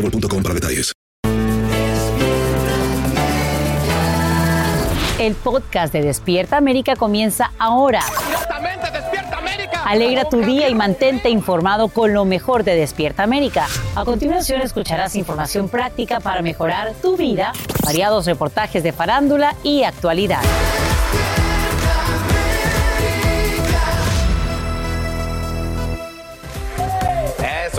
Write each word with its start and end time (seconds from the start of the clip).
boostmobile.com 0.00 0.42
para 0.42 0.54
detalles. 0.54 0.92
El 5.18 5.34
podcast 5.34 5.92
de 5.92 6.02
Despierta 6.02 6.58
América 6.58 6.94
comienza 6.94 7.52
ahora. 7.58 8.00
Despierta 8.00 9.38
América. 9.38 9.82
Alegra 9.84 10.28
tu 10.28 10.40
día 10.40 10.68
y 10.68 10.74
mantente 10.74 11.30
informado 11.30 11.88
con 11.88 12.12
lo 12.12 12.24
mejor 12.24 12.64
de 12.64 12.74
Despierta 12.74 13.22
América. 13.22 13.66
A 13.94 14.04
continuación 14.04 14.60
escucharás 14.60 15.16
información 15.16 15.68
práctica 15.68 16.20
para 16.20 16.42
mejorar 16.42 16.92
tu 17.00 17.16
vida, 17.16 17.52
variados 17.82 18.26
reportajes 18.26 18.82
de 18.82 18.92
farándula 18.92 19.56
y 19.62 19.84
actualidad. 19.84 20.42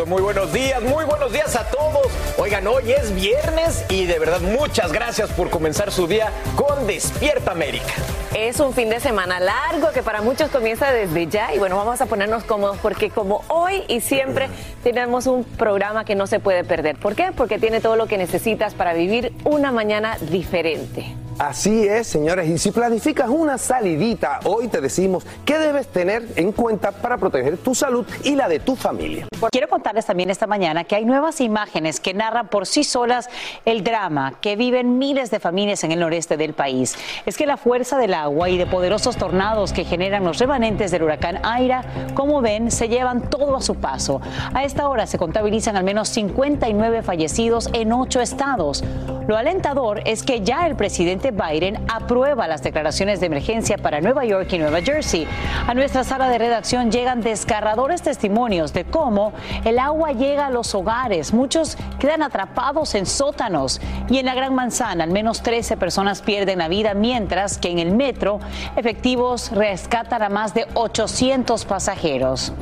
Muy 0.06 0.22
buenos 0.22 0.54
días, 0.54 0.82
muy 0.84 1.06
buenos 1.06 1.34
días 1.34 1.56
a 1.56 1.64
todos. 1.72 2.08
Oigan, 2.38 2.68
hoy 2.68 2.92
es 2.92 3.16
viernes 3.16 3.84
y 3.90 4.06
de 4.06 4.20
verdad 4.20 4.42
muchas 4.42 4.94
gracias 4.94 5.32
por 5.32 5.50
comenzar 5.50 5.92
su 5.92 6.06
día 6.06 6.32
con 6.56 6.86
Despierta 6.86 7.52
América. 7.52 7.94
Es 8.36 8.60
un 8.60 8.74
fin 8.74 8.90
de 8.90 9.00
semana 9.00 9.40
largo 9.40 9.90
que 9.92 10.04
para 10.04 10.22
muchos 10.22 10.52
comienza 10.52 10.92
desde 10.92 11.26
ya 11.28 11.54
y 11.54 11.58
bueno, 11.58 11.78
vamos 11.78 12.00
a 12.00 12.06
ponernos 12.06 12.44
cómodos 12.44 12.78
porque 12.78 13.10
como 13.10 13.44
hoy 13.48 13.84
y 13.88 14.02
siempre 14.02 14.50
tenemos 14.84 15.26
un 15.26 15.44
programa 15.44 16.06
que 16.06 16.14
no 16.14 16.28
se 16.28 16.40
puede 16.40 16.64
perder. 16.64 16.98
¿Por 16.98 17.16
qué? 17.16 17.32
Porque 17.36 17.58
tiene 17.58 17.82
todo 17.82 17.96
lo 17.96 18.06
que 18.06 18.20
necesitas 18.20 18.76
para 18.76 18.94
vivir 18.94 19.34
una 19.46 19.72
mañana 19.72 20.18
diferente. 20.30 21.16
Así 21.40 21.88
es, 21.88 22.08
señores. 22.08 22.50
Y 22.50 22.58
si 22.58 22.72
planificas 22.72 23.30
una 23.30 23.60
salidita, 23.60 24.40
hoy 24.46 24.70
te 24.70 24.82
decimos 24.82 25.24
qué 25.46 25.60
debes 25.60 25.88
tener 25.88 26.26
en 26.36 26.52
cuenta 26.52 26.92
para 26.92 27.18
proteger 27.18 27.58
tu 27.58 27.76
salud 27.76 28.08
y 28.24 28.36
la 28.36 28.48
de 28.48 28.60
tu 28.60 28.76
familia. 28.76 29.28
Quiero 29.52 29.68
contarles 29.68 30.08
también 30.08 30.32
esta 30.32 30.48
mañana 30.48 30.84
que 30.84 30.96
hay 30.96 31.06
nuevas 31.06 31.40
imágenes 31.40 32.00
que 32.00 32.16
narran 32.16 32.48
por 32.48 32.66
sí 32.66 32.84
solas 32.84 33.30
el 33.66 33.84
drama 33.84 34.40
que 34.42 34.56
viven 34.56 34.98
miles 34.98 35.30
de 35.30 35.40
familias 35.40 35.84
en 35.84 35.92
el 35.92 36.00
noreste 36.00 36.38
del 36.38 36.54
país. 36.54 36.96
Es 37.28 37.38
que 37.38 37.46
la 37.46 37.58
fuerza 37.58 38.00
del 38.00 38.16
agua 38.16 38.50
y 38.50 38.58
de 38.58 38.66
poderosos 38.66 39.16
tornados 39.16 39.74
que 39.74 39.86
generan 39.86 40.24
los 40.24 40.40
remanentes 40.40 40.90
del 40.90 41.04
huracán 41.04 41.40
Aira, 41.44 41.84
como 42.16 42.42
ven, 42.42 42.72
se 42.72 42.90
llevan 42.90 43.30
todo 43.30 43.56
a 43.56 43.62
su 43.62 43.76
paso. 43.76 44.22
A 44.56 44.64
esta 44.64 44.90
hora 44.90 45.06
se 45.06 45.20
contabilizan 45.20 45.78
al 45.78 45.84
menos 45.84 46.10
59 46.10 47.04
fallecidos 47.04 47.70
en 47.74 47.94
ocho 47.94 48.22
estados. 48.22 48.84
Lo 49.28 49.38
alentador 49.38 50.02
es 50.06 50.24
que 50.24 50.42
ya 50.42 50.66
el 50.66 50.76
presidente 50.76 51.27
Biden 51.32 51.84
aprueba 51.88 52.48
las 52.48 52.64
declaraciones 52.64 53.20
de 53.20 53.28
emergencia 53.28 53.78
para 53.78 54.02
Nueva 54.02 54.26
York 54.26 54.52
y 54.54 54.58
Nueva 54.58 54.82
Jersey. 54.82 55.28
A 55.68 55.74
nuestra 55.74 56.04
sala 56.04 56.30
de 56.30 56.38
redacción 56.38 56.92
llegan 56.92 57.22
desgarradores 57.22 58.02
testimonios 58.02 58.74
de 58.74 58.86
cómo 58.86 59.34
el 59.66 59.80
agua 59.80 60.12
llega 60.12 60.48
a 60.48 60.52
los 60.52 60.74
hogares. 60.76 61.34
Muchos 61.34 61.78
quedan 62.00 62.24
atrapados 62.24 62.96
en 62.96 63.06
sótanos. 63.06 63.82
Y 64.10 64.20
en 64.20 64.26
la 64.26 64.36
Gran 64.36 64.56
Manzana, 64.56 65.04
al 65.04 65.12
menos 65.12 65.42
13 65.42 65.78
personas 65.78 66.22
pierden 66.22 66.60
la 66.60 66.68
vida, 66.68 66.94
mientras 66.94 67.58
que 67.58 67.70
en 67.70 67.80
el 67.80 67.92
metro, 67.92 68.40
efectivos 68.76 69.52
rescatan 69.52 70.22
a 70.22 70.30
más 70.30 70.54
de 70.54 70.66
800 70.74 71.66
pasajeros. 71.66 72.54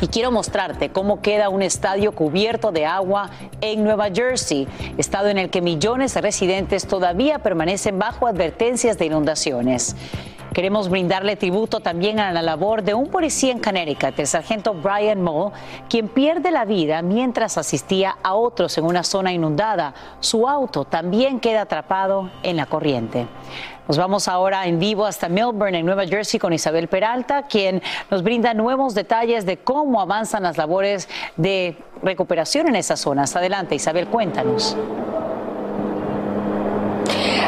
Y 0.00 0.08
quiero 0.08 0.30
mostrarte 0.30 0.90
cómo 0.90 1.20
queda 1.20 1.48
un 1.48 1.62
estadio 1.62 2.12
cubierto 2.12 2.72
de 2.72 2.86
agua 2.86 3.30
en 3.60 3.84
Nueva 3.84 4.08
Jersey, 4.12 4.66
estado 4.98 5.28
en 5.28 5.38
el 5.38 5.50
que 5.50 5.60
millones 5.60 6.14
de 6.14 6.20
residentes 6.20 6.86
todavía 6.86 7.38
permanecen 7.40 7.98
bajo 7.98 8.26
advertencias 8.26 8.98
de 8.98 9.06
inundaciones. 9.06 9.96
Queremos 10.52 10.88
brindarle 10.88 11.36
tributo 11.36 11.78
también 11.78 12.18
a 12.18 12.32
la 12.32 12.42
labor 12.42 12.82
de 12.82 12.92
un 12.92 13.06
policía 13.08 13.52
en 13.52 13.60
Connecticut, 13.60 14.18
el 14.18 14.26
sargento 14.26 14.74
Brian 14.74 15.22
Moll, 15.22 15.52
quien 15.88 16.08
pierde 16.08 16.50
la 16.50 16.64
vida 16.64 17.02
mientras 17.02 17.56
asistía 17.56 18.16
a 18.20 18.34
otros 18.34 18.76
en 18.76 18.84
una 18.84 19.04
zona 19.04 19.32
inundada. 19.32 19.94
Su 20.18 20.48
auto 20.48 20.84
también 20.84 21.38
queda 21.38 21.62
atrapado 21.62 22.30
en 22.42 22.56
la 22.56 22.66
corriente. 22.66 23.28
Nos 23.90 23.98
vamos 23.98 24.28
ahora 24.28 24.66
en 24.66 24.78
vivo 24.78 25.04
hasta 25.04 25.28
Melbourne, 25.28 25.80
en 25.80 25.84
Nueva 25.84 26.06
Jersey, 26.06 26.38
con 26.38 26.52
Isabel 26.52 26.86
Peralta, 26.86 27.48
quien 27.48 27.82
nos 28.08 28.22
brinda 28.22 28.54
nuevos 28.54 28.94
detalles 28.94 29.44
de 29.46 29.56
cómo 29.56 30.00
avanzan 30.00 30.44
las 30.44 30.56
labores 30.56 31.08
de 31.36 31.76
recuperación 32.00 32.68
en 32.68 32.76
esas 32.76 33.00
zonas. 33.00 33.34
Adelante, 33.34 33.74
Isabel, 33.74 34.06
cuéntanos. 34.06 34.76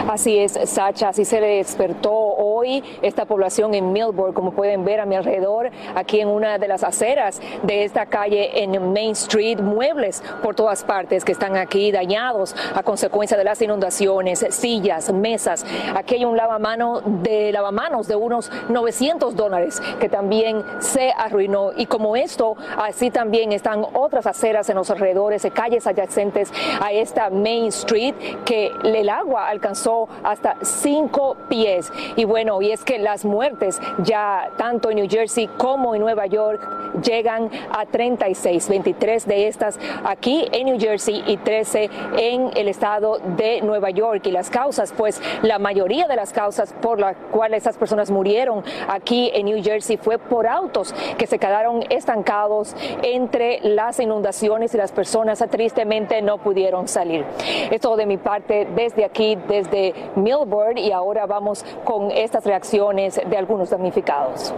Así 0.09 0.37
es, 0.37 0.59
Sacha, 0.65 1.11
así 1.11 1.25
se 1.25 1.41
le 1.41 1.59
despertó 1.59 2.13
hoy 2.13 2.83
esta 3.03 3.25
población 3.25 3.73
en 3.73 3.93
Melbourne, 3.93 4.35
como 4.35 4.51
pueden 4.51 4.85
ver 4.85 4.99
a 4.99 5.07
mi 5.07 5.15
alrededor, 5.15 5.71
aquí 5.95 6.21
en 6.21 6.29
una 6.29 6.59
de 6.59 6.67
las 6.67 6.83
aceras 6.83 7.41
de 7.63 7.85
esta 7.85 8.07
calle 8.07 8.63
en 8.63 8.93
Main 8.93 9.13
Street, 9.13 9.61
muebles 9.61 10.23
por 10.43 10.57
todas 10.57 10.83
partes 10.83 11.25
que 11.25 11.31
están 11.33 11.57
aquí 11.57 11.93
dañados 11.93 12.55
a 12.75 12.83
consecuencia 12.83 13.37
de 13.37 13.45
las 13.45 13.63
inundaciones, 13.63 14.45
sillas, 14.51 15.13
mesas. 15.13 15.65
Aquí 15.95 16.17
hay 16.17 16.25
un 16.25 16.37
lavamano 16.37 17.01
de 17.05 17.53
lavamanos 17.53 18.09
de 18.09 18.17
unos 18.17 18.51
900 18.69 19.37
dólares 19.37 19.81
que 20.01 20.09
también 20.09 20.65
se 20.81 21.13
arruinó. 21.17 21.71
Y 21.77 21.87
como 21.87 22.17
esto, 22.17 22.57
así 22.77 23.11
también 23.11 23.53
están 23.53 23.85
otras 23.95 24.27
aceras 24.27 24.69
en 24.69 24.77
los 24.77 24.91
alrededores 24.91 25.43
de 25.43 25.53
calles 25.53 25.87
adyacentes 25.87 26.53
a 26.81 26.91
esta 26.91 27.31
Main 27.31 27.67
Street 27.67 28.15
que 28.45 28.73
el 28.83 29.09
agua 29.09 29.49
alcanzó 29.49 29.92
hasta 30.23 30.57
cinco 30.63 31.37
pies. 31.49 31.91
Y 32.17 32.25
bueno, 32.25 32.61
y 32.63 32.71
es 32.71 32.85
que 32.85 32.99
las 32.99 33.25
muertes 33.25 33.81
ya 33.99 34.51
tanto 34.57 34.91
en 34.91 34.97
New 34.97 35.09
Jersey 35.09 35.49
como 35.57 35.95
en 35.95 36.01
Nueva 36.01 36.27
York 36.27 36.61
llegan 37.03 37.51
a 37.71 37.87
36, 37.87 38.69
23 38.69 39.27
de 39.27 39.49
estas 39.49 39.79
aquí 40.05 40.47
en 40.53 40.67
New 40.67 40.79
Jersey 40.79 41.23
y 41.27 41.37
13 41.37 41.91
en 42.19 42.51
el 42.57 42.69
estado 42.69 43.19
de 43.37 43.61
Nueva 43.63 43.91
York. 43.91 44.27
Y 44.27 44.31
las 44.31 44.51
causas, 44.51 44.93
pues 44.97 45.21
la 45.43 45.59
mayoría 45.59 46.07
de 46.07 46.17
las 46.17 46.33
causas 46.33 46.75
por 46.81 46.99
las 46.99 47.17
cuales 47.31 47.59
estas 47.59 47.77
personas 47.77 48.11
murieron 48.11 48.65
aquí 48.89 49.31
en 49.35 49.47
New 49.47 49.63
Jersey 49.63 49.97
fue 49.97 50.19
por 50.19 50.47
autos 50.47 50.95
que 51.19 51.27
se 51.27 51.39
quedaron 51.39 51.85
estancados 51.91 52.75
entre 53.03 53.61
las 53.63 54.01
inundaciones 54.01 54.75
y 54.75 54.77
las 54.77 54.93
personas 54.93 55.43
tristemente 55.51 56.23
no 56.23 56.39
pudieron 56.39 56.89
salir. 56.89 57.25
Esto 57.71 57.97
de 57.97 58.07
mi 58.07 58.17
parte 58.17 58.67
desde 58.75 59.05
aquí, 59.05 59.37
desde 59.49 59.82
Melbourne 60.17 60.81
y 60.81 60.93
ahora 60.93 61.27
vamos 61.27 61.65
con 61.85 62.11
estas 62.11 62.45
reacciones 62.45 63.21
de 63.25 63.37
algunos 63.37 63.71
damnificados. 63.71 64.55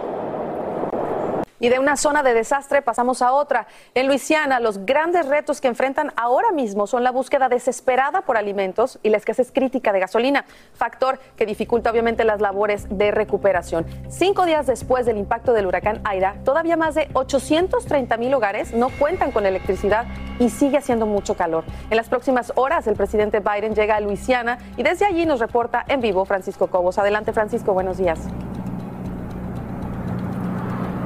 Y 1.59 1.69
de 1.69 1.79
una 1.79 1.95
zona 1.95 2.23
de 2.23 2.33
desastre 2.33 2.81
pasamos 2.81 3.21
a 3.21 3.31
otra. 3.31 3.67
En 3.93 4.07
Luisiana, 4.07 4.59
los 4.59 4.85
grandes 4.85 5.27
retos 5.27 5.61
que 5.61 5.67
enfrentan 5.67 6.11
ahora 6.15 6.51
mismo 6.51 6.87
son 6.87 7.03
la 7.03 7.11
búsqueda 7.11 7.49
desesperada 7.49 8.21
por 8.21 8.37
alimentos 8.37 8.99
y 9.03 9.09
la 9.09 9.17
escasez 9.17 9.51
crítica 9.51 9.93
de 9.93 9.99
gasolina, 9.99 10.45
factor 10.73 11.19
que 11.37 11.45
dificulta 11.45 11.91
obviamente 11.91 12.25
las 12.25 12.41
labores 12.41 12.87
de 12.89 13.11
recuperación. 13.11 13.85
Cinco 14.09 14.45
días 14.45 14.67
después 14.67 15.05
del 15.05 15.17
impacto 15.17 15.53
del 15.53 15.67
huracán 15.67 16.01
Aira, 16.03 16.35
todavía 16.43 16.75
más 16.75 16.95
de 16.95 17.09
830 17.13 18.17
mil 18.17 18.33
hogares 18.33 18.73
no 18.73 18.89
cuentan 18.89 19.31
con 19.31 19.45
electricidad 19.45 20.05
y 20.39 20.49
sigue 20.49 20.77
haciendo 20.77 21.05
mucho 21.05 21.35
calor. 21.35 21.63
En 21.89 21.97
las 21.97 22.09
próximas 22.09 22.51
horas, 22.55 22.87
el 22.87 22.95
presidente 22.95 23.39
Biden 23.39 23.75
llega 23.75 23.95
a 23.95 23.99
Luisiana 23.99 24.57
y 24.77 24.83
desde 24.83 25.05
allí 25.05 25.25
nos 25.25 25.39
reporta 25.39 25.85
en 25.87 26.01
vivo 26.01 26.25
Francisco 26.25 26.67
Cobos. 26.67 26.97
Adelante, 26.97 27.33
Francisco, 27.33 27.73
buenos 27.73 27.97
días. 27.97 28.19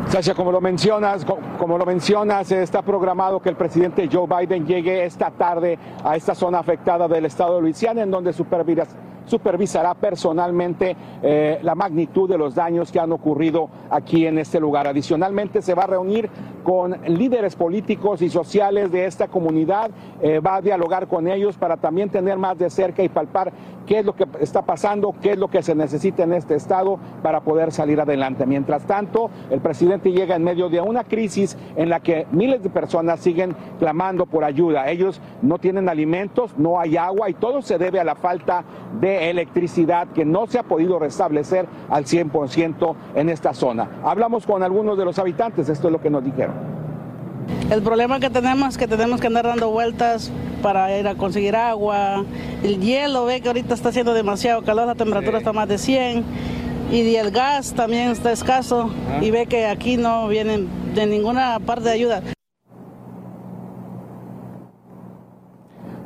Sasha, 0.10 0.34
como 0.34 0.52
lo 0.52 0.60
mencionas, 0.60 1.24
como 1.60 1.78
lo 1.78 1.86
mencionas, 1.86 2.52
está 2.52 2.82
programado 2.82 3.40
que 3.40 3.50
el 3.50 3.56
presidente 3.56 4.10
Joe 4.12 4.26
Biden 4.28 4.66
llegue 4.66 5.06
esta 5.06 5.30
tarde 5.30 5.78
a 6.04 6.16
esta 6.16 6.34
zona 6.34 6.58
afectada 6.58 7.08
del 7.08 7.26
estado 7.26 7.58
de 7.58 7.62
Luisiana, 7.62 8.02
en 8.02 8.10
donde 8.10 8.34
supervisará 8.34 9.94
personalmente 9.94 10.98
eh, 11.22 11.60
la 11.62 11.76
magnitud 11.76 12.28
de 12.28 12.40
los 12.40 12.56
daños 12.56 12.92
que 12.92 13.00
han 13.00 13.12
ocurrido 13.12 13.70
aquí 13.92 14.26
en 14.26 14.40
este 14.40 14.60
lugar. 14.60 14.88
Adicionalmente, 14.88 15.62
se 15.62 15.76
va 15.76 15.84
a 15.84 15.88
reunir 15.88 16.28
con 16.64 16.98
líderes 17.06 17.56
políticos 17.56 18.24
y 18.24 18.30
sociales 18.30 18.92
de 18.92 19.06
esta 19.06 19.28
comunidad, 19.28 19.92
eh, 20.24 20.40
va 20.40 20.56
a 20.56 20.62
dialogar 20.62 21.08
con 21.08 21.28
ellos 21.28 21.56
para 21.56 21.78
también 21.78 22.10
tener 22.10 22.40
más 22.40 22.58
de 22.58 22.72
cerca 22.72 23.04
y 23.04 23.10
palpar 23.10 23.54
qué 23.90 23.98
es 23.98 24.06
lo 24.06 24.16
que 24.16 24.28
está 24.40 24.62
pasando, 24.62 25.16
qué 25.20 25.32
es 25.32 25.40
lo 25.40 25.48
que 25.48 25.64
se 25.64 25.74
necesita 25.74 26.22
en 26.22 26.34
este 26.34 26.54
estado 26.54 27.00
para 27.24 27.42
poder 27.42 27.72
salir 27.72 28.00
adelante. 28.00 28.46
Mientras 28.46 28.84
tanto, 28.84 29.32
el 29.50 29.62
presidente 29.62 30.12
llega 30.12 30.36
en 30.36 30.44
medio 30.44 30.70
de 30.70 30.80
una 30.80 31.06
crisis 31.06 31.58
en 31.76 31.90
la 31.90 32.00
que 32.00 32.28
miles 32.32 32.62
de 32.62 32.70
personas 32.70 33.20
siguen 33.20 33.56
clamando 33.80 34.28
por 34.28 34.44
ayuda. 34.44 34.92
Ellos 34.92 35.20
no 35.42 35.58
tienen 35.58 35.90
alimentos, 35.90 36.56
no 36.56 36.80
hay 36.80 36.98
agua 36.98 37.32
y 37.32 37.34
todo 37.34 37.64
se 37.64 37.80
debe 37.80 38.00
a 38.00 38.04
la 38.04 38.14
falta 38.14 38.64
de 39.02 39.32
electricidad 39.32 40.08
que 40.10 40.24
no 40.24 40.46
se 40.46 40.60
ha 40.60 40.64
podido 40.64 41.00
restablecer 41.00 41.66
al 41.90 42.06
100% 42.06 42.96
en 43.16 43.30
esta 43.30 43.56
zona. 43.56 43.90
Hablamos 44.04 44.46
con 44.46 44.62
algunos 44.62 45.00
de 45.00 45.06
los 45.06 45.18
habitantes, 45.18 45.68
esto 45.68 45.88
es 45.88 45.92
lo 45.92 46.00
que 46.00 46.12
nos 46.12 46.24
dijeron. 46.24 46.89
El 47.70 47.82
problema 47.82 48.20
que 48.20 48.30
tenemos 48.30 48.70
es 48.70 48.78
que 48.78 48.88
tenemos 48.88 49.22
que 49.22 49.28
andar 49.28 49.46
dando 49.46 49.70
vueltas 49.70 50.32
para 50.62 50.98
ir 50.98 51.08
a 51.08 51.16
conseguir 51.16 51.56
agua. 51.56 52.26
El 52.64 52.80
hielo, 52.80 53.26
ve 53.26 53.42
que 53.42 53.48
ahorita 53.48 53.74
está 53.74 53.90
haciendo 53.90 54.14
demasiado 54.14 54.64
calor, 54.64 54.88
la 54.88 54.96
temperatura 54.96 55.38
está 55.38 55.54
más 55.54 55.68
de 55.68 55.78
100. 55.78 56.24
Y 56.92 57.16
el 57.16 57.30
gas 57.30 57.74
también 57.74 58.10
está 58.10 58.32
escaso 58.32 58.90
y 59.22 59.30
ve 59.30 59.46
que 59.46 59.68
aquí 59.68 59.98
no 59.98 60.28
vienen 60.28 60.68
de 60.96 61.06
ninguna 61.06 61.60
parte 61.60 61.86
de 61.86 61.92
ayuda. 61.92 62.24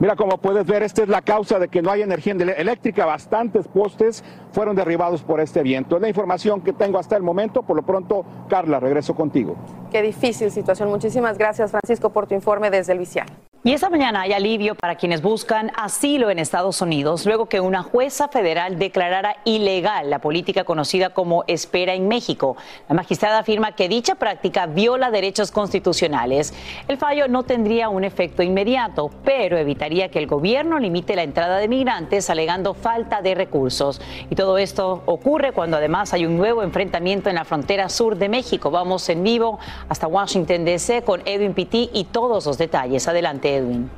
Mira, 0.04 0.18
como 0.18 0.38
puedes 0.38 0.66
ver, 0.66 0.84
esta 0.84 1.04
es 1.04 1.08
la 1.08 1.22
causa 1.22 1.60
de 1.60 1.70
que 1.70 1.82
no 1.82 1.90
hay 1.90 2.02
energía 2.02 2.34
eléctrica. 2.34 3.06
Bastantes 3.06 3.70
postes 3.70 4.22
fueron 4.52 4.76
derribados 4.76 5.24
por 5.24 5.40
este 5.40 5.64
viento. 5.64 5.96
Es 5.96 6.02
la 6.02 6.10
información 6.10 6.60
que 6.60 6.74
tengo 6.74 7.00
hasta 7.00 7.16
el 7.16 7.24
momento. 7.24 7.64
Por 7.64 7.78
lo 7.78 7.84
pronto, 7.84 8.26
Carla, 8.50 8.82
regreso 8.82 9.16
contigo. 9.16 9.56
Qué 9.92 10.02
difícil 10.02 10.52
situación. 10.52 10.90
Muchísimas 10.90 11.38
gracias, 11.38 11.72
Francisco, 11.72 12.10
por 12.10 12.28
tu 12.28 12.36
informe 12.36 12.70
desde 12.70 12.96
Luisiana. 12.96 13.32
Y 13.66 13.72
esta 13.72 13.90
mañana 13.90 14.20
hay 14.24 14.34
alivio 14.34 14.76
para 14.76 14.96
quienes 14.96 15.22
buscan 15.22 15.72
asilo 15.78 16.30
en 16.30 16.38
Estados 16.38 16.82
Unidos 16.82 17.26
luego 17.26 17.46
que 17.46 17.62
una 17.62 17.82
jueza 17.82 18.28
federal 18.28 18.78
declarara 18.78 19.38
ilegal 19.46 20.10
la 20.10 20.20
política 20.20 20.66
conocida 20.66 21.12
como 21.12 21.46
espera 21.48 21.94
en 21.94 22.10
México. 22.10 22.58
La 22.90 22.96
magistrada 22.96 23.40
afirma 23.40 23.72
que 23.72 23.88
dicha 23.88 24.16
práctica 24.16 24.66
viola 24.66 25.12
derechos 25.12 25.52
constitucionales. 25.52 26.54
El 26.90 26.98
fallo 26.98 27.30
no 27.30 27.44
tendría 27.44 27.88
un 27.88 28.04
efecto 28.04 28.44
inmediato, 28.44 29.10
pero 29.24 29.58
evitaría 29.58 30.12
que 30.12 30.20
el 30.20 30.28
gobierno 30.28 30.78
limite 30.78 31.16
la 31.16 31.24
entrada 31.24 31.58
de 31.60 31.70
migrantes 31.70 32.30
alegando 32.30 32.74
falta 32.74 33.22
de 33.22 33.34
recursos. 33.34 34.02
Y 34.30 34.36
todo 34.36 34.58
esto 34.58 35.04
ocurre 35.06 35.54
cuando 35.54 35.78
además 35.78 36.14
hay 36.14 36.26
un 36.26 36.36
nuevo 36.36 36.64
enfrentamiento 36.64 37.30
en 37.30 37.36
la 37.36 37.46
frontera 37.46 37.88
sur 37.88 38.18
de 38.18 38.28
México. 38.28 38.72
Vamos 38.72 39.08
en 39.08 39.24
vivo 39.24 39.58
hasta 39.88 40.08
Washington 40.08 40.66
DC 40.66 41.04
con 41.04 41.22
Edwin 41.24 41.54
Pitti 41.54 41.90
y 41.94 42.04
todos 42.04 42.46
los 42.46 42.58
detalles. 42.58 43.08
Adelante. 43.08 43.53
Edwin. 43.54 43.94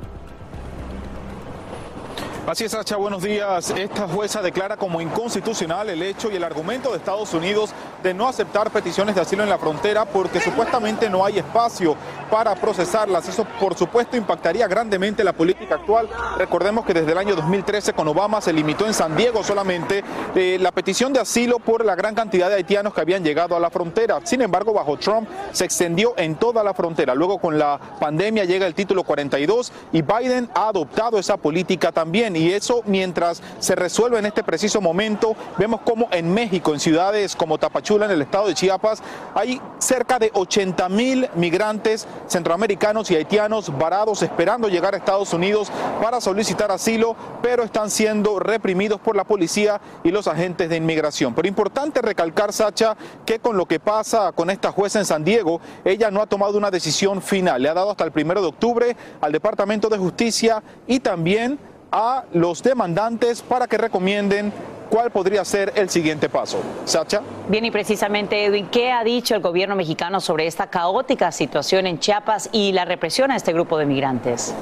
Así 2.46 2.62
es, 2.62 2.70
Sacha, 2.70 2.94
buenos 2.94 3.24
días. 3.24 3.70
Esta 3.70 4.06
jueza 4.06 4.40
declara 4.40 4.76
como 4.76 5.00
inconstitucional 5.00 5.90
el 5.90 6.00
hecho 6.00 6.30
y 6.30 6.36
el 6.36 6.44
argumento 6.44 6.92
de 6.92 6.98
Estados 6.98 7.34
Unidos 7.34 7.70
de 8.04 8.14
no 8.14 8.28
aceptar 8.28 8.70
peticiones 8.70 9.16
de 9.16 9.20
asilo 9.20 9.42
en 9.42 9.48
la 9.48 9.58
frontera 9.58 10.04
porque 10.04 10.38
supuestamente 10.38 11.10
no 11.10 11.24
hay 11.24 11.38
espacio 11.38 11.96
para 12.30 12.54
procesarlas. 12.54 13.28
Eso, 13.28 13.44
por 13.58 13.76
supuesto, 13.76 14.16
impactaría 14.16 14.68
grandemente 14.68 15.24
la 15.24 15.32
política 15.32 15.74
actual. 15.74 16.08
Recordemos 16.38 16.86
que 16.86 16.94
desde 16.94 17.10
el 17.10 17.18
año 17.18 17.34
2013 17.34 17.92
con 17.94 18.06
Obama 18.06 18.40
se 18.40 18.52
limitó 18.52 18.86
en 18.86 18.94
San 18.94 19.16
Diego 19.16 19.42
solamente 19.42 20.04
eh, 20.36 20.56
la 20.60 20.70
petición 20.70 21.12
de 21.12 21.18
asilo 21.18 21.58
por 21.58 21.84
la 21.84 21.96
gran 21.96 22.14
cantidad 22.14 22.48
de 22.48 22.54
haitianos 22.54 22.94
que 22.94 23.00
habían 23.00 23.24
llegado 23.24 23.56
a 23.56 23.60
la 23.60 23.70
frontera. 23.70 24.20
Sin 24.22 24.40
embargo, 24.40 24.72
bajo 24.72 24.96
Trump 24.98 25.28
se 25.50 25.64
extendió 25.64 26.14
en 26.16 26.36
toda 26.36 26.62
la 26.62 26.74
frontera. 26.74 27.12
Luego 27.16 27.38
con 27.38 27.58
la 27.58 27.80
pandemia 27.98 28.44
llega 28.44 28.68
el 28.68 28.74
título 28.74 29.02
42 29.02 29.72
y 29.90 30.02
Biden 30.02 30.48
ha 30.54 30.68
adoptado 30.68 31.18
esa 31.18 31.36
política 31.36 31.90
también 31.90 32.35
y 32.36 32.52
eso 32.52 32.82
mientras 32.86 33.42
se 33.58 33.74
resuelve 33.74 34.18
en 34.18 34.26
este 34.26 34.44
preciso 34.44 34.80
momento, 34.80 35.34
vemos 35.58 35.80
como 35.82 36.08
en 36.12 36.32
México, 36.32 36.72
en 36.72 36.80
ciudades 36.80 37.34
como 37.34 37.58
Tapachula, 37.58 38.06
en 38.06 38.12
el 38.12 38.22
estado 38.22 38.48
de 38.48 38.54
Chiapas, 38.54 39.02
hay 39.34 39.60
cerca 39.78 40.18
de 40.18 40.30
80 40.32 40.88
mil 40.88 41.28
migrantes 41.34 42.06
centroamericanos 42.26 43.10
y 43.10 43.16
haitianos 43.16 43.76
varados 43.76 44.22
esperando 44.22 44.68
llegar 44.68 44.94
a 44.94 44.98
Estados 44.98 45.32
Unidos 45.32 45.70
para 46.02 46.20
solicitar 46.20 46.70
asilo, 46.70 47.16
pero 47.42 47.62
están 47.62 47.90
siendo 47.90 48.38
reprimidos 48.38 49.00
por 49.00 49.16
la 49.16 49.24
policía 49.24 49.80
y 50.04 50.10
los 50.10 50.26
agentes 50.28 50.68
de 50.68 50.76
inmigración. 50.76 51.34
Pero 51.34 51.48
importante 51.48 52.02
recalcar, 52.02 52.52
Sacha, 52.52 52.96
que 53.24 53.38
con 53.38 53.56
lo 53.56 53.66
que 53.66 53.80
pasa 53.80 54.32
con 54.32 54.50
esta 54.50 54.72
jueza 54.72 54.98
en 54.98 55.04
San 55.04 55.24
Diego, 55.24 55.60
ella 55.84 56.10
no 56.10 56.22
ha 56.22 56.26
tomado 56.26 56.58
una 56.58 56.70
decisión 56.70 57.22
final. 57.22 57.62
Le 57.62 57.68
ha 57.68 57.74
dado 57.74 57.90
hasta 57.90 58.04
el 58.04 58.12
primero 58.12 58.40
de 58.40 58.48
octubre 58.48 58.96
al 59.20 59.32
Departamento 59.32 59.88
de 59.88 59.98
Justicia 59.98 60.62
y 60.86 61.00
también 61.00 61.58
a 61.90 62.24
los 62.32 62.62
demandantes 62.62 63.42
para 63.42 63.66
que 63.66 63.78
recomienden 63.78 64.52
cuál 64.90 65.10
podría 65.10 65.44
ser 65.44 65.72
el 65.74 65.88
siguiente 65.88 66.28
paso. 66.28 66.58
Sacha. 66.84 67.22
Bien, 67.48 67.64
y 67.64 67.70
precisamente, 67.70 68.44
Edwin, 68.44 68.68
¿qué 68.68 68.92
ha 68.92 69.04
dicho 69.04 69.34
el 69.34 69.42
gobierno 69.42 69.76
mexicano 69.76 70.20
sobre 70.20 70.46
esta 70.46 70.68
caótica 70.68 71.32
situación 71.32 71.86
en 71.86 71.98
Chiapas 71.98 72.48
y 72.52 72.72
la 72.72 72.84
represión 72.84 73.30
a 73.30 73.36
este 73.36 73.52
grupo 73.52 73.78
de 73.78 73.86
migrantes? 73.86 74.54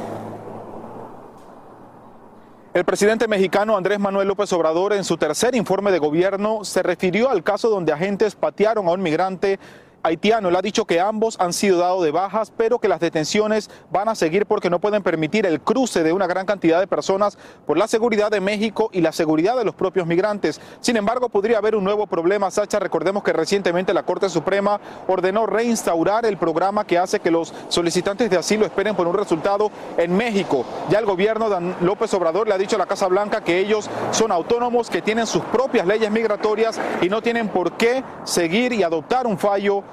El 2.74 2.84
presidente 2.84 3.28
mexicano 3.28 3.76
Andrés 3.76 4.00
Manuel 4.00 4.26
López 4.26 4.52
Obrador 4.52 4.94
en 4.94 5.04
su 5.04 5.16
tercer 5.16 5.54
informe 5.54 5.92
de 5.92 6.00
gobierno 6.00 6.64
se 6.64 6.82
refirió 6.82 7.30
al 7.30 7.44
caso 7.44 7.70
donde 7.70 7.92
agentes 7.92 8.34
patearon 8.34 8.88
a 8.88 8.90
un 8.90 9.00
migrante 9.00 9.60
haitiano. 10.04 10.50
Él 10.50 10.56
ha 10.56 10.62
dicho 10.62 10.84
que 10.84 11.00
ambos 11.00 11.36
han 11.40 11.52
sido 11.52 11.78
dados 11.78 12.04
de 12.04 12.12
bajas, 12.12 12.52
pero 12.56 12.78
que 12.78 12.88
las 12.88 13.00
detenciones 13.00 13.70
van 13.90 14.08
a 14.08 14.14
seguir 14.14 14.46
porque 14.46 14.70
no 14.70 14.78
pueden 14.78 15.02
permitir 15.02 15.46
el 15.46 15.60
cruce 15.60 16.02
de 16.02 16.12
una 16.12 16.26
gran 16.26 16.46
cantidad 16.46 16.78
de 16.78 16.86
personas 16.86 17.38
por 17.66 17.78
la 17.78 17.88
seguridad 17.88 18.30
de 18.30 18.40
México 18.40 18.90
y 18.92 19.00
la 19.00 19.12
seguridad 19.12 19.56
de 19.56 19.64
los 19.64 19.74
propios 19.74 20.06
migrantes. 20.06 20.60
Sin 20.80 20.96
embargo, 20.96 21.28
podría 21.28 21.58
haber 21.58 21.74
un 21.74 21.84
nuevo 21.84 22.06
problema, 22.06 22.50
Sacha. 22.50 22.78
Recordemos 22.78 23.24
que 23.24 23.32
recientemente 23.32 23.94
la 23.94 24.04
Corte 24.04 24.28
Suprema 24.28 24.80
ordenó 25.08 25.46
reinstaurar 25.46 26.26
el 26.26 26.36
programa 26.36 26.86
que 26.86 26.98
hace 26.98 27.20
que 27.20 27.30
los 27.30 27.54
solicitantes 27.68 28.28
de 28.30 28.36
asilo 28.36 28.66
esperen 28.66 28.94
por 28.94 29.06
un 29.06 29.16
resultado 29.16 29.70
en 29.96 30.14
México. 30.14 30.64
Ya 30.90 30.98
el 30.98 31.06
gobierno 31.06 31.48
de 31.48 31.74
López 31.80 32.12
Obrador 32.14 32.46
le 32.46 32.54
ha 32.54 32.58
dicho 32.58 32.76
a 32.76 32.78
la 32.78 32.86
Casa 32.86 33.06
Blanca 33.08 33.42
que 33.42 33.58
ellos 33.58 33.88
son 34.10 34.30
autónomos, 34.32 34.90
que 34.90 35.00
tienen 35.00 35.26
sus 35.26 35.42
propias 35.44 35.86
leyes 35.86 36.10
migratorias 36.10 36.78
y 37.00 37.08
no 37.08 37.22
tienen 37.22 37.48
por 37.48 37.72
qué 37.72 38.04
seguir 38.24 38.72
y 38.72 38.82
adoptar 38.82 39.26
un 39.26 39.38
fallo 39.38 39.82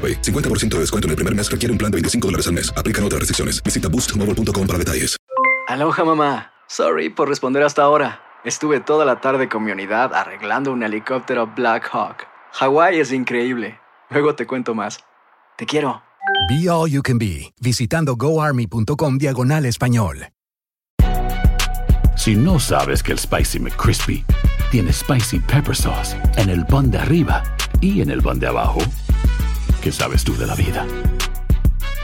50% 0.00 0.68
de 0.68 0.80
descuento 0.80 1.06
en 1.06 1.10
el 1.10 1.16
primer 1.16 1.34
mes 1.34 1.50
requiere 1.50 1.72
un 1.72 1.78
plan 1.78 1.90
de 1.90 1.96
25 1.96 2.28
dólares 2.28 2.46
al 2.46 2.54
mes. 2.54 2.72
Aplican 2.76 3.04
otras 3.04 3.18
restricciones. 3.18 3.62
Visita 3.62 3.88
boostmobile.com 3.88 4.66
para 4.66 4.78
detalles. 4.78 5.16
Aloha 5.68 6.04
mamá. 6.04 6.52
Sorry 6.68 7.10
por 7.10 7.28
responder 7.28 7.62
hasta 7.62 7.82
ahora. 7.82 8.20
Estuve 8.44 8.80
toda 8.80 9.04
la 9.04 9.20
tarde 9.20 9.48
con 9.48 9.64
mi 9.64 9.70
unidad 9.70 10.14
arreglando 10.14 10.72
un 10.72 10.82
helicóptero 10.82 11.46
Black 11.54 11.88
Hawk. 11.92 12.26
Hawái 12.52 12.98
es 12.98 13.12
increíble. 13.12 13.78
Luego 14.08 14.34
te 14.34 14.46
cuento 14.46 14.74
más. 14.74 15.00
Te 15.56 15.66
quiero. 15.66 16.02
Be 16.48 16.68
All 16.68 16.90
You 16.90 17.02
Can 17.02 17.18
Be, 17.18 17.52
visitando 17.60 18.16
goarmy.com 18.16 19.18
diagonal 19.18 19.66
español. 19.66 20.28
Si 22.16 22.34
no 22.34 22.58
sabes 22.58 23.02
que 23.02 23.12
el 23.12 23.18
Spicy 23.18 23.58
McCrispy 23.60 24.24
tiene 24.70 24.92
Spicy 24.92 25.38
Pepper 25.40 25.74
Sauce 25.74 26.16
en 26.36 26.50
el 26.50 26.66
pan 26.66 26.90
de 26.90 26.98
arriba 26.98 27.42
y 27.80 28.02
en 28.02 28.10
el 28.10 28.22
pan 28.22 28.38
de 28.38 28.46
abajo, 28.46 28.80
¿qué 29.80 29.92
sabes 29.92 30.24
tú 30.24 30.36
de 30.36 30.46
la 30.46 30.54
vida? 30.54 30.86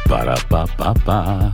Para, 0.08 0.34
pa, 0.48 0.66
pa, 0.66 0.94
pa. 0.94 1.52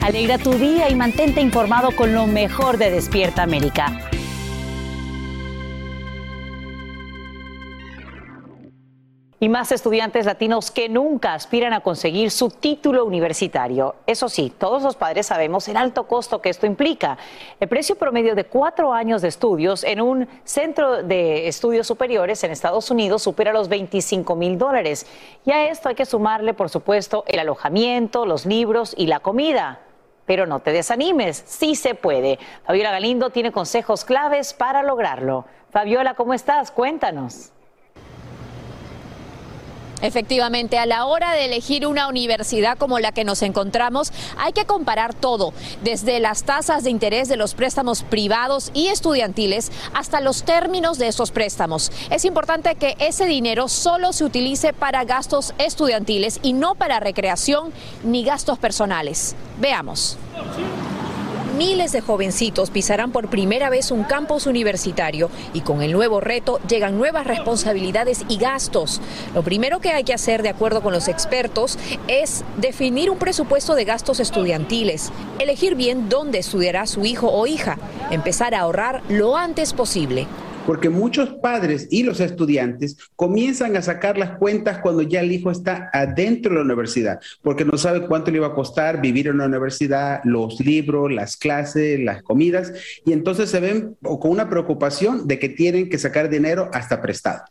Alegra 0.00 0.38
tu 0.38 0.52
día 0.54 0.88
y 0.88 0.94
mantente 0.94 1.40
informado 1.40 1.94
con 1.94 2.12
lo 2.12 2.26
mejor 2.26 2.78
de 2.78 2.90
Despierta 2.90 3.42
América. 3.42 4.00
Y 9.42 9.48
más 9.48 9.72
estudiantes 9.72 10.24
latinos 10.24 10.70
que 10.70 10.88
nunca 10.88 11.34
aspiran 11.34 11.72
a 11.72 11.80
conseguir 11.80 12.30
su 12.30 12.48
título 12.48 13.04
universitario. 13.04 13.96
Eso 14.06 14.28
sí, 14.28 14.52
todos 14.56 14.84
los 14.84 14.94
padres 14.94 15.26
sabemos 15.26 15.66
el 15.66 15.76
alto 15.76 16.06
costo 16.06 16.40
que 16.40 16.48
esto 16.48 16.64
implica. 16.64 17.18
El 17.58 17.66
precio 17.66 17.96
promedio 17.96 18.36
de 18.36 18.44
cuatro 18.44 18.92
años 18.92 19.20
de 19.20 19.26
estudios 19.26 19.82
en 19.82 20.00
un 20.00 20.28
centro 20.44 21.02
de 21.02 21.48
estudios 21.48 21.88
superiores 21.88 22.44
en 22.44 22.52
Estados 22.52 22.88
Unidos 22.92 23.24
supera 23.24 23.52
los 23.52 23.68
25 23.68 24.36
mil 24.36 24.58
dólares. 24.58 25.08
Y 25.44 25.50
a 25.50 25.68
esto 25.68 25.88
hay 25.88 25.96
que 25.96 26.06
sumarle, 26.06 26.54
por 26.54 26.70
supuesto, 26.70 27.24
el 27.26 27.40
alojamiento, 27.40 28.24
los 28.26 28.46
libros 28.46 28.94
y 28.96 29.08
la 29.08 29.18
comida. 29.18 29.80
Pero 30.24 30.46
no 30.46 30.60
te 30.60 30.70
desanimes, 30.70 31.42
sí 31.46 31.74
se 31.74 31.96
puede. 31.96 32.38
Fabiola 32.64 32.92
Galindo 32.92 33.30
tiene 33.30 33.50
consejos 33.50 34.04
claves 34.04 34.54
para 34.54 34.84
lograrlo. 34.84 35.46
Fabiola, 35.70 36.14
¿cómo 36.14 36.32
estás? 36.32 36.70
Cuéntanos. 36.70 37.52
Efectivamente, 40.02 40.78
a 40.78 40.86
la 40.86 41.06
hora 41.06 41.32
de 41.32 41.46
elegir 41.46 41.86
una 41.86 42.08
universidad 42.08 42.76
como 42.76 42.98
la 42.98 43.12
que 43.12 43.24
nos 43.24 43.42
encontramos, 43.42 44.12
hay 44.36 44.52
que 44.52 44.66
comparar 44.66 45.14
todo, 45.14 45.54
desde 45.82 46.20
las 46.20 46.42
tasas 46.42 46.84
de 46.84 46.90
interés 46.90 47.28
de 47.28 47.36
los 47.36 47.54
préstamos 47.54 48.02
privados 48.02 48.70
y 48.74 48.88
estudiantiles 48.88 49.70
hasta 49.94 50.20
los 50.20 50.42
términos 50.42 50.98
de 50.98 51.08
esos 51.08 51.30
préstamos. 51.30 51.90
Es 52.10 52.24
importante 52.24 52.74
que 52.74 52.96
ese 52.98 53.26
dinero 53.26 53.68
solo 53.68 54.12
se 54.12 54.24
utilice 54.24 54.72
para 54.72 55.04
gastos 55.04 55.54
estudiantiles 55.58 56.40
y 56.42 56.52
no 56.52 56.74
para 56.74 57.00
recreación 57.00 57.72
ni 58.02 58.24
gastos 58.24 58.58
personales. 58.58 59.36
Veamos 59.58 60.18
miles 61.56 61.92
de 61.92 62.00
jovencitos 62.00 62.70
pisarán 62.70 63.12
por 63.12 63.28
primera 63.28 63.70
vez 63.70 63.90
un 63.90 64.04
campus 64.04 64.46
universitario 64.46 65.30
y 65.52 65.60
con 65.60 65.82
el 65.82 65.92
nuevo 65.92 66.20
reto 66.20 66.60
llegan 66.68 66.98
nuevas 66.98 67.26
responsabilidades 67.26 68.24
y 68.28 68.38
gastos. 68.38 69.00
Lo 69.34 69.42
primero 69.42 69.80
que 69.80 69.90
hay 69.90 70.04
que 70.04 70.14
hacer, 70.14 70.42
de 70.42 70.48
acuerdo 70.48 70.82
con 70.82 70.92
los 70.92 71.08
expertos, 71.08 71.78
es 72.08 72.44
definir 72.56 73.10
un 73.10 73.18
presupuesto 73.18 73.74
de 73.74 73.84
gastos 73.84 74.20
estudiantiles, 74.20 75.12
elegir 75.38 75.74
bien 75.74 76.08
dónde 76.08 76.38
estudiará 76.38 76.86
su 76.86 77.04
hijo 77.04 77.28
o 77.28 77.46
hija, 77.46 77.78
empezar 78.10 78.54
a 78.54 78.60
ahorrar 78.60 79.02
lo 79.08 79.36
antes 79.36 79.72
posible 79.72 80.26
porque 80.66 80.88
muchos 80.88 81.34
padres 81.34 81.88
y 81.90 82.02
los 82.02 82.20
estudiantes 82.20 82.96
comienzan 83.16 83.76
a 83.76 83.82
sacar 83.82 84.18
las 84.18 84.36
cuentas 84.38 84.78
cuando 84.78 85.02
ya 85.02 85.20
el 85.20 85.32
hijo 85.32 85.50
está 85.50 85.90
adentro 85.92 86.52
de 86.52 86.58
la 86.58 86.64
universidad, 86.64 87.20
porque 87.42 87.64
no 87.64 87.76
sabe 87.76 88.06
cuánto 88.06 88.30
le 88.30 88.40
va 88.40 88.48
a 88.48 88.54
costar 88.54 89.00
vivir 89.00 89.28
en 89.28 89.38
la 89.38 89.46
universidad, 89.46 90.20
los 90.24 90.60
libros, 90.60 91.12
las 91.12 91.36
clases, 91.36 92.00
las 92.00 92.22
comidas, 92.22 92.72
y 93.04 93.12
entonces 93.12 93.50
se 93.50 93.60
ven 93.60 93.96
con 94.02 94.30
una 94.30 94.48
preocupación 94.48 95.26
de 95.26 95.38
que 95.38 95.48
tienen 95.48 95.88
que 95.88 95.98
sacar 95.98 96.28
dinero 96.28 96.70
hasta 96.72 97.00
prestado. 97.00 97.44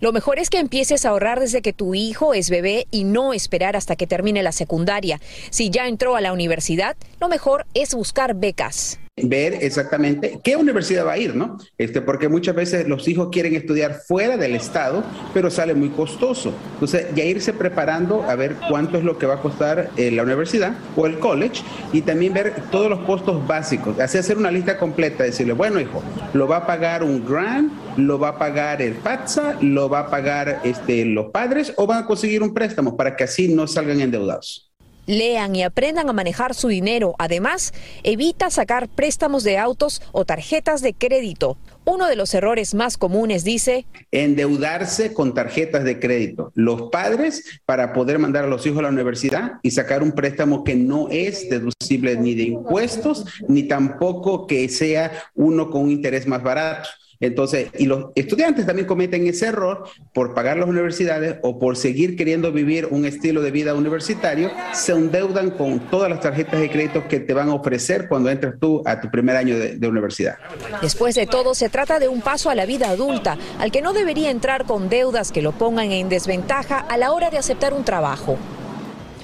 Lo 0.00 0.12
mejor 0.12 0.38
es 0.38 0.48
que 0.48 0.60
empieces 0.60 1.04
a 1.04 1.08
ahorrar 1.08 1.40
desde 1.40 1.60
que 1.60 1.72
tu 1.72 1.94
hijo 1.94 2.32
es 2.32 2.50
bebé 2.50 2.86
y 2.92 3.02
no 3.02 3.32
esperar 3.32 3.74
hasta 3.74 3.96
que 3.96 4.06
termine 4.06 4.44
la 4.44 4.52
secundaria. 4.52 5.20
Si 5.50 5.70
ya 5.70 5.88
entró 5.88 6.14
a 6.14 6.20
la 6.20 6.32
universidad, 6.32 6.96
lo 7.20 7.28
mejor 7.28 7.66
es 7.74 7.94
buscar 7.94 8.34
becas 8.34 9.00
ver 9.24 9.58
exactamente 9.60 10.40
qué 10.42 10.56
universidad 10.56 11.06
va 11.06 11.12
a 11.12 11.18
ir, 11.18 11.34
¿no? 11.34 11.58
Este, 11.76 12.00
porque 12.00 12.28
muchas 12.28 12.54
veces 12.54 12.88
los 12.88 13.08
hijos 13.08 13.28
quieren 13.30 13.54
estudiar 13.54 14.00
fuera 14.06 14.36
del 14.36 14.54
estado, 14.54 15.04
pero 15.34 15.50
sale 15.50 15.74
muy 15.74 15.90
costoso. 15.90 16.52
Entonces, 16.74 17.06
ya 17.14 17.24
irse 17.24 17.52
preparando 17.52 18.22
a 18.24 18.34
ver 18.34 18.56
cuánto 18.68 18.98
es 18.98 19.04
lo 19.04 19.18
que 19.18 19.26
va 19.26 19.34
a 19.34 19.42
costar 19.42 19.90
eh, 19.96 20.10
la 20.10 20.22
universidad 20.22 20.74
o 20.96 21.06
el 21.06 21.18
college 21.18 21.62
y 21.92 22.02
también 22.02 22.32
ver 22.32 22.54
todos 22.70 22.88
los 22.90 23.00
costos 23.00 23.46
básicos. 23.46 23.98
Así 24.00 24.18
hacer 24.18 24.36
una 24.36 24.50
lista 24.50 24.78
completa, 24.78 25.24
decirle, 25.24 25.52
bueno, 25.52 25.80
hijo, 25.80 26.02
lo 26.32 26.46
va 26.46 26.58
a 26.58 26.66
pagar 26.66 27.02
un 27.02 27.24
grant, 27.24 27.72
lo 27.96 28.18
va 28.18 28.28
a 28.28 28.38
pagar 28.38 28.82
el 28.82 28.94
PATSA, 28.94 29.58
lo 29.60 29.88
va 29.88 30.00
a 30.00 30.10
pagar 30.10 30.60
este, 30.64 31.04
los 31.04 31.26
padres 31.30 31.72
o 31.76 31.86
van 31.86 32.04
a 32.04 32.06
conseguir 32.06 32.42
un 32.42 32.54
préstamo 32.54 32.96
para 32.96 33.16
que 33.16 33.24
así 33.24 33.54
no 33.54 33.66
salgan 33.66 34.00
endeudados 34.00 34.67
lean 35.08 35.56
y 35.56 35.64
aprendan 35.64 36.08
a 36.08 36.12
manejar 36.12 36.54
su 36.54 36.68
dinero. 36.68 37.16
Además, 37.18 37.72
evita 38.04 38.50
sacar 38.50 38.88
préstamos 38.88 39.42
de 39.42 39.58
autos 39.58 40.00
o 40.12 40.24
tarjetas 40.24 40.82
de 40.82 40.94
crédito. 40.94 41.56
Uno 41.84 42.06
de 42.06 42.16
los 42.16 42.34
errores 42.34 42.74
más 42.74 42.98
comunes 42.98 43.44
dice... 43.44 43.86
Endeudarse 44.12 45.14
con 45.14 45.32
tarjetas 45.32 45.84
de 45.84 45.98
crédito. 45.98 46.52
Los 46.54 46.90
padres 46.90 47.62
para 47.64 47.94
poder 47.94 48.18
mandar 48.18 48.44
a 48.44 48.48
los 48.48 48.66
hijos 48.66 48.80
a 48.80 48.82
la 48.82 48.88
universidad 48.90 49.52
y 49.62 49.70
sacar 49.70 50.02
un 50.02 50.12
préstamo 50.12 50.64
que 50.64 50.76
no 50.76 51.08
es 51.10 51.48
deducible 51.48 52.16
ni 52.16 52.34
de 52.34 52.42
impuestos, 52.42 53.24
ni 53.48 53.62
tampoco 53.62 54.46
que 54.46 54.68
sea 54.68 55.10
uno 55.34 55.70
con 55.70 55.84
un 55.84 55.90
interés 55.90 56.26
más 56.26 56.42
barato. 56.42 56.90
Entonces, 57.20 57.70
y 57.78 57.86
los 57.86 58.06
estudiantes 58.14 58.66
también 58.66 58.86
cometen 58.86 59.26
ese 59.26 59.46
error 59.46 59.84
por 60.12 60.34
pagar 60.34 60.56
las 60.56 60.68
universidades 60.68 61.36
o 61.42 61.58
por 61.58 61.76
seguir 61.76 62.16
queriendo 62.16 62.52
vivir 62.52 62.86
un 62.90 63.04
estilo 63.04 63.42
de 63.42 63.50
vida 63.50 63.74
universitario, 63.74 64.50
se 64.72 64.92
endeudan 64.92 65.50
con 65.50 65.80
todas 65.90 66.08
las 66.08 66.20
tarjetas 66.20 66.60
de 66.60 66.70
crédito 66.70 67.08
que 67.08 67.20
te 67.20 67.34
van 67.34 67.48
a 67.48 67.54
ofrecer 67.54 68.08
cuando 68.08 68.30
entras 68.30 68.54
tú 68.60 68.82
a 68.84 69.00
tu 69.00 69.10
primer 69.10 69.36
año 69.36 69.58
de, 69.58 69.76
de 69.76 69.88
universidad. 69.88 70.36
Después 70.80 71.14
de 71.14 71.26
todo, 71.26 71.54
se 71.54 71.68
trata 71.68 71.98
de 71.98 72.08
un 72.08 72.20
paso 72.20 72.50
a 72.50 72.54
la 72.54 72.66
vida 72.66 72.88
adulta, 72.88 73.36
al 73.58 73.72
que 73.72 73.82
no 73.82 73.92
debería 73.92 74.30
entrar 74.30 74.64
con 74.64 74.88
deudas 74.88 75.32
que 75.32 75.42
lo 75.42 75.52
pongan 75.52 75.90
en 75.90 76.08
desventaja 76.08 76.78
a 76.78 76.96
la 76.96 77.12
hora 77.12 77.30
de 77.30 77.38
aceptar 77.38 77.74
un 77.74 77.84
trabajo. 77.84 78.38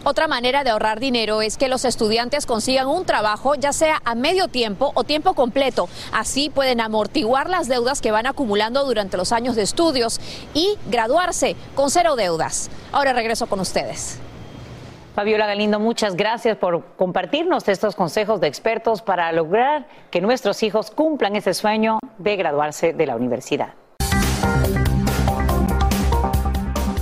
Otra 0.07 0.29
manera 0.29 0.65
de 0.65 0.71
ahorrar 0.71 1.01
dinero 1.01 1.41
es 1.41 1.57
que 1.57 1.69
los 1.69 1.87
estudiantes 1.87 2.45
consigan 2.45 2.89
un 2.89 3.07
trabajo, 3.07 3.55
ya 3.55 3.73
sea 3.73 4.03
a 4.05 4.15
medio 4.15 4.49
tiempo 4.49 4.93
o 4.95 5.03
tiempo 5.03 5.33
completo. 5.33 5.89
Así 6.13 6.51
pueden 6.51 6.83
amortiguar 6.83 7.49
las 7.49 7.69
deudas 7.69 8.03
que 8.03 8.11
van 8.11 8.27
acumulando 8.27 8.85
durante 8.85 9.17
los 9.17 9.33
años 9.33 9.57
de 9.57 9.63
estudios 9.63 10.21
y 10.53 10.77
graduarse 10.91 11.57
con 11.75 11.91
cero 11.91 12.17
deudas. 12.17 12.71
Ahora 12.93 13.15
regreso 13.15 13.47
con 13.47 13.61
ustedes. 13.61 14.19
Fabiola 15.15 15.47
Galindo, 15.47 15.81
muchas 15.81 16.17
gracias 16.17 16.59
por 16.59 16.85
compartirnos 16.97 17.67
estos 17.69 17.97
consejos 17.97 18.43
de 18.43 18.49
expertos 18.49 19.01
para 19.01 19.33
lograr 19.33 19.87
que 20.11 20.21
nuestros 20.21 20.63
hijos 20.63 20.91
cumplan 20.91 21.35
ese 21.35 21.55
sueño 21.55 21.99
de 22.19 22.37
graduarse 22.37 22.93
de 22.93 23.07
la 23.07 23.17
universidad. 23.17 23.73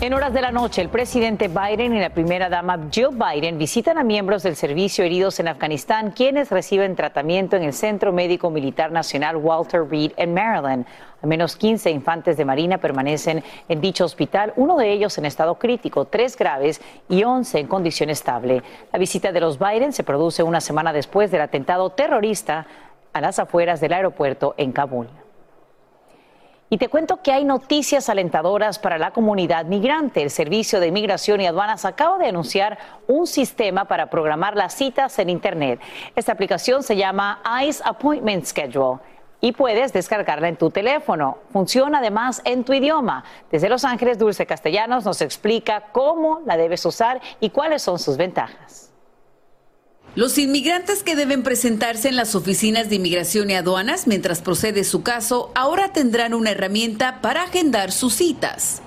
En 0.03 0.15
horas 0.15 0.33
de 0.33 0.41
la 0.41 0.51
noche, 0.51 0.83
el 0.83 0.89
presidente 0.89 1.47
Biden 1.47 1.95
y 1.95 2.01
la 2.01 2.11
primera 2.11 2.49
dama 2.49 2.89
Jill 2.91 3.11
Biden 3.13 3.57
visitan 3.57 3.99
a 3.99 4.03
miembros 4.03 4.43
del 4.43 4.57
servicio 4.57 5.05
heridos 5.05 5.39
en 5.39 5.47
Afganistán, 5.47 6.11
quienes 6.11 6.51
reciben 6.51 6.97
tratamiento 6.97 7.55
en 7.55 7.63
el 7.63 7.73
Centro 7.73 8.13
Médico 8.13 8.51
Militar 8.51 8.91
Nacional 8.91 9.37
Walter 9.37 9.89
Reed 9.89 10.11
en 10.17 10.35
Maryland. 10.35 10.87
Al 11.23 11.29
menos 11.29 11.55
15 11.55 11.93
infantes 11.93 12.37
de 12.37 12.45
Marina 12.45 12.79
permanecen 12.79 13.45
en 13.69 13.81
dicho 13.81 14.05
hospital, 14.05 14.53
uno 14.57 14.77
de 14.77 14.91
ellos 14.91 15.17
en 15.19 15.25
estado 15.25 15.55
crítico, 15.55 16.05
tres 16.07 16.37
graves 16.37 16.81
y 17.09 17.23
11 17.23 17.61
en 17.61 17.69
condición 17.69 18.11
estable. 18.11 18.65
La 18.93 18.99
visita 18.99 19.31
de 19.31 19.41
los 19.41 19.61
Biden 19.61 19.93
se 19.93 20.03
produce 20.03 20.43
una 20.43 20.61
semana 20.61 20.93
después 20.93 21.31
del 21.31 21.43
atentado 21.43 21.91
terrorista 21.91 22.67
a 23.13 23.21
las 23.21 23.39
afueras 23.39 23.81
del 23.81 23.93
aeropuerto 23.93 24.57
en 24.59 24.73
Kabul. 24.73 25.22
Y 26.73 26.79
te 26.79 26.89
cuento 26.89 27.21
que 27.21 27.33
hay 27.33 27.45
noticias 27.45 28.09
alentadoras 28.09 28.79
para 28.79 28.97
la 28.97 29.11
comunidad 29.11 29.67
migrante. 29.67 30.23
El 30.23 30.31
Servicio 30.31 30.81
de 30.81 30.87
Inmigración 30.87 31.43
y 31.43 31.47
Aduanas 31.47 31.85
acaba 31.85 32.17
de 32.17 32.29
anunciar 32.29 32.79
un 33.07 33.27
sistema 33.27 33.85
para 33.85 34.09
programar 34.09 34.57
las 34.57 34.73
citas 34.73 35.19
en 35.19 35.29
Internet. 35.29 35.83
Esta 36.17 36.33
aplicación 36.33 36.83
se 36.83 36.97
llama 36.97 37.43
ICE 37.63 37.83
Appointment 37.85 38.47
Schedule 38.47 39.01
y 39.43 39.53
puedes 39.53 39.93
descargarla 39.93 40.49
en 40.49 40.57
tu 40.57 40.71
teléfono. 40.71 41.41
Funciona 41.53 41.99
además 41.99 42.41
en 42.47 42.65
tu 42.65 42.73
idioma. 42.73 43.23
Desde 43.51 43.69
Los 43.69 43.85
Ángeles, 43.85 44.19
Dulce 44.19 44.47
Castellanos 44.47 45.05
nos 45.05 45.21
explica 45.21 45.89
cómo 45.93 46.41
la 46.47 46.57
debes 46.57 46.87
usar 46.87 47.21
y 47.39 47.51
cuáles 47.51 47.83
son 47.83 47.99
sus 47.99 48.17
ventajas. 48.17 48.92
Los 50.15 50.37
inmigrantes 50.37 51.03
que 51.03 51.17
deben 51.17 51.43
presentarse 51.43 52.11
en 52.11 52.17
las 52.17 52.35
oficinas 52.35 52.91
de 52.91 52.97
inmigración 52.97 53.49
y 53.49 53.55
aduanas 53.55 54.07
mientras 54.07 54.43
procede 54.43 54.85
su 54.85 55.03
caso 55.03 55.51
ahora 55.55 55.95
tendrán 55.95 56.35
una 56.35 56.51
herramienta 56.51 57.23
para 57.23 57.45
agendar 57.45 57.93
sus 57.93 58.13
citas. 58.13 58.83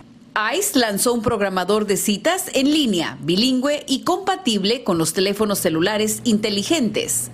ICE 0.56 0.78
lanzó 0.78 1.14
un 1.14 1.24
programador 1.24 1.88
de 1.88 1.98
citas 1.98 2.52
en 2.54 2.72
línea, 2.72 3.18
bilingüe 3.22 3.86
y 3.88 4.04
compatible 4.04 4.84
con 4.84 5.00
los 5.00 5.14
teléfonos 5.14 5.58
celulares 5.58 6.22
inteligentes. 6.26 7.32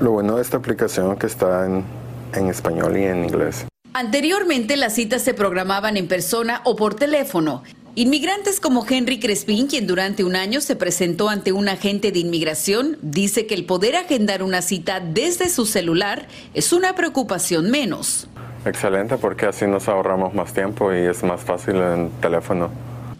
Lo 0.00 0.12
bueno 0.12 0.36
de 0.36 0.42
esta 0.42 0.58
aplicación 0.58 1.10
es 1.14 1.18
que 1.18 1.26
está 1.26 1.66
en, 1.66 1.84
en 2.34 2.48
español 2.48 2.96
y 2.96 3.02
en 3.02 3.24
inglés. 3.24 3.66
Anteriormente 3.94 4.76
las 4.76 4.94
citas 4.94 5.22
se 5.22 5.34
programaban 5.34 5.96
en 5.96 6.06
persona 6.06 6.60
o 6.62 6.76
por 6.76 6.94
teléfono 6.94 7.64
Inmigrantes 7.96 8.58
como 8.58 8.84
Henry 8.88 9.20
Crespin, 9.20 9.68
quien 9.68 9.86
durante 9.86 10.24
un 10.24 10.34
año 10.34 10.60
se 10.60 10.74
presentó 10.74 11.28
ante 11.28 11.52
un 11.52 11.68
agente 11.68 12.10
de 12.10 12.18
inmigración, 12.18 12.98
dice 13.02 13.46
que 13.46 13.54
el 13.54 13.66
poder 13.66 13.94
agendar 13.94 14.42
una 14.42 14.62
cita 14.62 14.98
desde 14.98 15.48
su 15.48 15.64
celular 15.64 16.26
es 16.54 16.72
una 16.72 16.96
preocupación 16.96 17.70
menos. 17.70 18.26
Excelente 18.66 19.16
porque 19.16 19.46
así 19.46 19.68
nos 19.68 19.86
ahorramos 19.86 20.34
más 20.34 20.52
tiempo 20.52 20.92
y 20.92 21.06
es 21.06 21.22
más 21.22 21.42
fácil 21.42 21.76
en 21.76 22.10
teléfono. 22.20 22.68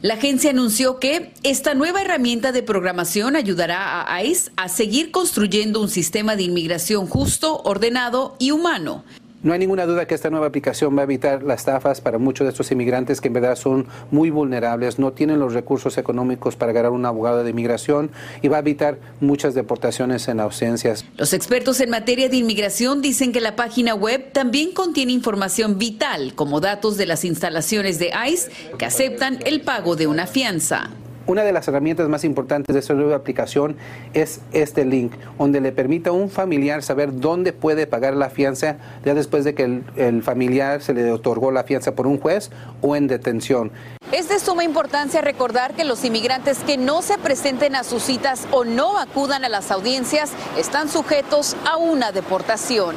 La 0.03 0.15
agencia 0.15 0.51
anunció 0.51 0.99
que 0.99 1.33
esta 1.45 1.75
nueva 1.75 2.03
herramienta 2.03 2.51
de 2.51 2.65
programación 2.65 3.37
ayudará 3.37 4.13
a 4.13 4.25
ICE 4.25 4.51
a 4.57 4.69
seguir 4.69 5.13
construyendo 5.13 5.81
un 5.81 5.89
sistema 5.89 6.35
de 6.35 6.43
inmigración 6.43 7.07
justo, 7.07 7.63
ordenado 7.63 8.35
y 8.41 8.51
humano. 8.51 9.05
No 9.45 9.53
hay 9.53 9.59
ninguna 9.59 9.85
duda 9.85 10.07
que 10.07 10.15
esta 10.15 10.31
nueva 10.31 10.47
aplicación 10.47 10.97
va 10.97 11.03
a 11.03 11.05
evitar 11.05 11.43
las 11.43 11.61
estafas 11.61 12.01
para 12.01 12.17
muchos 12.17 12.47
de 12.47 12.53
estos 12.53 12.73
inmigrantes 12.73 13.21
que 13.21 13.29
en 13.29 13.35
verdad 13.35 13.57
son 13.57 13.87
muy 14.11 14.31
vulnerables, 14.31 14.99
no 14.99 15.13
tienen 15.13 15.39
los 15.39 15.53
recursos 15.53 15.99
económicos 15.99 16.57
para 16.57 16.73
ganar 16.73 16.93
un 16.93 17.05
abogado 17.05 17.45
de 17.45 17.51
inmigración 17.51 18.11
y 18.41 18.49
va 18.49 18.57
a 18.57 18.61
evitar 18.61 18.99
muchas 19.21 19.53
deportaciones 19.53 20.29
en 20.29 20.41
ausencias. 20.41 21.05
Los 21.19 21.35
expertos 21.35 21.81
en 21.81 21.91
materia 21.91 22.31
de 22.31 22.39
inmigración 22.39 23.03
dicen 23.03 23.33
que 23.33 23.43
la 23.43 23.55
página 23.55 23.95
web 23.95 24.33
también 24.33 24.73
contiene 24.73 25.13
información 25.13 25.79
vital, 25.79 26.35
como 26.35 26.61
datos 26.61 26.97
de 26.97 27.05
las 27.05 27.27
instalaciones 27.27 27.99
de 27.99 28.13
ICE 28.27 28.51
que 28.79 28.87
aceptan 28.87 29.41
el 29.45 29.61
pago 29.61 29.95
de 29.95 30.07
una 30.07 30.27
fianza. 30.27 30.89
Una 31.27 31.43
de 31.43 31.53
las 31.53 31.67
herramientas 31.69 32.07
más 32.11 32.23
importantes 32.23 32.75
de 32.75 32.79
esta 32.79 32.93
nueva 32.93 33.17
aplicación 33.17 33.77
es 34.13 34.41
este 34.53 34.85
link, 34.85 35.13
donde 35.39 35.63
le 35.63 35.73
permite 35.73 36.11
a 36.11 36.13
un 36.13 36.29
familiar 36.29 36.83
saber 36.83 37.19
dónde 37.19 37.55
puede 37.55 37.87
pagar 37.87 38.15
la 38.15 38.29
fianza 38.29 38.77
ya 39.07 39.15
después 39.15 39.45
de 39.45 39.55
que 39.55 39.83
el, 39.97 40.23
familiar 40.23 40.83
se 40.83 40.93
le 40.93 41.11
otorgó 41.11 41.51
la 41.51 41.65
fianza 41.65 41.95
por 41.95 42.07
un 42.07 42.19
juez 42.19 42.51
o 42.83 42.95
en 42.95 43.07
detención. 43.07 43.73
Es 44.13 44.29
de 44.29 44.39
suma 44.39 44.65
importancia 44.65 45.23
recordar 45.23 45.73
que 45.75 45.85
los 45.85 46.05
inmigrantes 46.05 46.59
que 46.59 46.77
no 46.77 47.01
se 47.01 47.17
presenten 47.17 47.75
a 47.75 47.85
sus 47.85 48.03
citas 48.03 48.47
o 48.51 48.65
no 48.65 48.99
acudan 48.99 49.45
a 49.47 49.49
las 49.49 49.71
audiencias 49.71 50.31
están 50.59 50.91
sujetos 50.91 51.57
a 51.65 51.79
una 51.79 52.13
deportación. 52.13 52.95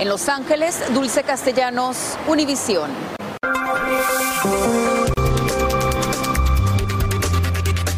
En 0.00 0.08
Los 0.08 0.30
Ángeles, 0.30 0.80
Dulce 0.94 1.22
Castellanos, 1.24 2.16
Univisión. 2.26 2.90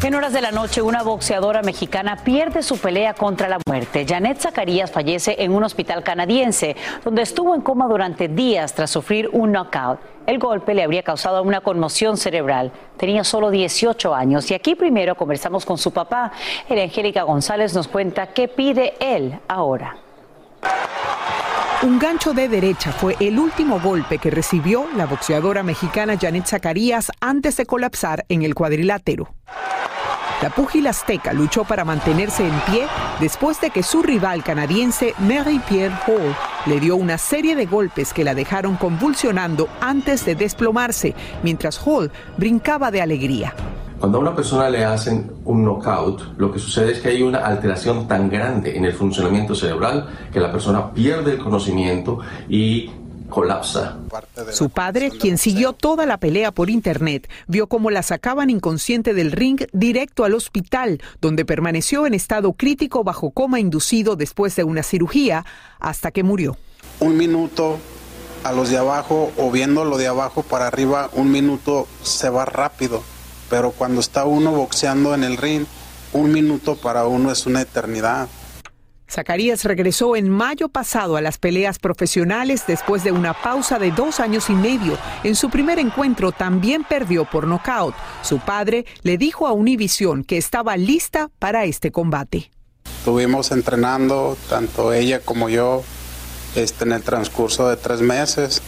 En 0.01 0.15
horas 0.15 0.31
de 0.31 0.41
la 0.41 0.51
noche, 0.51 0.81
una 0.81 1.03
boxeadora 1.03 1.61
mexicana 1.61 2.15
pierde 2.23 2.63
su 2.63 2.77
pelea 2.77 3.13
contra 3.13 3.49
la 3.49 3.59
muerte. 3.67 4.05
Janet 4.07 4.39
Zacarías 4.39 4.89
fallece 4.89 5.35
en 5.39 5.51
un 5.51 5.63
hospital 5.65 6.03
canadiense, 6.03 6.77
donde 7.03 7.21
estuvo 7.21 7.53
en 7.53 7.61
coma 7.61 7.85
durante 7.85 8.29
días 8.29 8.73
tras 8.73 8.89
sufrir 8.89 9.29
un 9.33 9.51
knockout. 9.51 9.99
El 10.25 10.39
golpe 10.39 10.73
le 10.73 10.83
habría 10.83 11.03
causado 11.03 11.43
una 11.43 11.59
conmoción 11.59 12.15
cerebral. 12.15 12.71
Tenía 12.97 13.25
solo 13.25 13.51
18 13.51 14.15
años 14.15 14.49
y 14.49 14.53
aquí 14.53 14.73
primero 14.73 15.15
conversamos 15.15 15.65
con 15.65 15.77
su 15.77 15.91
papá. 15.91 16.31
El 16.69 16.79
Angélica 16.79 17.23
González 17.23 17.73
nos 17.73 17.89
cuenta 17.89 18.27
qué 18.27 18.47
pide 18.47 18.93
él 19.01 19.37
ahora. 19.49 19.97
Un 21.83 21.99
gancho 21.99 22.33
de 22.33 22.47
derecha 22.47 22.93
fue 22.93 23.17
el 23.19 23.37
último 23.37 23.79
golpe 23.79 24.17
que 24.17 24.31
recibió 24.31 24.87
la 24.95 25.05
boxeadora 25.05 25.61
mexicana 25.61 26.17
Janet 26.19 26.45
Zacarías 26.45 27.11
antes 27.19 27.57
de 27.57 27.65
colapsar 27.65 28.25
en 28.29 28.43
el 28.43 28.55
cuadrilátero. 28.55 29.29
La 30.41 30.49
púgila 30.49 30.91
azteca 30.91 31.33
luchó 31.33 31.65
para 31.65 31.83
mantenerse 31.83 32.47
en 32.47 32.57
pie 32.71 32.87
después 33.19 33.59
de 33.59 33.71
que 33.71 33.83
su 33.83 34.01
rival 34.01 34.41
canadiense 34.41 35.13
Mary-Pierre 35.19 35.95
Hall 36.07 36.33
le 36.65 36.79
dio 36.79 36.95
una 36.95 37.17
serie 37.17 37.57
de 37.57 37.65
golpes 37.65 38.13
que 38.13 38.23
la 38.23 38.33
dejaron 38.33 38.77
convulsionando 38.77 39.67
antes 39.81 40.23
de 40.25 40.35
desplomarse, 40.35 41.13
mientras 41.43 41.85
Hall 41.85 42.09
brincaba 42.37 42.89
de 42.89 43.01
alegría. 43.01 43.53
Cuando 43.99 44.17
a 44.17 44.21
una 44.21 44.33
persona 44.33 44.69
le 44.69 44.85
hacen 44.85 45.29
un 45.43 45.65
knockout, 45.65 46.37
lo 46.37 46.53
que 46.53 46.59
sucede 46.59 46.93
es 46.93 47.01
que 47.01 47.09
hay 47.09 47.21
una 47.21 47.39
alteración 47.39 48.07
tan 48.07 48.29
grande 48.29 48.77
en 48.77 48.85
el 48.85 48.93
funcionamiento 48.93 49.53
cerebral 49.53 50.07
que 50.31 50.39
la 50.39 50.53
persona 50.53 50.93
pierde 50.93 51.33
el 51.33 51.39
conocimiento 51.39 52.19
y 52.47 52.89
colapsa. 53.29 53.97
Su 54.51 54.69
padre, 54.69 55.11
quien 55.11 55.37
siguió 55.37 55.73
toda 55.73 56.05
la 56.05 56.17
pelea 56.17 56.51
por 56.51 56.69
internet, 56.69 57.29
vio 57.47 57.67
cómo 57.67 57.91
la 57.91 58.03
sacaban 58.03 58.49
inconsciente 58.49 59.13
del 59.13 59.31
ring 59.31 59.61
directo 59.71 60.23
al 60.23 60.33
hospital, 60.33 61.01
donde 61.21 61.45
permaneció 61.45 62.05
en 62.05 62.13
estado 62.13 62.53
crítico 62.53 63.03
bajo 63.03 63.31
coma 63.31 63.59
inducido 63.59 64.15
después 64.15 64.55
de 64.55 64.63
una 64.63 64.83
cirugía 64.83 65.45
hasta 65.79 66.11
que 66.11 66.23
murió. 66.23 66.57
Un 66.99 67.17
minuto 67.17 67.77
a 68.43 68.51
los 68.51 68.69
de 68.69 68.77
abajo 68.77 69.31
o 69.37 69.51
viendo 69.51 69.85
lo 69.85 69.97
de 69.97 70.07
abajo 70.07 70.43
para 70.43 70.67
arriba, 70.67 71.09
un 71.13 71.31
minuto 71.31 71.87
se 72.03 72.29
va 72.29 72.45
rápido, 72.45 73.03
pero 73.49 73.71
cuando 73.71 74.01
está 74.01 74.25
uno 74.25 74.51
boxeando 74.51 75.13
en 75.13 75.23
el 75.23 75.37
ring, 75.37 75.65
un 76.13 76.31
minuto 76.31 76.75
para 76.75 77.05
uno 77.05 77.31
es 77.31 77.45
una 77.45 77.61
eternidad. 77.61 78.27
Zacarías 79.09 79.63
regresó 79.63 80.15
en 80.15 80.29
mayo 80.29 80.69
pasado 80.69 81.17
a 81.17 81.21
las 81.21 81.37
peleas 81.37 81.79
profesionales 81.79 82.63
después 82.67 83.03
de 83.03 83.11
una 83.11 83.33
pausa 83.33 83.79
de 83.79 83.91
dos 83.91 84.19
años 84.19 84.49
y 84.49 84.53
medio. 84.53 84.97
En 85.23 85.35
su 85.35 85.49
primer 85.49 85.79
encuentro 85.79 86.31
también 86.31 86.83
perdió 86.83 87.25
por 87.25 87.47
nocaut. 87.47 87.95
Su 88.21 88.39
padre 88.39 88.85
le 89.01 89.17
dijo 89.17 89.47
a 89.47 89.53
Univision 89.53 90.23
que 90.23 90.37
estaba 90.37 90.77
lista 90.77 91.29
para 91.39 91.65
este 91.65 91.91
combate. 91.91 92.51
Estuvimos 92.99 93.51
entrenando, 93.51 94.37
tanto 94.49 94.93
ella 94.93 95.19
como 95.21 95.49
yo, 95.49 95.83
este, 96.55 96.83
en 96.83 96.91
el 96.91 97.01
transcurso 97.01 97.67
de 97.67 97.77
tres 97.77 98.01
meses. 98.01 98.61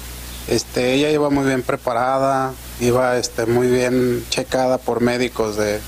Este, 0.48 0.94
ella 0.94 1.12
iba 1.12 1.30
muy 1.30 1.46
bien 1.46 1.62
preparada, 1.62 2.54
iba 2.80 3.18
este, 3.18 3.46
muy 3.46 3.68
bien 3.68 4.24
checada 4.30 4.80
por 4.80 5.02
médicos 5.02 5.56
de 5.58 5.80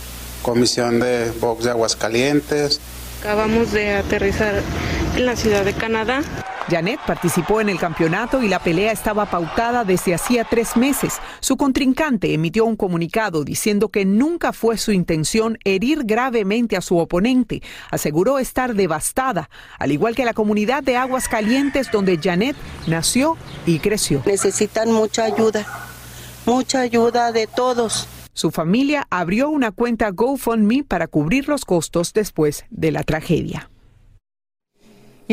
Comisión 0.44 1.00
de 1.00 1.32
Box 1.40 1.64
de 1.64 1.72
Aguascalientes. 1.72 2.80
Acabamos 3.24 3.72
de 3.72 3.94
aterrizar 3.94 4.62
en 5.16 5.26
la 5.26 5.38
ciudad 5.38 5.64
de 5.64 5.72
Canadá. 5.72 6.24
Janet 6.70 7.00
participó 7.08 7.62
en 7.62 7.70
el 7.70 7.80
campeonato 7.80 8.44
y 8.44 8.50
la 8.50 8.60
pelea 8.60 8.92
estaba 8.92 9.28
pautada 9.28 9.86
desde 9.86 10.14
hacía 10.14 10.44
tres 10.44 10.76
meses. 10.76 11.20
Su 11.40 11.56
contrincante 11.56 12.34
emitió 12.34 12.66
un 12.66 12.76
comunicado 12.76 13.46
diciendo 13.46 13.88
que 13.88 14.04
nunca 14.04 14.52
fue 14.52 14.78
su 14.78 14.92
intención 14.92 15.58
herir 15.64 16.02
gravemente 16.04 16.76
a 16.76 16.82
su 16.82 16.98
oponente. 16.98 17.62
Aseguró 17.92 18.40
estar 18.40 18.74
devastada, 18.74 19.50
al 19.80 19.94
igual 19.94 20.16
que 20.16 20.26
la 20.26 20.34
comunidad 20.34 20.84
de 20.84 20.98
Aguas 20.98 21.30
Calientes 21.30 21.92
donde 21.92 22.20
Janet 22.22 22.58
nació 22.88 23.38
y 23.66 23.80
creció. 23.80 24.22
Necesitan 24.26 24.92
mucha 24.92 25.24
ayuda, 25.24 25.66
mucha 26.46 26.82
ayuda 26.82 27.32
de 27.32 27.48
todos. 27.48 28.10
Su 28.34 28.52
familia 28.52 29.08
abrió 29.10 29.50
una 29.50 29.72
cuenta 29.72 30.10
GoFundMe 30.10 30.84
para 30.84 31.08
cubrir 31.08 31.48
los 31.48 31.66
costos 31.66 32.14
después 32.14 32.66
de 32.70 32.92
la 32.92 33.04
tragedia. 33.04 33.70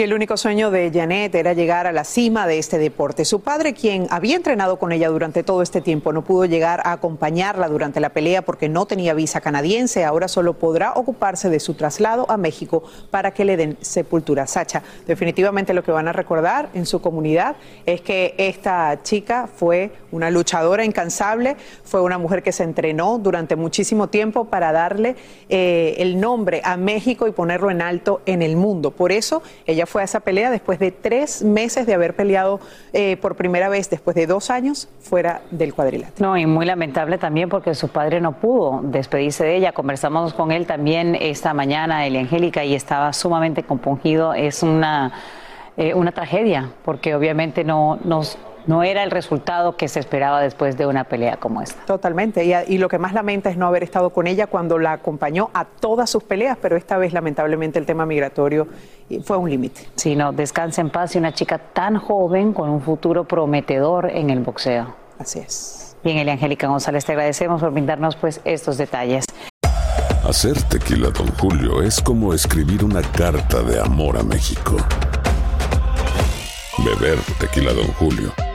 El 0.02 0.14
único 0.14 0.38
sueño 0.38 0.70
de 0.70 0.90
Janet 0.90 1.34
era 1.34 1.52
llegar 1.52 1.86
a 1.86 1.92
la 1.92 2.04
cima 2.04 2.46
de 2.46 2.58
este 2.58 2.78
deporte. 2.78 3.26
Su 3.26 3.40
padre, 3.40 3.74
quien 3.74 4.06
había 4.08 4.34
entrenado 4.34 4.78
con 4.78 4.92
ella 4.92 5.10
durante 5.10 5.42
todo 5.42 5.60
este 5.60 5.82
tiempo, 5.82 6.10
no 6.14 6.24
pudo 6.24 6.46
llegar 6.46 6.80
a 6.84 6.92
acompañarla 6.92 7.68
durante 7.68 8.00
la 8.00 8.08
pelea 8.08 8.40
porque 8.40 8.70
no 8.70 8.86
tenía 8.86 9.12
visa 9.12 9.42
canadiense. 9.42 10.04
Ahora 10.04 10.28
solo 10.28 10.54
podrá 10.54 10.94
ocuparse 10.94 11.50
de 11.50 11.60
su 11.60 11.74
traslado 11.74 12.24
a 12.30 12.38
México 12.38 12.82
para 13.10 13.32
que 13.32 13.44
le 13.44 13.58
den 13.58 13.76
sepultura. 13.82 14.46
Sacha, 14.46 14.82
definitivamente 15.06 15.74
lo 15.74 15.84
que 15.84 15.92
van 15.92 16.08
a 16.08 16.14
recordar 16.14 16.70
en 16.72 16.86
su 16.86 17.02
comunidad 17.02 17.56
es 17.84 18.00
que 18.00 18.34
esta 18.38 19.02
chica 19.02 19.50
fue 19.54 19.92
una 20.12 20.30
luchadora 20.30 20.82
incansable, 20.82 21.58
fue 21.84 22.00
una 22.00 22.16
mujer 22.16 22.42
que 22.42 22.52
se 22.52 22.62
entrenó 22.62 23.18
durante 23.18 23.54
muchísimo 23.54 24.08
tiempo 24.08 24.46
para 24.46 24.72
darle 24.72 25.16
eh, 25.50 25.96
el 25.98 26.18
nombre 26.18 26.62
a 26.64 26.78
México 26.78 27.28
y 27.28 27.32
ponerlo 27.32 27.70
en 27.70 27.82
alto 27.82 28.22
en 28.24 28.40
el 28.40 28.56
mundo. 28.56 28.92
Por 28.92 29.12
eso 29.12 29.42
ella 29.66 29.86
fue 29.90 30.02
a 30.02 30.04
esa 30.04 30.20
pelea 30.20 30.50
después 30.50 30.78
de 30.78 30.92
tres 30.92 31.42
meses 31.42 31.84
de 31.84 31.94
haber 31.94 32.14
peleado 32.14 32.60
eh, 32.92 33.16
por 33.16 33.34
primera 33.34 33.68
vez, 33.68 33.90
después 33.90 34.14
de 34.14 34.26
dos 34.26 34.48
años, 34.48 34.88
fuera 35.00 35.42
del 35.50 35.74
cuadrilátero. 35.74 36.28
No, 36.28 36.36
y 36.36 36.46
muy 36.46 36.64
lamentable 36.64 37.18
también 37.18 37.48
porque 37.48 37.74
su 37.74 37.88
padre 37.88 38.20
no 38.20 38.32
pudo 38.32 38.80
despedirse 38.84 39.44
de 39.44 39.56
ella. 39.56 39.72
Conversamos 39.72 40.32
con 40.32 40.52
él 40.52 40.66
también 40.66 41.16
esta 41.16 41.52
mañana, 41.54 42.06
Elia 42.06 42.20
Angélica, 42.20 42.64
y 42.64 42.74
estaba 42.74 43.12
sumamente 43.12 43.64
compungido. 43.64 44.32
Es 44.32 44.62
una, 44.62 45.12
eh, 45.76 45.92
una 45.92 46.12
tragedia, 46.12 46.70
porque 46.84 47.16
obviamente 47.16 47.64
no 47.64 47.98
nos 48.04 48.38
no 48.70 48.84
era 48.84 49.02
el 49.02 49.10
resultado 49.10 49.76
que 49.76 49.88
se 49.88 49.98
esperaba 49.98 50.40
después 50.40 50.78
de 50.78 50.86
una 50.86 51.02
pelea 51.02 51.38
como 51.38 51.60
esta. 51.60 51.84
Totalmente, 51.86 52.44
y, 52.44 52.52
y, 52.72 52.78
lo 52.78 52.88
que 52.88 53.00
más 53.00 53.12
lamenta 53.12 53.50
es 53.50 53.56
no 53.56 53.66
haber 53.66 53.82
estado 53.82 54.10
con 54.10 54.28
ella 54.28 54.46
cuando 54.46 54.78
la 54.78 54.92
acompañó 54.92 55.50
a 55.54 55.64
todas 55.64 56.08
sus 56.08 56.22
peleas, 56.22 56.56
pero 56.62 56.76
esta 56.76 56.96
vez 56.96 57.12
lamentablemente 57.12 57.80
el 57.80 57.84
tema 57.84 58.06
migratorio 58.06 58.68
fue 59.24 59.38
un 59.38 59.50
límite. 59.50 59.88
Sí, 59.96 60.14
no, 60.14 60.30
descansa 60.30 60.82
en 60.82 60.90
paz 60.90 61.16
y 61.16 61.18
una 61.18 61.34
chica 61.34 61.58
tan 61.58 61.96
joven 61.96 62.52
con 62.52 62.70
un 62.70 62.80
futuro 62.80 63.24
prometedor 63.24 64.08
en 64.08 64.30
el 64.30 64.38
boxeo. 64.38 64.94
Así 65.18 65.40
es. 65.40 65.96
Bien, 66.04 66.18
Elia 66.18 66.34
Angélica 66.34 66.68
González, 66.68 67.04
te 67.04 67.10
agradecemos 67.10 67.60
por 67.60 67.72
brindarnos 67.72 68.14
pues 68.14 68.40
estos 68.44 68.78
detalles. 68.78 69.24
Hacer 70.22 70.62
tequila, 70.62 71.08
don 71.10 71.26
Julio, 71.38 71.82
es 71.82 72.00
como 72.00 72.32
escribir 72.32 72.84
una 72.84 73.02
carta 73.02 73.64
de 73.64 73.80
amor 73.80 74.16
a 74.16 74.22
México. 74.22 74.76
Beber 76.84 77.18
tequila, 77.40 77.72
don 77.72 77.88
Julio 77.94 78.32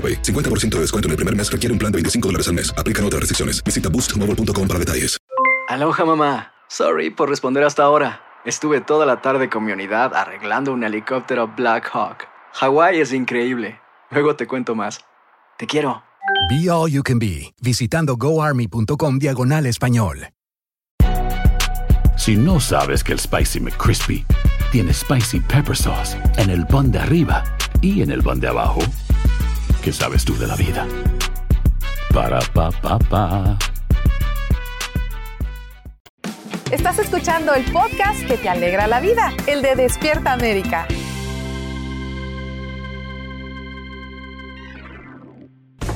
AroPay. 0.00 0.22
50% 0.22 0.76
de 0.76 0.80
descuento 0.80 1.08
en 1.08 1.10
el 1.10 1.16
primer 1.16 1.36
mes 1.36 1.52
requiere 1.52 1.72
un 1.74 1.78
plan 1.78 1.92
de 1.92 1.96
25 1.96 2.28
dólares 2.28 2.48
al 2.48 2.54
mes. 2.54 2.72
Aplican 2.78 3.04
otras 3.04 3.20
restricciones. 3.20 3.62
Visita 3.62 3.90
boostmobile.com 3.90 4.66
para 4.66 4.78
detalles. 4.78 5.18
Aloha 5.68 6.04
mamá. 6.04 6.52
Sorry 6.68 7.10
por 7.10 7.28
responder 7.28 7.64
hasta 7.64 7.82
ahora. 7.82 8.22
Estuve 8.44 8.80
toda 8.80 9.04
la 9.04 9.20
tarde 9.20 9.50
con 9.50 9.64
mi 9.64 9.72
unidad 9.72 10.14
arreglando 10.14 10.72
un 10.72 10.82
helicóptero 10.82 11.46
Black 11.46 11.90
Hawk. 11.92 12.26
Hawái 12.54 13.00
es 13.00 13.12
increíble. 13.12 13.80
Luego 14.10 14.34
te 14.34 14.46
cuento 14.46 14.74
más. 14.74 15.00
Te 15.58 15.66
quiero. 15.66 16.02
Be 16.48 16.70
All 16.70 16.90
You 16.90 17.02
Can 17.02 17.18
Be, 17.18 17.52
visitando 17.60 18.16
goarmy.com 18.16 19.18
diagonal 19.18 19.66
español. 19.66 20.30
Si 22.16 22.36
no 22.36 22.60
sabes 22.60 23.02
que 23.02 23.12
el 23.12 23.18
Spicy 23.18 23.60
McCrispy 23.60 24.26
tiene 24.72 24.92
Spicy 24.92 25.40
Pepper 25.40 25.76
Sauce 25.76 26.16
en 26.36 26.50
el 26.50 26.66
pan 26.66 26.90
de 26.90 26.98
arriba 26.98 27.44
y 27.80 28.02
en 28.02 28.10
el 28.10 28.22
pan 28.22 28.40
de 28.40 28.48
abajo, 28.48 28.80
¿qué 29.82 29.92
sabes 29.92 30.24
tú 30.24 30.36
de 30.36 30.46
la 30.46 30.56
vida? 30.56 30.86
Para, 32.12 32.40
pa, 32.52 32.70
pa, 32.70 32.98
pa. 32.98 33.58
Estás 36.70 36.98
escuchando 36.98 37.54
el 37.54 37.64
podcast 37.72 38.24
que 38.26 38.36
te 38.36 38.48
alegra 38.48 38.86
la 38.86 39.00
vida, 39.00 39.32
el 39.46 39.62
de 39.62 39.74
Despierta 39.74 40.32
América. 40.32 40.86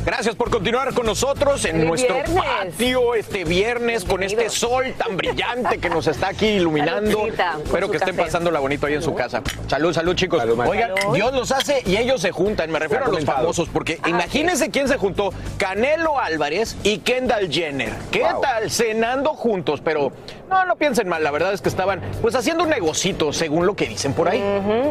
Gracias 0.04 0.34
por 0.34 0.50
continuar 0.50 0.92
con 0.92 1.06
nosotros 1.06 1.64
en 1.64 1.86
nuestro 1.86 2.16
viernes. 2.16 2.44
patio 2.44 3.14
este 3.14 3.44
viernes 3.44 4.04
con 4.04 4.22
este 4.22 4.50
sol 4.50 4.92
tan 4.98 5.16
brillante 5.16 5.78
que 5.78 5.88
nos 5.88 6.06
está 6.06 6.28
aquí 6.28 6.46
iluminando. 6.46 7.10
Saludcita, 7.20 7.56
Espero 7.64 7.90
que 7.90 7.96
estén 7.96 8.14
café. 8.14 8.26
pasándola 8.26 8.60
bonito 8.60 8.86
ahí 8.86 8.94
en 8.94 9.02
su 9.02 9.14
casa. 9.14 9.42
Salud, 9.66 9.94
salud, 9.94 10.14
chicos. 10.14 10.42
Oigan, 10.44 10.94
Salud. 10.94 11.14
Dios 11.14 11.32
los 11.32 11.50
hace 11.52 11.82
y 11.86 11.96
ellos 11.96 12.20
se 12.20 12.32
juntan. 12.32 12.70
Me 12.70 12.78
refiero 12.80 13.06
a 13.06 13.08
los 13.08 13.24
famosos, 13.24 13.70
porque 13.70 13.98
imagínense 14.06 14.70
quién 14.70 14.88
se 14.88 14.98
juntó: 14.98 15.32
Canelo 15.56 16.18
Álvarez 16.20 16.76
y 16.82 16.98
Kendall 16.98 17.50
Jenner. 17.50 17.94
¿Qué 18.10 18.26
tal? 18.42 18.70
Cenando 18.70 19.30
juntos, 19.30 19.80
pero 19.82 20.12
no, 20.50 20.66
no 20.66 20.76
piensen 20.76 21.08
mal. 21.08 21.24
La 21.24 21.30
verdad 21.30 21.54
es 21.54 21.62
que 21.62 21.70
estaban 21.70 22.02
pues 22.20 22.34
haciendo 22.34 22.64
un 22.64 22.70
negocito, 22.70 23.32
según 23.32 23.64
lo 23.64 23.74
que 23.74 23.86
dicen 23.86 24.12
por 24.12 24.28
ahí. 24.28 24.42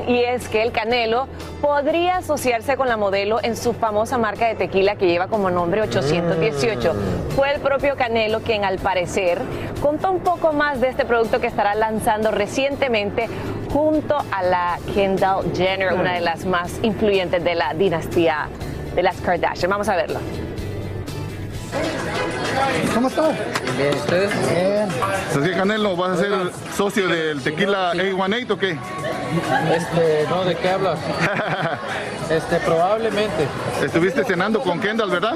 Y 0.08 0.24
es 0.24 0.50
que 0.50 0.64
el 0.64 0.72
Canelo 0.72 1.28
podría 1.62 2.18
asociarse 2.18 2.78
con 2.78 2.88
la 2.88 2.98
modelo 2.98 3.40
en 3.44 3.56
su 3.56 3.74
famosa 3.74 4.18
marca 4.18 4.48
de 4.48 4.56
tequila 4.56 4.96
que 4.96 5.03
lleva 5.06 5.28
como 5.28 5.50
nombre 5.50 5.82
818. 5.82 6.94
Fue 7.36 7.54
el 7.54 7.62
propio 7.62 7.96
Canelo 7.96 8.42
quien 8.42 8.64
al 8.64 8.80
parecer 8.80 9.40
contó 9.82 10.12
un 10.12 10.20
poco 10.20 10.54
más 10.54 10.82
de 10.82 10.90
este 10.90 11.06
producto 11.06 11.40
que 11.40 11.48
estará 11.48 11.76
lanzando 11.76 12.32
recientemente 12.32 13.28
junto 13.72 14.18
a 14.32 14.44
la 14.44 14.80
Kendall 14.94 15.52
Jenner, 15.56 15.94
una 15.94 16.14
de 16.14 16.22
las 16.22 16.46
más 16.46 16.80
influyentes 16.84 17.44
de 17.44 17.56
la 17.56 17.74
dinastía 17.74 18.48
de 18.96 19.04
las 19.04 19.20
Kardashian. 19.22 19.70
Vamos 19.70 19.90
a 19.90 19.96
verlo. 19.96 20.20
¿Cómo 22.94 23.08
estás? 23.08 23.36
Bien, 23.78 23.96
¿ustedes? 23.96 24.32
Bien. 24.50 24.90
Que 25.44 25.52
Canelo, 25.58 25.96
¿vas 25.96 26.12
a 26.12 26.22
ser 26.22 26.34
socio 26.76 27.08
del 27.08 27.42
tequila 27.42 27.94
A18 27.94 28.52
o 28.52 28.58
qué? 28.58 28.78
Este, 29.76 30.26
no, 30.30 30.44
¿de 30.46 30.56
qué 30.56 30.70
hablas? 30.70 31.00
Este, 32.30 32.56
probablemente. 32.62 33.48
Estuviste 33.84 34.24
cenando 34.24 34.62
con 34.62 34.80
Kendall, 34.80 35.12
¿verdad? 35.12 35.36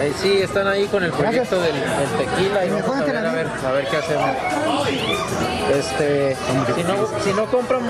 Eh, 0.00 0.12
sí, 0.16 0.38
están 0.42 0.66
ahí 0.68 0.86
con 0.86 1.02
el 1.02 1.10
proyecto 1.10 1.60
del, 1.60 1.74
del 1.74 2.26
tequila 2.26 2.64
y 2.64 2.70
vamos 2.70 2.96
a 2.96 3.04
ver, 3.04 3.16
a 3.16 3.32
ver, 3.32 3.46
a 3.66 3.72
ver 3.72 3.86
qué 3.88 3.96
hacemos. 3.96 4.30
Este, 5.74 6.36
si 6.76 6.82
no, 6.84 7.08
si 7.24 7.32
no 7.32 7.46
compran 7.46 7.80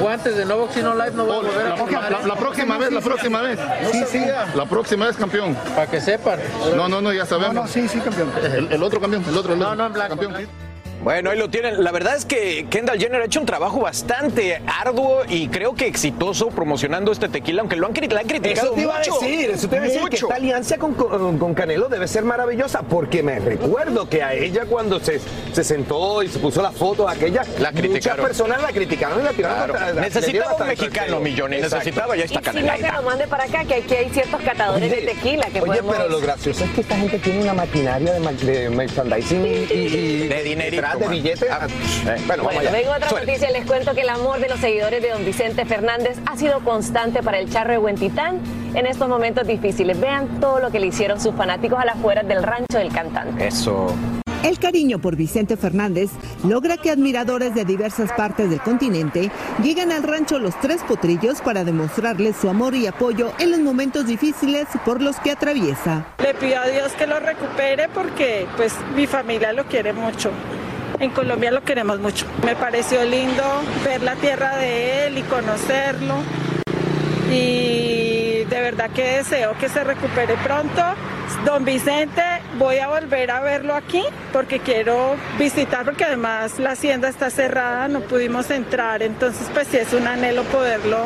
guantes 0.00 0.36
de 0.36 0.44
Novox 0.44 0.76
y 0.76 0.82
no 0.82 0.94
Live, 0.94 1.10
no 1.14 1.24
voy 1.26 1.34
a 1.36 1.40
volver 1.40 1.66
a 1.66 1.70
La, 1.70 1.76
comprar. 1.76 2.12
la- 2.12 2.22
la 2.26 2.34
próxima 2.36 2.78
vez, 2.78 2.92
la 2.92 3.00
próxima 3.00 3.40
vez. 3.42 3.58
Sí, 3.92 4.04
sí. 4.10 4.24
La 4.54 4.64
próxima 4.66 5.06
vez, 5.06 5.16
campeón. 5.16 5.54
Para 5.74 5.86
que 5.88 6.00
sepan. 6.00 6.38
No, 6.76 6.88
no, 6.88 7.00
no, 7.00 7.12
ya 7.12 7.26
sabemos. 7.26 7.54
No, 7.54 7.62
no, 7.62 7.68
sí, 7.68 7.88
sí, 7.88 7.98
campeón. 8.00 8.30
El, 8.42 8.72
el 8.72 8.82
otro 8.82 9.00
campeón, 9.00 9.24
el 9.28 9.36
otro, 9.36 9.54
el 9.54 9.60
otro. 9.62 9.74
No, 9.74 9.76
no, 9.76 9.86
en 9.86 9.92
blanco. 9.92 10.16
Bueno, 11.04 11.30
ahí 11.30 11.38
lo 11.38 11.50
tienen. 11.50 11.84
La 11.84 11.92
verdad 11.92 12.16
es 12.16 12.24
que 12.24 12.66
Kendall 12.70 12.98
Jenner 12.98 13.20
ha 13.20 13.26
hecho 13.26 13.38
un 13.38 13.44
trabajo 13.44 13.78
bastante 13.80 14.62
arduo 14.66 15.20
y 15.28 15.48
creo 15.48 15.74
que 15.74 15.86
exitoso 15.86 16.48
promocionando 16.48 17.12
este 17.12 17.28
tequila, 17.28 17.60
aunque 17.60 17.76
lo 17.76 17.86
han, 17.86 17.92
la 18.08 18.20
han 18.20 18.26
criticado 18.26 18.68
Eso 18.68 18.74
te 18.74 18.80
iba 18.80 18.94
a 18.94 18.98
mucho. 19.00 19.18
decir, 19.20 19.50
eso 19.50 19.68
te 19.68 19.76
iba 19.76 19.84
a 19.84 19.88
decir 19.88 20.08
que 20.08 20.16
esta 20.16 20.34
alianza 20.34 20.78
con, 20.78 20.94
con- 20.94 21.38
con 21.38 21.52
Canelo 21.54 21.88
debe 21.88 22.08
ser 22.08 22.24
maravillosa, 22.24 22.80
porque 22.82 23.22
me 23.22 23.38
recuerdo 23.38 24.08
que 24.08 24.22
a 24.22 24.32
ella 24.32 24.64
cuando 24.66 24.98
se, 24.98 25.20
se 25.52 25.62
sentó 25.62 26.22
y 26.22 26.28
se 26.28 26.38
puso 26.38 26.62
la 26.62 26.72
foto 26.72 27.06
aquella, 27.06 27.42
La 27.58 27.70
muchas 27.70 27.72
criticaron. 27.82 28.26
personas 28.26 28.62
la 28.62 28.72
criticaron 28.72 29.20
y 29.20 29.24
la 29.24 29.32
tiraron 29.32 29.76
Claro. 29.76 30.00
Necesitaba 30.00 30.54
un 30.56 30.66
mexicano. 30.68 31.20
Millones. 31.20 31.60
Necesitaba, 31.70 32.16
ya 32.16 32.24
está 32.24 32.40
Y 32.40 32.44
si 32.44 32.60
no, 32.62 32.66
Canelo. 32.68 32.86
que 32.88 32.92
lo 32.96 33.02
mande 33.02 33.26
para 33.28 33.44
acá, 33.44 33.62
que 33.64 33.74
aquí 33.74 33.94
hay 33.94 34.08
ciertos 34.08 34.40
catadores 34.40 34.90
de 34.90 34.96
tequila 35.02 35.46
que 35.48 35.60
Oye, 35.60 35.66
podemos... 35.66 35.96
pero 35.96 36.08
lo 36.08 36.20
gracioso 36.20 36.64
es 36.64 36.70
que 36.70 36.80
esta 36.80 36.96
gente 36.96 37.18
tiene 37.18 37.42
una 37.42 37.52
maquinaria 37.52 38.14
de, 38.14 38.32
de 38.52 38.70
merchandising 38.70 39.44
y, 39.44 39.48
y- 39.74 40.28
De 40.28 40.42
dinerito, 40.42 40.82
de 40.98 41.08
billetes. 41.08 41.50
Ah, 41.50 41.66
Eh, 41.66 42.22
bueno, 42.26 42.44
vamos 42.44 42.44
Bueno, 42.44 42.60
allá. 42.60 42.70
vengo 42.72 42.92
a 42.92 42.96
otra 42.96 43.08
Suerte. 43.08 43.26
noticia. 43.26 43.50
Les 43.50 43.66
cuento 43.66 43.94
que 43.94 44.00
el 44.02 44.08
amor 44.08 44.38
de 44.40 44.48
los 44.48 44.60
seguidores 44.60 45.02
de 45.02 45.10
don 45.10 45.24
Vicente 45.24 45.64
Fernández 45.64 46.18
ha 46.26 46.36
sido 46.36 46.60
constante 46.60 47.22
para 47.22 47.38
el 47.38 47.50
charro 47.50 47.72
de 47.72 47.78
Huentitán 47.78 48.40
en 48.74 48.86
estos 48.86 49.08
momentos 49.08 49.46
difíciles. 49.46 49.98
Vean 50.00 50.40
todo 50.40 50.60
lo 50.60 50.70
que 50.70 50.80
le 50.80 50.86
hicieron 50.88 51.20
sus 51.20 51.34
fanáticos 51.34 51.78
a 51.78 51.84
las 51.84 51.96
afueras 51.96 52.26
del 52.26 52.42
rancho 52.42 52.78
del 52.78 52.92
cantante. 52.92 53.46
Eso. 53.46 53.94
El 54.42 54.58
cariño 54.58 54.98
por 54.98 55.16
Vicente 55.16 55.56
Fernández 55.56 56.10
logra 56.46 56.76
que 56.76 56.90
admiradores 56.90 57.54
de 57.54 57.64
diversas 57.64 58.12
partes 58.12 58.50
del 58.50 58.60
continente 58.60 59.30
lleguen 59.62 59.90
al 59.90 60.02
rancho 60.02 60.38
Los 60.38 60.60
Tres 60.60 60.82
Potrillos 60.86 61.40
para 61.40 61.64
demostrarles 61.64 62.36
su 62.36 62.50
amor 62.50 62.74
y 62.74 62.86
apoyo 62.86 63.32
en 63.38 63.52
los 63.52 63.60
momentos 63.60 64.06
difíciles 64.06 64.66
por 64.84 65.00
los 65.00 65.16
que 65.20 65.30
atraviesa. 65.30 66.04
Le 66.18 66.34
pido 66.34 66.58
a 66.60 66.66
Dios 66.66 66.92
que 66.92 67.06
lo 67.06 67.20
recupere 67.20 67.88
porque 67.88 68.46
pues 68.58 68.74
mi 68.94 69.06
familia 69.06 69.54
lo 69.54 69.64
quiere 69.64 69.94
mucho. 69.94 70.30
En 71.04 71.10
Colombia 71.10 71.50
lo 71.50 71.60
queremos 71.62 72.00
mucho. 72.00 72.24
Me 72.46 72.56
pareció 72.56 73.04
lindo 73.04 73.44
ver 73.84 74.02
la 74.02 74.16
tierra 74.16 74.56
de 74.56 75.06
él 75.06 75.18
y 75.18 75.22
conocerlo. 75.24 76.14
Y 77.30 78.23
de 78.48 78.60
verdad 78.60 78.90
que 78.90 79.02
deseo 79.16 79.56
que 79.58 79.68
se 79.68 79.82
recupere 79.84 80.34
pronto. 80.44 80.82
Don 81.44 81.64
Vicente, 81.64 82.22
voy 82.58 82.78
a 82.78 82.88
volver 82.88 83.30
a 83.30 83.40
verlo 83.40 83.74
aquí 83.74 84.02
porque 84.32 84.60
quiero 84.60 85.16
visitar 85.38 85.84
porque 85.84 86.04
además 86.04 86.58
la 86.58 86.72
hacienda 86.72 87.08
está 87.08 87.30
cerrada, 87.30 87.88
no 87.88 88.00
pudimos 88.00 88.50
entrar, 88.50 89.02
entonces 89.02 89.48
pues 89.52 89.68
sí 89.68 89.78
es 89.78 89.92
un 89.92 90.06
anhelo 90.06 90.42
poderlo 90.44 90.98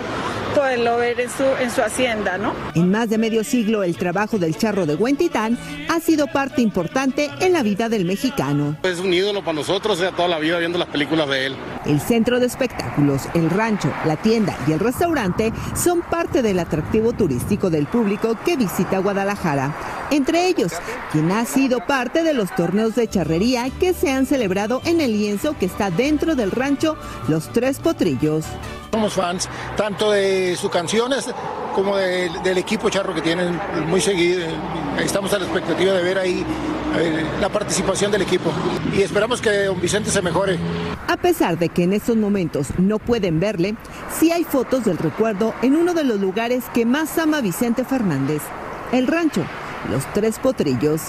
poderlo 0.54 0.96
ver 0.96 1.20
en 1.20 1.30
su 1.30 1.44
en 1.60 1.70
su 1.70 1.82
hacienda, 1.82 2.36
¿no? 2.36 2.52
En 2.74 2.90
más 2.90 3.10
de 3.10 3.18
medio 3.18 3.44
siglo, 3.44 3.84
el 3.84 3.96
trabajo 3.96 4.38
del 4.38 4.56
charro 4.56 4.86
de 4.86 4.96
Huentitán 4.96 5.56
ha 5.88 6.00
sido 6.00 6.26
parte 6.26 6.62
importante 6.62 7.30
en 7.40 7.52
la 7.52 7.62
vida 7.62 7.88
del 7.88 8.04
mexicano. 8.04 8.76
Es 8.82 8.98
un 8.98 9.12
ídolo 9.14 9.40
para 9.40 9.54
nosotros, 9.54 10.00
ya 10.00 10.10
toda 10.10 10.28
la 10.28 10.38
vida 10.38 10.58
viendo 10.58 10.78
las 10.78 10.88
películas 10.88 11.28
de 11.28 11.46
él. 11.46 11.56
El 11.86 12.00
centro 12.00 12.40
de 12.40 12.46
espectáculos, 12.46 13.22
el 13.34 13.50
rancho, 13.50 13.92
la 14.04 14.16
tienda 14.16 14.56
y 14.66 14.72
el 14.72 14.80
restaurante 14.80 15.52
son 15.74 16.02
parte 16.02 16.42
del 16.42 16.58
atractivo 16.58 17.12
turístico 17.12 17.27
del 17.28 17.86
público 17.86 18.36
que 18.44 18.56
visita 18.56 18.98
Guadalajara. 18.98 19.74
Entre 20.10 20.46
ellos, 20.46 20.72
quien 21.12 21.30
ha 21.30 21.44
sido 21.44 21.80
parte 21.86 22.22
de 22.22 22.32
los 22.32 22.54
torneos 22.54 22.94
de 22.94 23.08
charrería 23.08 23.68
que 23.78 23.92
se 23.92 24.10
han 24.10 24.26
celebrado 24.26 24.80
en 24.84 25.00
el 25.00 25.12
lienzo 25.12 25.56
que 25.58 25.66
está 25.66 25.90
dentro 25.90 26.34
del 26.34 26.50
rancho 26.50 26.96
Los 27.28 27.52
Tres 27.52 27.78
Potrillos. 27.78 28.44
Somos 28.90 29.12
fans 29.12 29.48
tanto 29.76 30.10
de 30.10 30.56
sus 30.56 30.70
canciones 30.70 31.28
como 31.74 31.96
de- 31.96 32.30
del 32.42 32.56
equipo 32.58 32.88
charro 32.88 33.14
que 33.14 33.20
tienen 33.20 33.58
muy 33.86 34.00
seguido. 34.00 34.46
Estamos 34.98 35.32
a 35.34 35.38
la 35.38 35.44
expectativa 35.44 35.92
de 35.92 36.02
ver 36.02 36.18
ahí 36.18 36.44
la 37.40 37.48
participación 37.50 38.10
del 38.10 38.22
equipo 38.22 38.50
y 38.96 39.02
esperamos 39.02 39.42
que 39.42 39.64
don 39.64 39.78
Vicente 39.80 40.10
se 40.10 40.22
mejore. 40.22 40.58
A 41.06 41.16
pesar 41.18 41.58
de 41.58 41.68
que 41.68 41.82
en 41.84 41.92
estos 41.92 42.16
momentos 42.16 42.68
no 42.78 42.98
pueden 42.98 43.38
verle, 43.40 43.76
sí 44.18 44.32
hay 44.32 44.44
fotos 44.44 44.84
del 44.84 44.96
recuerdo 44.98 45.54
en 45.62 45.76
uno 45.76 45.92
de 45.92 46.04
los 46.04 46.18
lugares 46.18 46.64
que 46.72 46.86
más 46.86 47.18
ama 47.18 47.40
Vicente 47.42 47.84
Fernández, 47.84 48.40
el 48.92 49.06
rancho, 49.06 49.42
Los 49.90 50.04
Tres 50.14 50.38
Potrillos. 50.38 51.02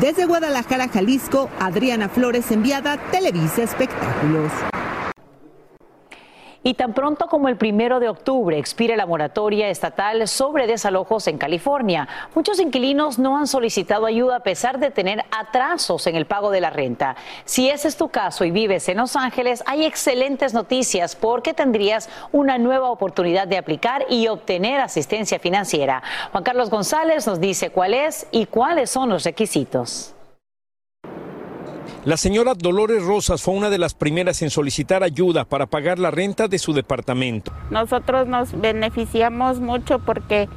Desde 0.00 0.26
Guadalajara, 0.26 0.88
Jalisco, 0.88 1.48
Adriana 1.58 2.08
Flores, 2.08 2.50
enviada 2.50 2.98
Televisa 3.10 3.62
Espectáculos. 3.62 4.52
Y 6.66 6.74
tan 6.74 6.94
pronto 6.94 7.28
como 7.28 7.46
el 7.46 7.56
primero 7.56 8.00
de 8.00 8.08
octubre 8.08 8.58
expire 8.58 8.96
la 8.96 9.06
moratoria 9.06 9.68
estatal 9.68 10.26
sobre 10.26 10.66
desalojos 10.66 11.28
en 11.28 11.38
California, 11.38 12.08
muchos 12.34 12.58
inquilinos 12.58 13.20
no 13.20 13.38
han 13.38 13.46
solicitado 13.46 14.04
ayuda 14.04 14.38
a 14.38 14.42
pesar 14.42 14.80
de 14.80 14.90
tener 14.90 15.24
atrasos 15.30 16.08
en 16.08 16.16
el 16.16 16.26
pago 16.26 16.50
de 16.50 16.60
la 16.60 16.70
renta. 16.70 17.14
Si 17.44 17.70
ese 17.70 17.86
es 17.86 17.96
tu 17.96 18.08
caso 18.08 18.44
y 18.44 18.50
vives 18.50 18.88
en 18.88 18.96
Los 18.96 19.14
Ángeles, 19.14 19.62
hay 19.64 19.84
excelentes 19.84 20.54
noticias 20.54 21.14
porque 21.14 21.54
tendrías 21.54 22.08
una 22.32 22.58
nueva 22.58 22.90
oportunidad 22.90 23.46
de 23.46 23.58
aplicar 23.58 24.04
y 24.10 24.26
obtener 24.26 24.80
asistencia 24.80 25.38
financiera. 25.38 26.02
Juan 26.32 26.42
Carlos 26.42 26.68
González 26.68 27.28
nos 27.28 27.38
dice 27.38 27.70
cuál 27.70 27.94
es 27.94 28.26
y 28.32 28.46
cuáles 28.46 28.90
son 28.90 29.10
los 29.10 29.22
requisitos. 29.22 30.15
La 32.06 32.16
señora 32.16 32.54
Dolores 32.54 33.02
Rosas 33.02 33.42
fue 33.42 33.54
una 33.54 33.68
de 33.68 33.78
las 33.78 33.94
primeras 33.94 34.40
en 34.42 34.50
solicitar 34.50 35.02
ayuda 35.02 35.44
para 35.44 35.66
pagar 35.66 35.98
la 35.98 36.12
renta 36.12 36.46
de 36.46 36.60
su 36.60 36.72
departamento. 36.72 37.50
Nosotros 37.68 38.28
nos 38.28 38.52
beneficiamos 38.60 39.58
mucho 39.58 39.98
porque 39.98 40.48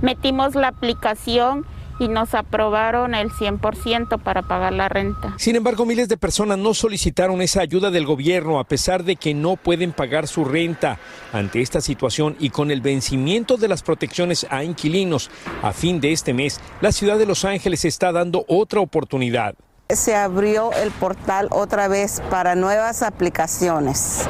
metimos 0.00 0.54
la 0.54 0.68
aplicación 0.68 1.66
y 1.98 2.08
nos 2.08 2.32
aprobaron 2.32 3.14
el 3.14 3.28
100% 3.28 4.18
para 4.22 4.40
pagar 4.48 4.72
la 4.72 4.88
renta. 4.88 5.34
Sin 5.36 5.56
embargo, 5.56 5.84
miles 5.84 6.08
de 6.08 6.16
personas 6.16 6.56
no 6.56 6.72
solicitaron 6.72 7.42
esa 7.42 7.60
ayuda 7.60 7.90
del 7.90 8.06
gobierno 8.06 8.58
a 8.58 8.64
pesar 8.64 9.04
de 9.04 9.16
que 9.16 9.34
no 9.34 9.56
pueden 9.56 9.92
pagar 9.92 10.26
su 10.26 10.42
renta. 10.46 10.98
Ante 11.34 11.60
esta 11.60 11.82
situación 11.82 12.34
y 12.40 12.48
con 12.48 12.70
el 12.70 12.80
vencimiento 12.80 13.58
de 13.58 13.68
las 13.68 13.82
protecciones 13.82 14.46
a 14.48 14.64
inquilinos 14.64 15.30
a 15.60 15.74
fin 15.74 16.00
de 16.00 16.12
este 16.12 16.32
mes, 16.32 16.62
la 16.80 16.92
ciudad 16.92 17.18
de 17.18 17.26
Los 17.26 17.44
Ángeles 17.44 17.84
está 17.84 18.10
dando 18.10 18.46
otra 18.48 18.80
oportunidad 18.80 19.54
se 19.88 20.14
abrió 20.14 20.72
el 20.72 20.90
portal 20.90 21.48
otra 21.50 21.88
vez 21.88 22.22
para 22.30 22.54
nuevas 22.54 23.02
aplicaciones 23.02 24.28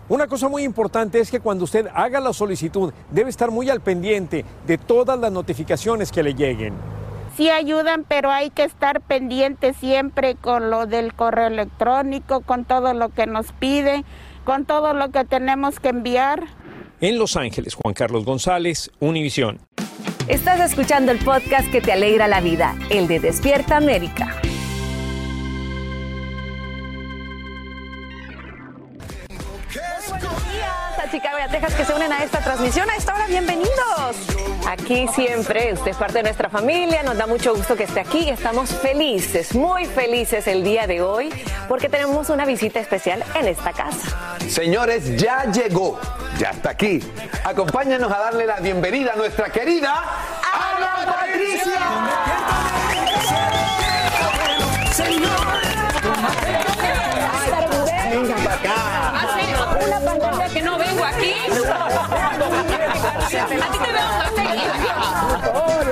Una 0.09 0.27
cosa 0.27 0.49
muy 0.49 0.63
importante 0.63 1.21
es 1.21 1.31
que 1.31 1.39
cuando 1.39 1.63
usted 1.63 1.87
haga 1.93 2.19
la 2.19 2.33
solicitud 2.33 2.91
debe 3.09 3.29
estar 3.29 3.51
muy 3.51 3.69
al 3.69 3.79
pendiente 3.79 4.43
de 4.67 4.77
todas 4.77 5.17
las 5.17 5.31
notificaciones 5.31 6.11
que 6.11 6.23
le 6.23 6.33
lleguen 6.33 6.73
sí 7.35 7.49
ayudan, 7.49 8.05
pero 8.07 8.31
hay 8.31 8.49
que 8.49 8.63
estar 8.63 9.01
pendiente 9.01 9.73
siempre 9.73 10.35
con 10.35 10.69
lo 10.69 10.85
del 10.85 11.13
correo 11.13 11.47
electrónico, 11.47 12.41
con 12.41 12.65
todo 12.65 12.93
lo 12.93 13.09
que 13.09 13.27
nos 13.27 13.51
piden, 13.51 14.05
con 14.43 14.65
todo 14.65 14.93
lo 14.93 15.11
que 15.11 15.25
tenemos 15.25 15.79
que 15.79 15.89
enviar. 15.89 16.43
En 17.01 17.17
Los 17.19 17.35
Ángeles, 17.35 17.75
Juan 17.75 17.93
Carlos 17.93 18.25
González, 18.25 18.91
Univisión. 18.99 19.59
Estás 20.27 20.59
escuchando 20.59 21.11
el 21.11 21.19
podcast 21.19 21.69
que 21.71 21.81
te 21.81 21.91
alegra 21.91 22.27
la 22.27 22.41
vida, 22.41 22.75
el 22.89 23.07
de 23.07 23.19
Despierta 23.19 23.77
América. 23.77 24.41
Chicago 31.15 31.37
y 31.47 31.49
Texas 31.49 31.75
que 31.75 31.85
se 31.85 31.93
unen 31.93 32.11
a 32.11 32.25
esta 32.25 32.39
transmisión. 32.41 32.89
A 32.89 32.97
esta 32.97 33.15
hora, 33.15 33.25
bienvenidos. 33.27 34.17
Aquí 34.67 35.07
siempre, 35.15 35.71
usted 35.71 35.91
es 35.91 35.95
parte 35.95 36.15
de 36.15 36.23
nuestra 36.23 36.49
familia, 36.49 37.03
nos 37.03 37.17
da 37.17 37.25
mucho 37.25 37.55
gusto 37.55 37.77
que 37.77 37.85
esté 37.85 38.01
aquí. 38.01 38.27
Estamos 38.27 38.69
felices, 38.71 39.55
muy 39.55 39.85
felices 39.85 40.45
el 40.47 40.61
día 40.61 40.87
de 40.87 41.01
hoy 41.01 41.29
porque 41.69 41.87
tenemos 41.87 42.29
una 42.29 42.43
visita 42.43 42.81
especial 42.81 43.23
en 43.33 43.47
esta 43.47 43.71
casa. 43.71 44.37
Señores, 44.49 45.15
ya 45.15 45.45
llegó, 45.45 45.97
ya 46.37 46.49
está 46.49 46.71
aquí. 46.71 46.99
Acompáñanos 47.45 48.11
a 48.11 48.17
darle 48.19 48.45
la 48.45 48.59
bienvenida 48.59 49.13
a 49.13 49.15
nuestra 49.15 49.49
querida 49.49 49.93
Ana 50.53 51.13
Patricia. 51.13 51.79
Venga 58.11 58.35
para 58.35 58.55
acá. 58.55 59.14
Que 60.53 60.61
no 60.61 60.77
vengo 60.77 61.03
aquí. 61.03 61.33
A 63.35 63.71
ti 63.71 63.77
te 63.77 63.91
veo 63.91 64.03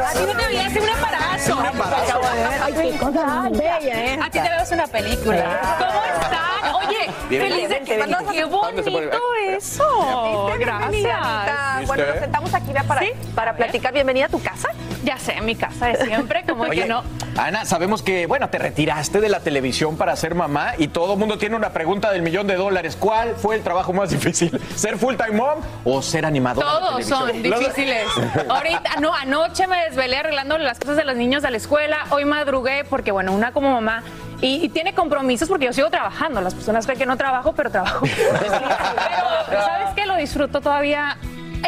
A 0.06 0.12
ti 0.14 0.20
no 0.26 0.38
te 0.38 0.46
veías 0.48 0.76
un 0.76 0.90
embarazo. 0.90 1.58
Un 1.58 1.66
embarazo. 1.66 2.22
Ay, 2.62 2.74
qué 2.74 2.98
cosa 2.98 3.26
más 3.26 3.52
bella, 3.52 4.06
¿eh? 4.06 4.20
A 4.22 4.30
ti 4.30 4.40
te 4.40 4.50
veo 4.50 4.64
una 4.72 4.88
película. 4.88 5.78
¿Cómo 5.78 6.04
están? 6.06 6.76
Oye, 6.76 7.12
feliz 7.30 7.70
de 7.70 7.80
que 7.82 8.04
Qué 8.32 8.46
bonito 8.46 9.20
eso. 9.50 10.52
Gracias. 10.58 11.88
Bueno, 11.88 12.06
nos 12.06 12.20
sentamos 12.20 12.54
aquí 12.54 12.72
para, 12.88 13.02
para 13.36 13.56
platicar. 13.56 13.94
Bienvenida 13.94 14.26
a 14.26 14.30
tu 14.30 14.42
casa. 14.42 14.70
Ya 15.04 15.18
sé, 15.18 15.40
mi 15.42 15.56
casa 15.56 15.88
de 15.88 16.06
siempre, 16.06 16.44
como 16.48 16.70
que 16.70 16.86
no. 16.86 17.04
Ana, 17.38 17.66
sabemos 17.66 18.04
que, 18.04 18.28
bueno, 18.28 18.50
te 18.50 18.60
retiraste 18.60 19.20
de 19.20 19.28
la 19.28 19.40
televisión 19.40 19.98
para 19.98 20.16
ser 20.16 20.36
mamá 20.36 20.74
y 20.78 20.88
todo 20.88 21.14
el 21.14 21.20
mundo 21.20 21.38
tiene 21.38 21.56
una 21.56 21.72
pregunta 21.72 22.12
del 22.12 22.22
millón 22.22 22.48
de 22.48 22.56
dólares. 22.56 22.96
¿Cuál 22.98 23.36
fue 23.36 23.56
el 23.56 23.64
trabajo 23.64 23.92
más 23.92 24.12
difícil? 24.12 24.33
¿Ser 24.34 24.98
full 24.98 25.16
time 25.16 25.32
mom 25.32 25.62
o 25.86 26.02
ser 26.02 26.26
animadora? 26.26 26.68
Todos 26.68 27.06
son 27.06 27.42
difíciles. 27.42 28.08
Ahorita, 28.50 29.00
no, 29.00 29.14
anoche 29.14 29.68
me 29.68 29.84
desvelé 29.86 30.18
arreglando 30.18 30.58
las 30.58 30.80
cosas 30.80 30.98
de 30.98 31.06
los 31.06 31.16
niños 31.16 31.44
de 31.44 31.52
la 31.52 31.58
escuela. 31.58 32.06
Hoy 32.10 32.26
madrugué 32.26 32.84
porque, 32.90 33.12
bueno, 33.12 33.32
una 33.32 33.52
como 33.52 33.72
mamá 33.72 34.04
y, 34.42 34.68
tiene 34.70 34.94
compromisos 34.94 35.48
porque 35.48 35.66
yo 35.66 35.74
sigo 35.74 35.90
trabajando. 35.90 36.42
Las 36.42 36.54
personas 36.54 36.86
creen 36.86 37.00
que 37.00 37.06
no 37.06 37.16
trabajo, 37.16 37.54
pero 37.54 37.72
trabajo. 37.72 38.06
pero, 39.48 39.62
¿sabes 39.62 39.90
qué? 39.96 40.06
Lo 40.06 40.16
disfruto 40.16 40.60
todavía 40.60 41.18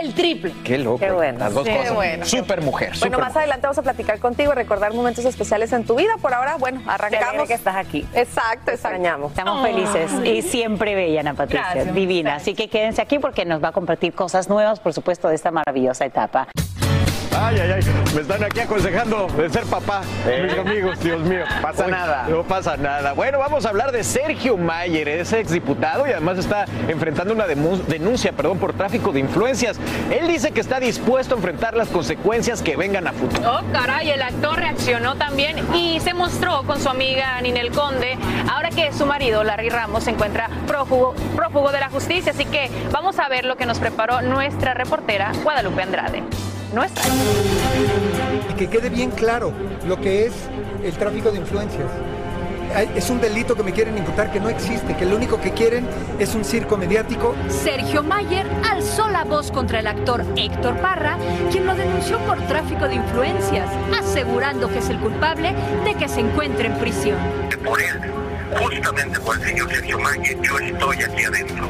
el 0.01 0.13
triple. 0.13 0.53
Qué 0.63 0.77
loco. 0.77 0.99
Qué 0.99 1.11
bueno. 1.11 1.39
Las 1.39 1.53
dos 1.53 1.63
Qué 1.65 1.75
cosas. 1.77 1.93
bueno. 1.93 2.25
Super 2.25 2.61
mujer. 2.61 2.91
Bueno, 2.99 3.19
más 3.19 3.35
adelante 3.35 3.61
vamos 3.63 3.77
a 3.77 3.81
platicar 3.83 4.19
contigo 4.19 4.51
y 4.51 4.55
recordar 4.55 4.93
momentos 4.93 5.25
especiales 5.25 5.71
en 5.73 5.85
tu 5.85 5.95
vida. 5.95 6.13
Por 6.21 6.33
ahora, 6.33 6.55
bueno, 6.57 6.81
arrancamos. 6.87 7.47
que 7.47 7.53
estás 7.53 7.75
aquí. 7.75 8.05
Exacto, 8.13 8.71
extrañamos. 8.71 9.31
Estamos 9.31 9.61
felices 9.65 10.11
y 10.23 10.41
siempre 10.41 10.95
bella, 10.95 11.21
Ana 11.21 11.33
Patricia, 11.33 11.67
Gracias, 11.73 11.95
divina. 11.95 12.35
Así 12.35 12.53
que 12.53 12.69
quédense 12.69 13.01
aquí 13.01 13.19
porque 13.19 13.45
nos 13.45 13.63
va 13.63 13.69
a 13.69 13.71
compartir 13.71 14.13
cosas 14.13 14.49
nuevas, 14.49 14.79
por 14.79 14.93
supuesto, 14.93 15.27
de 15.29 15.35
esta 15.35 15.51
maravillosa 15.51 16.05
etapa. 16.05 16.47
Ay, 17.37 17.59
ay, 17.59 17.71
ay. 17.71 17.81
Me 18.15 18.21
están 18.21 18.43
aquí 18.43 18.61
aconsejando 18.61 19.27
de 19.27 19.49
ser 19.49 19.65
papá. 19.65 20.01
Mis 20.41 20.57
amigos, 20.57 20.99
Dios 21.01 21.19
mío. 21.21 21.43
Pasa 21.61 21.87
nada. 21.87 22.27
No 22.29 22.43
pasa 22.43 22.77
nada. 22.77 23.11
Bueno, 23.13 23.39
vamos 23.39 23.65
a 23.65 23.69
hablar 23.69 23.91
de 23.91 24.03
Sergio 24.03 24.55
Mayer, 24.57 25.07
es 25.09 25.33
exdiputado 25.33 26.07
y 26.07 26.11
además 26.11 26.37
está 26.37 26.65
enfrentando 26.87 27.33
una 27.33 27.45
denuncia 27.45 28.31
perdón, 28.31 28.57
por 28.57 28.73
tráfico 28.73 29.11
de 29.11 29.19
influencias. 29.19 29.77
Él 30.11 30.27
dice 30.27 30.51
que 30.51 30.61
está 30.61 30.79
dispuesto 30.79 31.35
a 31.35 31.37
enfrentar 31.37 31.75
las 31.75 31.89
consecuencias 31.89 32.61
que 32.61 32.77
vengan 32.77 33.07
a 33.07 33.11
futuro. 33.11 33.59
Oh, 33.59 33.71
caray, 33.73 34.11
el 34.11 34.21
actor 34.21 34.57
reaccionó 34.57 35.15
también 35.15 35.57
y 35.75 35.99
se 35.99 36.13
mostró 36.13 36.63
con 36.63 36.79
su 36.79 36.87
amiga 36.87 37.41
Ninel 37.41 37.71
Conde, 37.71 38.17
ahora 38.49 38.69
que 38.69 38.93
su 38.93 39.05
marido, 39.05 39.43
Larry 39.43 39.69
Ramos, 39.69 40.05
se 40.05 40.11
encuentra 40.11 40.49
prófugo, 40.67 41.13
prófugo 41.35 41.71
de 41.73 41.81
la 41.81 41.89
justicia. 41.89 42.31
Así 42.31 42.45
que 42.45 42.69
vamos 42.91 43.19
a 43.19 43.27
ver 43.27 43.43
lo 43.43 43.57
que 43.57 43.65
nos 43.65 43.79
preparó 43.79 44.21
nuestra 44.21 44.73
reportera 44.73 45.33
Guadalupe 45.43 45.81
Andrade. 45.81 46.23
Nuestra. 46.73 47.03
Y 48.49 48.53
que 48.53 48.67
quede 48.67 48.89
bien 48.89 49.11
claro 49.11 49.53
lo 49.87 49.99
que 49.99 50.25
es 50.25 50.33
el 50.83 50.93
tráfico 50.93 51.31
de 51.31 51.37
influencias. 51.39 51.89
Es 52.93 53.09
un 53.09 53.21
delito 53.21 53.55
que 53.55 53.63
me 53.63 53.71
quieren 53.71 53.97
imputar 53.97 54.33
que 54.33 54.39
no 54.41 54.49
existe, 54.49 54.97
que 54.97 55.05
lo 55.05 55.15
único 55.15 55.39
que 55.39 55.51
quieren 55.51 55.87
es 56.19 56.35
un 56.35 56.43
circo 56.43 56.75
mediático. 56.75 57.33
Sergio 57.47 58.03
Mayer 58.03 58.45
alzó 58.69 59.07
la 59.07 59.23
voz 59.23 59.49
contra 59.49 59.79
el 59.79 59.87
actor 59.87 60.25
Héctor 60.35 60.75
Parra, 60.81 61.17
quien 61.51 61.65
lo 61.65 61.73
denunció 61.73 62.19
por 62.25 62.37
tráfico 62.47 62.85
de 62.85 62.95
influencias, 62.95 63.69
asegurando 63.97 64.67
que 64.67 64.79
es 64.79 64.89
el 64.89 64.99
culpable 64.99 65.53
de 65.85 65.93
que 65.95 66.09
se 66.09 66.19
encuentre 66.19 66.67
en 66.67 66.77
prisión. 66.77 67.17
por 67.63 67.81
él, 67.81 68.01
justamente 68.59 69.19
por 69.21 69.37
el 69.37 69.43
señor 69.43 69.69
Sergio 69.69 69.99
Mayer, 69.99 70.37
yo 70.41 70.59
estoy 70.59 71.03
aquí 71.03 71.23
adentro. 71.23 71.69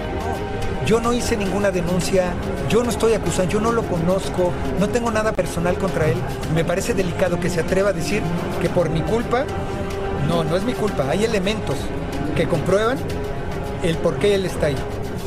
Yo 0.85 1.01
no 1.01 1.13
hice 1.13 1.35
ninguna 1.35 1.71
denuncia, 1.71 2.33
yo 2.69 2.83
no 2.83 2.91
estoy 2.91 3.13
acusando, 3.13 3.51
yo 3.51 3.59
no 3.59 3.71
lo 3.71 3.81
conozco, 3.81 4.51
no 4.79 4.87
tengo 4.87 5.09
nada 5.09 5.31
personal 5.31 5.75
contra 5.79 6.07
él. 6.07 6.17
Me 6.53 6.63
parece 6.63 6.93
delicado 6.93 7.39
que 7.39 7.49
se 7.49 7.61
atreva 7.61 7.89
a 7.89 7.93
decir 7.93 8.21
que 8.61 8.69
por 8.69 8.89
mi 8.91 9.01
culpa 9.01 9.45
No, 10.27 10.43
no 10.43 10.55
es 10.55 10.63
mi 10.63 10.73
culpa. 10.73 11.09
Hay 11.09 11.23
elementos 11.23 11.75
que 12.35 12.47
comprueban 12.47 12.99
el 13.81 13.97
por 13.97 14.17
qué 14.17 14.35
él 14.35 14.45
está 14.45 14.67
ahí. 14.67 14.75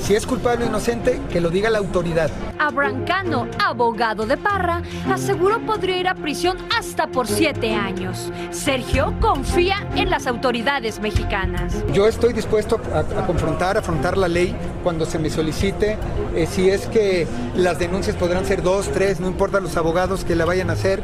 Si 0.02 0.14
es 0.14 0.26
culpable 0.26 0.64
o 0.64 0.68
inocente, 0.68 1.20
que 1.30 1.40
lo 1.40 1.50
diga 1.50 1.70
la 1.70 1.78
autoridad. 1.78 2.30
Abraham 2.58 3.04
Cano, 3.04 3.46
abogado 3.64 4.26
de 4.26 4.36
Parra, 4.36 4.82
aseguró 5.12 5.60
podría 5.60 5.98
ir 5.98 6.08
a 6.08 6.14
prisión 6.14 6.56
hasta 6.76 7.06
por 7.06 7.26
siete 7.26 7.74
años. 7.74 8.30
Sergio 8.50 9.14
confía 9.20 9.86
en 9.96 10.10
las 10.10 10.26
autoridades 10.26 11.00
mexicanas. 11.00 11.84
Yo 11.92 12.06
estoy 12.06 12.32
dispuesto 12.32 12.80
a, 12.92 13.00
a 13.00 13.26
confrontar, 13.26 13.76
a 13.76 13.80
afrontar 13.80 14.16
la 14.16 14.28
ley 14.28 14.54
cuando 14.82 15.06
se 15.06 15.18
me 15.18 15.30
solicite. 15.30 15.96
Eh, 16.34 16.46
si 16.46 16.70
es 16.70 16.86
que 16.86 17.26
las 17.54 17.78
denuncias 17.78 18.16
podrán 18.16 18.44
ser 18.44 18.62
dos, 18.62 18.90
tres, 18.92 19.20
no 19.20 19.28
importa 19.28 19.60
los 19.60 19.76
abogados 19.76 20.24
que 20.24 20.34
la 20.34 20.44
vayan 20.44 20.70
a 20.70 20.74
hacer. 20.74 21.02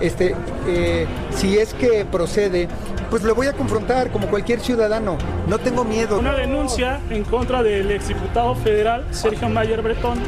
Este, 0.00 0.34
eh, 0.66 1.06
si 1.30 1.58
es 1.58 1.72
que 1.74 2.04
procede, 2.04 2.68
pues 3.10 3.22
lo 3.22 3.34
voy 3.34 3.46
a 3.46 3.52
confrontar 3.52 4.10
como 4.10 4.26
cualquier 4.28 4.60
ciudadano. 4.60 5.16
No 5.46 5.58
tengo 5.58 5.84
miedo. 5.84 6.18
Una 6.18 6.34
denuncia 6.34 7.00
en 7.10 7.24
contra 7.24 7.62
del 7.62 7.90
exdiputado 7.90 8.54
federal 8.56 9.06
Sergio 9.10 9.48
Mayer 9.48 9.82
Bretón 9.82 10.18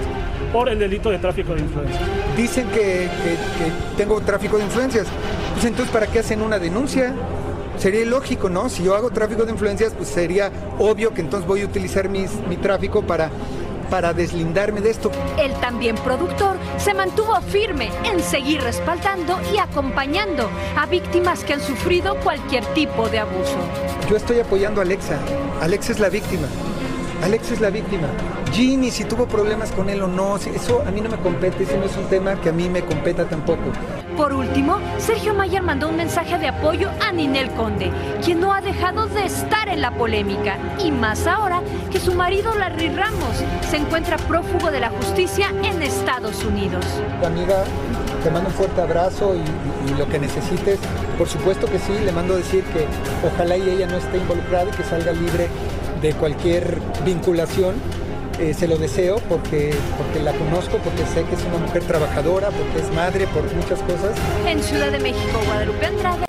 por 0.52 0.68
el 0.68 0.78
delito 0.78 1.10
de 1.10 1.18
tráfico 1.18 1.54
de 1.54 1.60
influencias. 1.60 2.00
Dicen 2.36 2.68
que, 2.68 3.08
que- 3.22 3.64
que 3.64 3.72
tengo 3.96 4.20
tráfico 4.20 4.56
de 4.58 4.64
influencias. 4.64 5.06
Pues 5.54 5.64
entonces, 5.64 5.92
¿para 5.92 6.06
qué 6.06 6.20
hacen 6.20 6.42
una 6.42 6.58
denuncia? 6.58 7.14
Sería 7.78 8.00
ilógico, 8.00 8.48
¿no? 8.48 8.68
Si 8.68 8.82
yo 8.82 8.94
hago 8.96 9.10
tráfico 9.10 9.44
de 9.44 9.52
influencias, 9.52 9.92
pues 9.94 10.08
sería 10.08 10.50
obvio 10.78 11.14
que 11.14 11.20
entonces 11.20 11.46
voy 11.46 11.62
a 11.62 11.64
utilizar 11.66 12.08
mis- 12.08 12.34
mi 12.48 12.56
tráfico 12.56 13.02
para, 13.02 13.30
para 13.90 14.12
deslindarme 14.12 14.80
de 14.80 14.90
esto. 14.90 15.10
El 15.38 15.52
también 15.60 15.94
productor 15.96 16.56
se 16.76 16.92
mantuvo 16.94 17.40
firme 17.40 17.90
en 18.10 18.20
seguir 18.20 18.60
respaldando 18.62 19.38
y 19.54 19.58
acompañando 19.58 20.48
a 20.76 20.86
víctimas 20.86 21.44
que 21.44 21.54
han 21.54 21.60
sufrido 21.60 22.16
cualquier 22.24 22.64
tipo 22.74 23.08
de 23.08 23.20
abuso. 23.20 23.56
Yo 24.10 24.16
estoy 24.16 24.40
apoyando 24.40 24.80
a 24.80 24.84
Alexa. 24.84 25.16
Alexa 25.60 25.92
es 25.92 26.00
la 26.00 26.08
víctima. 26.08 26.48
Alexa 27.22 27.54
es 27.54 27.60
la 27.60 27.70
víctima. 27.70 28.06
Ginny, 28.52 28.90
si 28.90 29.04
tuvo 29.04 29.26
problemas 29.26 29.72
con 29.72 29.90
él 29.90 30.00
o 30.02 30.06
no, 30.08 30.36
eso 30.36 30.82
a 30.86 30.90
mí 30.90 31.00
no 31.00 31.08
me 31.10 31.16
compete, 31.18 31.64
ese 31.64 31.76
no 31.76 31.84
es 31.84 31.96
un 31.96 32.04
tema 32.06 32.40
que 32.40 32.48
a 32.48 32.52
mí 32.52 32.68
me 32.68 32.82
competa 32.82 33.24
tampoco. 33.24 33.62
Por 34.16 34.32
último, 34.32 34.78
Sergio 34.98 35.34
Mayer 35.34 35.62
mandó 35.62 35.88
un 35.88 35.96
mensaje 35.96 36.38
de 36.38 36.48
apoyo 36.48 36.88
a 37.06 37.12
Ninel 37.12 37.50
Conde, 37.50 37.90
quien 38.24 38.40
no 38.40 38.52
ha 38.52 38.60
dejado 38.60 39.06
de 39.06 39.26
estar 39.26 39.68
en 39.68 39.82
la 39.82 39.90
polémica, 39.92 40.56
y 40.82 40.90
más 40.90 41.26
ahora 41.26 41.60
que 41.90 42.00
su 42.00 42.14
marido 42.14 42.54
Larry 42.54 42.88
Ramos 42.90 43.44
se 43.68 43.76
encuentra 43.76 44.16
prófugo 44.16 44.70
de 44.70 44.80
la 44.80 44.90
justicia 44.90 45.48
en 45.62 45.82
Estados 45.82 46.44
Unidos. 46.44 46.84
Amiga, 47.24 47.64
te 48.24 48.30
mando 48.30 48.48
un 48.48 48.54
fuerte 48.54 48.80
abrazo 48.80 49.34
y, 49.34 49.38
y- 49.38 49.92
y 49.92 49.98
lo 49.98 50.08
que 50.08 50.18
necesites. 50.18 50.78
Por 51.16 51.28
supuesto 51.28 51.66
que 51.66 51.78
sí, 51.78 51.92
le 52.04 52.12
mando 52.12 52.34
a 52.34 52.38
decir 52.38 52.62
que 52.64 52.86
ojalá 53.26 53.56
y 53.56 53.68
ella 53.70 53.86
no 53.86 53.96
esté 53.96 54.18
involucrada 54.18 54.66
y 54.66 54.76
que 54.76 54.82
salga 54.84 55.12
libre 55.12 55.48
de 56.00 56.12
cualquier 56.14 56.78
vinculación. 57.04 57.74
Eh, 58.38 58.54
se 58.54 58.68
lo 58.68 58.76
deseo 58.76 59.16
porque, 59.28 59.74
porque 59.96 60.20
la 60.20 60.32
conozco, 60.32 60.78
porque 60.78 61.04
sé 61.06 61.24
que 61.24 61.34
es 61.34 61.44
una 61.44 61.58
mujer 61.58 61.82
trabajadora, 61.82 62.50
porque 62.50 62.86
es 62.86 62.94
madre, 62.94 63.26
por 63.28 63.42
muchas 63.54 63.80
cosas. 63.80 64.16
En 64.46 64.62
Ciudad 64.62 64.92
de 64.92 65.00
México, 65.00 65.40
Guadalupe 65.46 65.86
Andrade, 65.86 66.24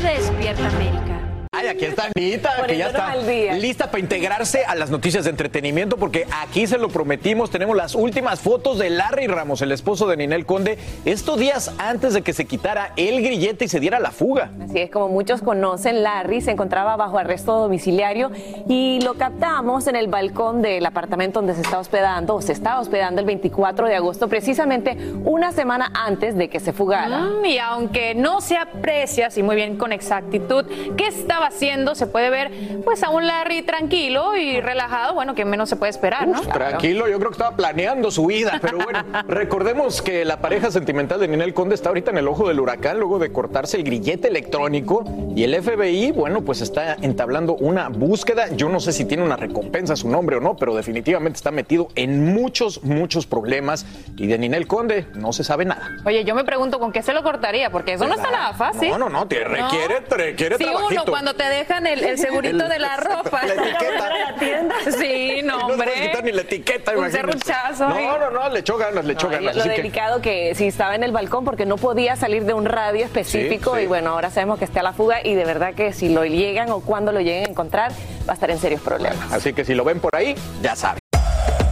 Despierta 0.00 0.68
América. 0.68 1.17
Ay, 1.58 1.66
aquí 1.66 1.86
está 1.86 2.08
Anita, 2.14 2.50
que 2.68 2.76
ya 2.76 2.86
está 2.86 3.16
lista 3.56 3.86
para 3.86 3.98
integrarse 3.98 4.64
a 4.64 4.76
las 4.76 4.90
noticias 4.90 5.24
de 5.24 5.30
entretenimiento, 5.30 5.96
porque 5.96 6.24
aquí 6.40 6.68
se 6.68 6.78
lo 6.78 6.88
prometimos, 6.88 7.50
tenemos 7.50 7.76
las 7.76 7.96
últimas 7.96 8.38
fotos 8.38 8.78
de 8.78 8.90
Larry 8.90 9.26
Ramos, 9.26 9.60
el 9.60 9.72
esposo 9.72 10.06
de 10.06 10.16
Ninel 10.16 10.46
Conde, 10.46 10.78
estos 11.04 11.36
días 11.36 11.72
antes 11.78 12.14
de 12.14 12.22
que 12.22 12.32
se 12.32 12.44
quitara 12.44 12.92
el 12.94 13.20
grillete 13.22 13.64
y 13.64 13.68
se 13.68 13.80
diera 13.80 13.98
la 13.98 14.12
fuga. 14.12 14.52
Así 14.62 14.78
es, 14.78 14.90
como 14.90 15.08
muchos 15.08 15.42
conocen, 15.42 16.04
Larry 16.04 16.42
se 16.42 16.52
encontraba 16.52 16.94
bajo 16.94 17.18
arresto 17.18 17.58
domiciliario 17.58 18.30
y 18.68 19.00
lo 19.02 19.14
captamos 19.14 19.88
en 19.88 19.96
el 19.96 20.06
balcón 20.06 20.62
del 20.62 20.86
apartamento 20.86 21.40
donde 21.40 21.54
se 21.54 21.62
está 21.62 21.80
hospedando, 21.80 22.36
o 22.36 22.40
se 22.40 22.52
estaba 22.52 22.78
hospedando 22.78 23.20
el 23.20 23.26
24 23.26 23.88
de 23.88 23.96
agosto, 23.96 24.28
precisamente 24.28 24.96
una 25.24 25.50
semana 25.50 25.90
antes 25.92 26.36
de 26.36 26.48
que 26.48 26.60
se 26.60 26.72
fugara. 26.72 27.18
Mm, 27.18 27.44
y 27.44 27.58
aunque 27.58 28.14
no 28.14 28.40
se 28.40 28.56
aprecia 28.56 29.26
así 29.26 29.42
muy 29.42 29.56
bien 29.56 29.76
con 29.76 29.90
exactitud 29.90 30.64
qué 30.96 31.08
estaba 31.08 31.47
haciendo, 31.48 31.94
se 31.94 32.06
puede 32.06 32.30
ver 32.30 32.50
pues 32.84 33.02
a 33.02 33.10
un 33.10 33.26
Larry 33.26 33.62
tranquilo 33.62 34.36
y 34.36 34.60
relajado, 34.60 35.14
bueno, 35.14 35.34
que 35.34 35.44
menos 35.44 35.68
se 35.68 35.76
puede 35.76 35.90
esperar, 35.90 36.28
¿no? 36.28 36.40
Tranquilo, 36.42 37.08
yo 37.08 37.18
creo 37.18 37.30
que 37.30 37.34
estaba 37.34 37.56
planeando 37.56 38.10
su 38.10 38.26
vida, 38.26 38.58
pero 38.60 38.78
bueno, 38.78 39.04
recordemos 39.28 40.02
que 40.02 40.24
la 40.24 40.40
pareja 40.40 40.70
sentimental 40.70 41.20
de 41.20 41.28
Ninel 41.28 41.54
Conde 41.54 41.74
está 41.74 41.88
ahorita 41.88 42.10
en 42.10 42.18
el 42.18 42.28
ojo 42.28 42.48
del 42.48 42.60
huracán 42.60 42.98
luego 42.98 43.18
de 43.18 43.32
cortarse 43.32 43.76
el 43.76 43.84
grillete 43.84 44.28
electrónico 44.28 45.04
y 45.34 45.44
el 45.44 45.60
FBI, 45.62 46.12
bueno, 46.12 46.42
pues 46.42 46.60
está 46.60 46.94
entablando 47.00 47.54
una 47.56 47.88
búsqueda. 47.88 48.48
Yo 48.54 48.68
no 48.68 48.80
sé 48.80 48.92
si 48.92 49.04
tiene 49.04 49.22
una 49.22 49.36
recompensa 49.36 49.92
a 49.92 49.96
su 49.96 50.08
nombre 50.08 50.36
o 50.36 50.40
no, 50.40 50.56
pero 50.56 50.74
definitivamente 50.74 51.36
está 51.36 51.50
metido 51.50 51.88
en 51.94 52.32
muchos, 52.34 52.82
muchos 52.82 53.26
problemas 53.26 53.86
y 54.16 54.26
de 54.26 54.38
Ninel 54.38 54.66
Conde 54.66 55.06
no 55.14 55.32
se 55.32 55.44
sabe 55.44 55.64
nada. 55.64 55.90
Oye, 56.04 56.24
yo 56.24 56.34
me 56.34 56.44
pregunto 56.44 56.78
con 56.78 56.92
qué 56.92 57.02
se 57.02 57.12
lo 57.12 57.22
cortaría, 57.22 57.70
porque 57.70 57.94
eso 57.94 58.06
no 58.06 58.14
está 58.14 58.30
nada 58.30 58.52
fácil. 58.54 58.90
No, 58.90 58.98
no, 58.98 59.08
no, 59.08 59.26
te 59.26 59.44
requiere, 59.44 60.00
requiere 60.08 60.56
uno 60.90 61.04
cuando 61.06 61.34
te 61.38 61.44
dejan 61.48 61.86
el, 61.86 62.04
el 62.04 62.18
segurito 62.18 62.64
El- 62.64 62.68
de 62.68 62.78
la 62.78 62.96
ropa. 62.98 63.40
la 63.46 63.54
etiqueta. 63.54 64.08
la 64.32 64.34
tienda. 64.38 64.74
Sí, 64.98 65.40
no, 65.44 65.60
No 65.60 65.68
se 65.70 65.74
puede 65.76 65.90
hombre. 65.90 66.06
quitar 66.08 66.24
ni 66.24 66.32
la 66.32 66.42
etiqueta, 66.42 66.92
Un 66.98 67.10
serruchazo. 67.10 67.88
No, 67.88 68.18
no, 68.18 68.30
no, 68.30 68.48
le 68.50 68.58
echó 68.60 68.76
ganas, 68.76 69.04
le 69.04 69.14
echó 69.14 69.28
No, 69.28 69.34
y 69.34 69.36
ganas. 69.36 69.54
lo 69.56 69.60
así 69.62 69.70
que- 69.70 69.76
delicado 69.76 70.20
que 70.20 70.54
si 70.54 70.66
estaba 70.66 70.94
en 70.94 71.02
el 71.04 71.12
balcón 71.12 71.44
porque 71.46 71.64
no 71.64 71.76
podía 71.76 72.16
salir 72.16 72.44
de 72.44 72.52
un 72.52 72.66
radio 72.66 73.04
específico 73.06 73.72
Sí, 73.72 73.78
sí. 73.78 73.84
y 73.84 73.86
bueno, 73.86 74.10
ahora 74.10 74.30
sabemos 74.30 74.58
que 74.58 74.64
está 74.66 74.80
a 74.80 74.82
la 74.82 74.92
fuga 74.92 75.24
y 75.24 75.34
de 75.34 75.44
verdad 75.44 75.72
que 75.74 75.92
si 75.92 76.08
lo 76.10 76.24
llegan 76.26 76.70
o 76.70 76.80
cuando 76.80 77.12
lo 77.12 77.20
lleguen 77.20 77.46
a 77.46 77.48
encontrar 77.50 77.92
va 78.28 78.32
a 78.32 78.34
estar 78.34 78.50
en 78.50 78.58
serios 78.58 78.80
problemas. 78.82 79.32
Así 79.32 79.52
que 79.54 79.64
si 79.64 79.74
lo 79.74 79.84
ven 79.84 80.00
por 80.00 80.14
ahí, 80.16 80.34
ya 80.60 80.74
saben. 80.76 80.98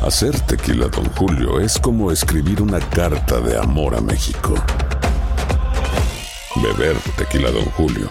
Hacer 0.06 0.38
tequila, 0.42 0.86
Don 0.86 1.04
Julio, 1.16 1.58
es 1.58 1.78
como 1.78 2.12
escribir 2.12 2.62
una 2.62 2.78
carta 2.78 3.40
de 3.40 3.58
amor 3.58 3.96
a 3.96 4.00
México. 4.00 4.54
Beber 6.62 6.96
tequila, 7.18 7.50
Don 7.50 7.64
Julio, 7.72 8.10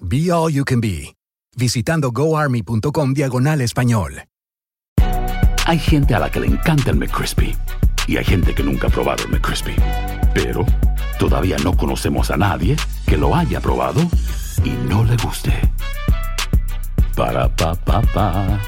Be 0.00 0.30
All 0.30 0.52
You 0.52 0.64
Can 0.64 0.80
Be, 0.80 1.14
visitando 1.56 2.10
goarmy.com 2.10 3.14
diagonal 3.14 3.60
español. 3.60 4.24
Hay 5.66 5.78
gente 5.78 6.14
a 6.14 6.18
la 6.18 6.30
que 6.30 6.40
le 6.40 6.46
encanta 6.46 6.90
el 6.90 6.96
McCrispy 6.96 7.56
y 8.06 8.16
hay 8.18 8.24
gente 8.24 8.54
que 8.54 8.62
nunca 8.62 8.88
ha 8.88 8.90
probado 8.90 9.24
el 9.24 9.30
McCrispy. 9.30 9.74
Pero 10.34 10.66
todavía 11.18 11.56
no 11.64 11.76
conocemos 11.76 12.30
a 12.30 12.36
nadie 12.36 12.76
que 13.06 13.16
lo 13.16 13.34
haya 13.34 13.60
probado 13.60 14.00
y 14.64 14.70
no 14.88 15.04
le 15.04 15.16
guste. 15.16 15.52
Para 17.16 17.48
pa 17.48 17.74
pa 17.74 18.02
pa. 18.02 18.60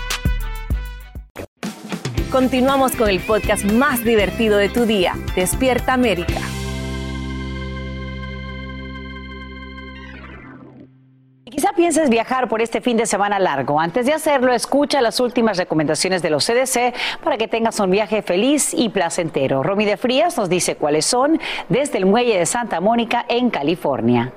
Continuamos 2.31 2.93
con 2.93 3.09
el 3.09 3.21
podcast 3.21 3.65
más 3.73 4.05
divertido 4.05 4.59
de 4.59 4.69
tu 4.69 4.87
día, 4.87 5.15
Despierta 5.35 5.93
América. 5.93 6.41
Pienses 11.77 12.09
viajar 12.09 12.49
por 12.49 12.63
este 12.63 12.81
fin 12.81 12.97
de 12.97 13.07
semana 13.07 13.39
largo, 13.39 13.79
antes 13.79 14.07
de 14.07 14.15
hacerlo, 14.15 14.53
escucha 14.53 15.03
las 15.03 15.21
últimas 15.21 15.59
recomendaciones 15.59 16.23
de 16.23 16.31
los 16.31 16.47
CDC 16.47 16.95
para 17.23 17.37
que 17.37 17.49
tengas 17.49 17.79
un 17.79 17.91
viaje 17.91 18.23
feliz 18.23 18.73
y 18.73 18.89
placentero. 18.89 19.63
Romy 19.63 19.85
de 19.85 19.97
Frías 19.97 20.37
nos 20.39 20.49
dice 20.49 20.77
cuáles 20.77 21.05
son 21.05 21.39
desde 21.69 21.99
el 21.99 22.07
muelle 22.07 22.39
de 22.39 22.47
Santa 22.47 22.81
Mónica 22.81 23.27
en 23.29 23.51
California. 23.51 24.33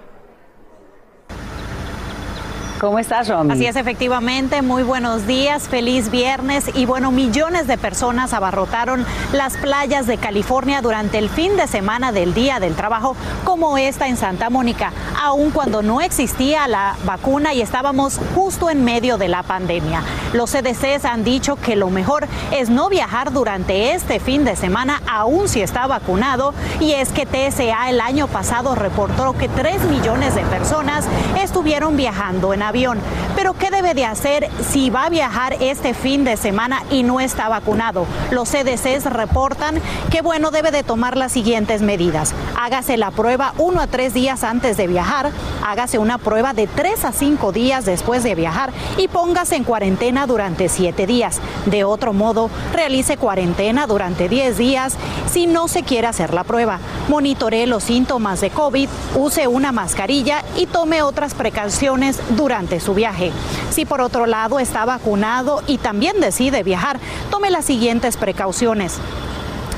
¿Cómo 2.79 2.97
estás, 2.97 3.27
Romy? 3.27 3.51
Así 3.51 3.65
es, 3.65 3.75
efectivamente. 3.75 4.61
Muy 4.61 4.83
buenos 4.83 5.27
días, 5.27 5.67
feliz 5.67 6.09
viernes. 6.09 6.71
Y 6.75 6.85
bueno, 6.85 7.11
millones 7.11 7.67
de 7.67 7.77
personas 7.77 8.33
abarrotaron 8.33 9.05
las 9.33 9.57
playas 9.57 10.07
de 10.07 10.17
California 10.17 10.81
durante 10.81 11.17
el 11.17 11.27
fin 11.27 11.57
de 11.57 11.67
semana 11.67 12.13
del 12.13 12.33
Día 12.33 12.61
del 12.61 12.75
Trabajo, 12.75 13.17
como 13.43 13.77
esta 13.77 14.07
en 14.07 14.15
Santa 14.15 14.49
Mónica, 14.49 14.93
aun 15.21 15.51
cuando 15.51 15.81
no 15.81 15.99
existía 15.99 16.69
la 16.69 16.95
vacuna 17.03 17.53
y 17.53 17.61
estábamos 17.61 18.17
justo 18.33 18.69
en 18.69 18.85
medio 18.85 19.17
de 19.17 19.27
la 19.27 19.43
pandemia. 19.43 20.01
Los 20.31 20.51
CDCs 20.51 21.03
han 21.03 21.25
dicho 21.25 21.57
que 21.57 21.75
lo 21.75 21.89
mejor 21.89 22.27
es 22.51 22.69
no 22.69 22.87
viajar 22.87 23.33
durante 23.33 23.91
este 23.93 24.21
fin 24.21 24.45
de 24.45 24.55
semana, 24.55 25.01
aun 25.05 25.49
si 25.49 25.61
está 25.61 25.85
vacunado. 25.85 26.53
Y 26.79 26.93
es 26.93 27.09
que 27.09 27.25
TSA 27.25 27.89
el 27.89 27.99
año 27.99 28.27
pasado 28.27 28.73
reportó 28.73 29.33
que 29.33 29.49
3 29.49 29.83
millones 29.85 30.33
de 30.35 30.43
personas 30.43 31.05
estuvieron 31.41 31.97
viajando 31.97 32.53
en 32.53 32.68
avión. 32.69 32.99
Pero 33.35 33.53
¿qué 33.53 33.69
debe 33.69 33.93
de 33.93 34.05
hacer 34.05 34.49
si 34.69 34.89
va 34.89 35.05
a 35.05 35.09
viajar 35.09 35.57
este 35.59 35.93
fin 35.93 36.23
de 36.23 36.37
semana 36.37 36.83
y 36.89 37.03
no 37.03 37.19
está 37.19 37.49
vacunado? 37.49 38.05
Los 38.31 38.49
CDCs 38.49 39.05
reportan 39.05 39.81
que 40.09 40.21
bueno, 40.21 40.51
debe 40.51 40.71
de 40.71 40.83
tomar 40.83 41.17
las 41.17 41.33
siguientes 41.33 41.81
medidas. 41.81 42.33
Hágase 42.57 42.97
la 42.97 43.11
prueba 43.11 43.53
uno 43.57 43.81
a 43.81 43.87
tres 43.87 44.13
días 44.13 44.43
antes 44.43 44.77
de 44.77 44.87
viajar, 44.87 45.31
hágase 45.65 45.97
una 45.97 46.17
prueba 46.17 46.53
de 46.53 46.67
tres 46.67 47.03
a 47.05 47.11
cinco 47.11 47.51
días 47.51 47.85
después 47.85 48.23
de 48.23 48.35
viajar 48.35 48.71
y 48.97 49.07
póngase 49.07 49.55
en 49.55 49.63
cuarentena 49.63 50.25
durante 50.25 50.69
siete 50.69 51.05
días. 51.05 51.41
De 51.65 51.83
otro 51.83 52.13
modo, 52.13 52.49
realice 52.73 53.17
cuarentena 53.17 53.87
durante 53.87 54.29
10 54.29 54.57
días 54.57 54.95
si 55.31 55.47
no 55.47 55.67
se 55.67 55.83
quiere 55.83 56.07
hacer 56.07 56.33
la 56.33 56.43
prueba. 56.43 56.79
Monitoree 57.07 57.67
los 57.67 57.83
síntomas 57.83 58.41
de 58.41 58.49
COVID, 58.49 58.89
use 59.15 59.47
una 59.47 59.71
mascarilla 59.71 60.43
y 60.57 60.65
tome 60.65 61.01
otras 61.01 61.33
precauciones 61.33 62.19
durante 62.35 62.58
su 62.79 62.93
viaje. 62.93 63.31
Si 63.71 63.85
por 63.85 64.01
otro 64.01 64.25
lado 64.25 64.59
está 64.59 64.83
vacunado 64.85 65.63
y 65.65 65.77
también 65.77 66.19
decide 66.19 66.63
viajar, 66.63 66.99
tome 67.31 67.49
las 67.49 67.65
siguientes 67.65 68.17
precauciones. 68.17 68.99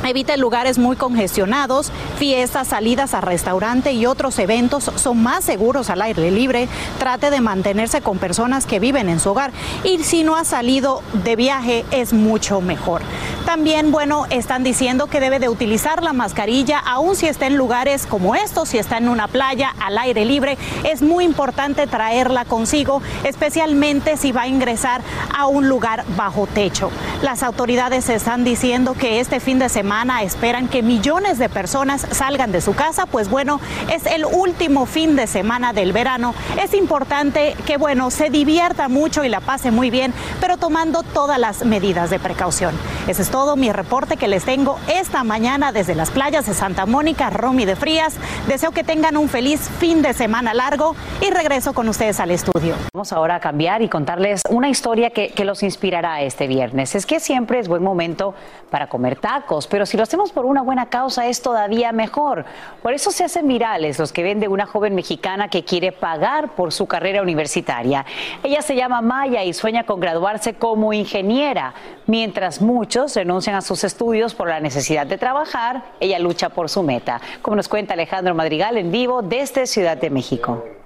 Evite 0.04 0.36
lugares 0.36 0.80
muy 0.80 0.96
congestionados, 0.96 1.92
fiestas, 2.18 2.70
salidas 2.70 3.14
a 3.14 3.22
restaurante 3.22 3.92
y 3.94 4.08
otros 4.08 4.40
eventos 4.40 4.92
son 4.96 5.22
más 5.22 5.46
seguros 5.46 5.92
al 5.92 6.02
aire 6.02 6.32
libre. 6.32 6.68
Trate 6.98 7.30
de 7.30 7.40
mantenerse 7.40 8.02
con 8.02 8.18
personas 8.18 8.66
que 8.66 8.80
viven 8.80 9.10
en 9.10 9.20
su 9.20 9.30
hogar 9.30 9.52
y 9.84 10.00
si 10.04 10.24
no 10.24 10.36
ha 10.36 10.44
salido 10.44 11.04
de 11.24 11.36
viaje 11.36 11.86
es 11.92 12.14
mucho 12.14 12.62
mejor. 12.62 13.04
También, 13.46 13.92
bueno, 13.92 14.26
están 14.32 14.64
diciendo 14.64 15.06
que 15.06 15.20
debe 15.20 15.38
de 15.38 15.50
utilizar 15.50 16.02
la 16.02 16.14
mascarilla 16.14 16.80
aun 16.80 17.16
si 17.16 17.28
está 17.28 17.46
en 17.46 17.56
lugares 17.56 18.08
como 18.08 18.34
estos, 18.34 18.70
si 18.70 18.80
está 18.80 18.98
en 18.98 19.08
una 19.08 19.28
playa 19.28 19.74
al 19.80 20.00
aire 20.00 20.26
libre. 20.26 20.58
Es 20.84 21.04
muy 21.04 21.26
importante 21.26 21.86
traerla 21.86 22.46
consigo, 22.46 23.04
especialmente 23.24 24.18
si 24.18 24.32
va 24.32 24.44
a 24.44 24.48
ingresar 24.48 25.02
a 25.38 25.46
un 25.46 25.70
lugar 25.70 26.06
bajo 26.18 26.48
techo. 26.48 26.90
Las 27.22 27.44
autoridades 27.44 28.10
están 28.10 28.44
diciendo 28.44 28.96
que 28.96 29.20
este 29.20 29.40
fin 29.40 29.60
de 29.60 29.70
semana 29.70 29.91
esperan 30.24 30.70
que 30.70 30.84
millones 30.84 31.38
de 31.38 31.50
personas 31.50 32.08
salgan 32.12 32.52
de 32.52 32.62
su 32.62 32.74
casa, 32.74 33.06
pues 33.06 33.30
bueno, 33.30 33.60
es 33.92 34.06
el 34.06 34.26
último 34.26 34.86
fin 34.86 35.16
de 35.16 35.28
semana 35.28 35.74
del 35.74 35.92
verano. 35.92 36.34
Es 36.62 36.74
importante 36.74 37.56
que, 37.66 37.78
bueno, 37.78 38.10
se 38.10 38.30
divierta 38.30 38.88
mucho 38.88 39.24
y 39.26 39.30
la 39.30 39.42
pase 39.42 39.70
muy 39.70 39.90
bien, 39.90 40.14
pero 40.40 40.58
tomando 40.58 41.04
todas 41.04 41.40
las 41.40 41.66
medidas 41.66 42.10
de 42.10 42.20
precaución. 42.20 42.74
Ese 43.08 43.22
es 43.22 43.30
todo 43.30 43.56
mi 43.56 43.72
reporte 43.72 44.16
que 44.16 44.28
les 44.28 44.46
tengo 44.46 44.80
esta 44.88 45.24
mañana 45.24 45.72
desde 45.72 45.96
las 45.96 46.10
playas 46.10 46.46
de 46.46 46.54
Santa 46.54 46.86
Mónica, 46.86 47.30
Romy 47.30 47.66
de 47.66 47.76
Frías. 47.76 48.16
Deseo 48.48 48.72
que 48.72 48.84
tengan 48.84 49.18
un 49.18 49.28
feliz 49.28 49.70
fin 49.80 50.02
de 50.02 50.14
semana 50.14 50.54
largo 50.54 50.96
y 51.20 51.32
regreso 51.32 51.74
con 51.74 51.90
ustedes 51.90 52.20
al 52.20 52.32
estudio. 52.32 52.76
Vamos 52.94 53.12
ahora 53.12 53.36
a 53.36 53.40
cambiar 53.40 53.82
y 53.82 53.90
contarles 53.90 54.44
una 54.50 54.70
historia 54.70 55.10
que, 55.10 55.30
que 55.30 55.44
los 55.44 55.64
inspirará 55.64 56.22
este 56.22 56.48
viernes. 56.48 56.96
Es 56.96 57.06
que 57.06 57.20
siempre 57.20 57.60
es 57.60 57.68
buen 57.68 57.84
momento 57.84 58.34
para 58.70 58.88
comer 58.88 59.18
tacos, 59.18 59.68
pero 59.68 59.81
si 59.86 59.98
lo 59.98 60.04
hacemos 60.04 60.32
por 60.32 60.46
una 60.46 60.62
buena 60.62 60.88
causa 60.88 61.28
es 61.28 61.42
todavía 61.42 61.92
mejor. 61.92 62.46
Por 62.82 62.94
eso 62.94 63.12
se 63.12 63.24
hacen 63.24 63.48
virales 63.48 64.00
los 64.00 64.12
que 64.12 64.24
ven 64.24 64.40
de 64.40 64.48
una 64.48 64.66
joven 64.66 64.96
mexicana 64.96 65.50
que 65.50 65.64
quiere 65.64 65.92
pagar 65.92 66.56
por 66.56 66.72
su 66.72 66.88
carrera 66.88 67.22
universitaria. 67.22 68.06
Ella 68.44 68.62
se 68.62 68.76
llama 68.76 69.02
Maya 69.02 69.44
y 69.44 69.54
sueña 69.54 69.86
con 69.86 70.00
graduarse 70.00 70.56
como 70.56 70.94
ingeniera. 70.94 71.74
Mientras 72.08 72.62
muchos 72.62 73.16
renuncian 73.16 73.56
a 73.56 73.62
sus 73.62 73.84
estudios 73.84 74.36
por 74.36 74.50
la 74.50 74.60
necesidad 74.60 75.06
de 75.06 75.18
trabajar, 75.18 75.84
ella 76.00 76.20
lucha 76.20 76.50
por 76.50 76.70
su 76.70 76.84
meta. 76.84 77.22
Como 77.42 77.56
nos 77.56 77.70
cuenta 77.70 77.94
Alejandro 77.94 78.36
Madrigal 78.36 78.78
en 78.78 78.92
vivo 78.92 79.22
desde 79.22 79.68
Ciudad 79.68 79.98
de 79.98 80.10
México. 80.10 80.81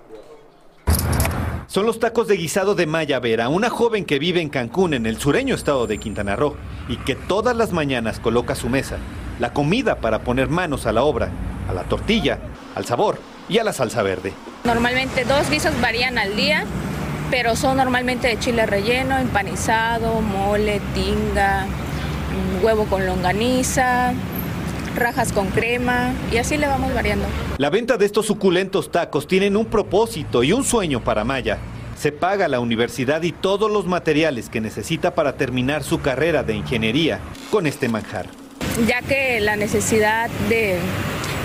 Son 1.76 1.86
los 1.86 2.00
tacos 2.00 2.30
de 2.30 2.38
guisado 2.38 2.74
de 2.74 2.86
Maya 2.86 3.20
Vera, 3.20 3.50
una 3.50 3.70
joven 3.70 4.06
que 4.06 4.18
vive 4.18 4.40
en 4.40 4.48
Cancún, 4.48 4.94
en 4.94 5.06
el 5.06 5.20
sureño 5.20 5.56
estado 5.56 5.88
de 5.88 5.98
Quintana 5.98 6.38
Roo, 6.38 6.56
y 6.88 6.96
que 6.96 7.16
todas 7.16 7.54
las 7.54 7.74
mañanas 7.74 8.22
coloca 8.22 8.56
su 8.56 8.70
mesa, 8.70 8.96
la 9.42 9.52
comida 9.52 9.96
para 9.96 10.20
poner 10.20 10.48
manos 10.48 10.86
a 10.86 10.94
la 10.94 11.04
obra, 11.04 11.32
a 11.68 11.74
la 11.74 11.84
tortilla, 11.84 12.40
al 12.76 12.86
sabor 12.86 13.20
y 13.50 13.58
a 13.58 13.66
la 13.66 13.74
salsa 13.74 14.04
verde. 14.04 14.32
Normalmente 14.64 15.26
dos 15.26 15.50
guisos 15.50 15.74
varían 15.82 16.18
al 16.18 16.38
día, 16.38 16.64
pero 17.30 17.58
son 17.58 17.76
normalmente 17.76 18.30
de 18.30 18.40
chile 18.40 18.66
relleno, 18.66 19.18
empanizado, 19.18 20.22
mole, 20.22 20.80
tinga, 20.94 21.66
mm, 21.66 22.64
huevo 22.64 22.86
con 22.86 23.06
longaniza, 23.06 24.14
rajas 24.96 25.32
con 25.32 25.48
crema 25.48 26.14
y 26.32 26.38
así 26.38 26.58
le 26.58 26.68
vamos 26.68 26.94
variando. 26.94 27.26
La 27.58 27.70
venta 27.70 27.98
de 27.98 28.06
estos 28.06 28.26
suculentos 28.26 28.92
tacos 28.92 29.28
tienen 29.28 29.56
un 29.58 29.66
propósito 29.66 30.44
y 30.44 30.54
un 30.54 30.64
sueño 30.64 31.04
para 31.04 31.24
Maya. 31.24 31.58
Se 31.98 32.12
paga 32.12 32.48
la 32.48 32.60
universidad 32.60 33.22
y 33.24 33.32
todos 33.32 33.72
los 33.72 33.86
materiales 33.86 34.50
que 34.50 34.60
necesita 34.60 35.16
para 35.16 35.38
terminar 35.38 35.84
su 35.84 36.02
carrera 36.02 36.44
de 36.44 36.56
ingeniería 36.56 37.20
con 37.52 37.68
este 37.68 37.88
manjar. 37.88 38.28
Ya 38.88 39.02
que 39.02 39.40
la 39.40 39.56
necesidad 39.56 40.30
de 40.50 40.78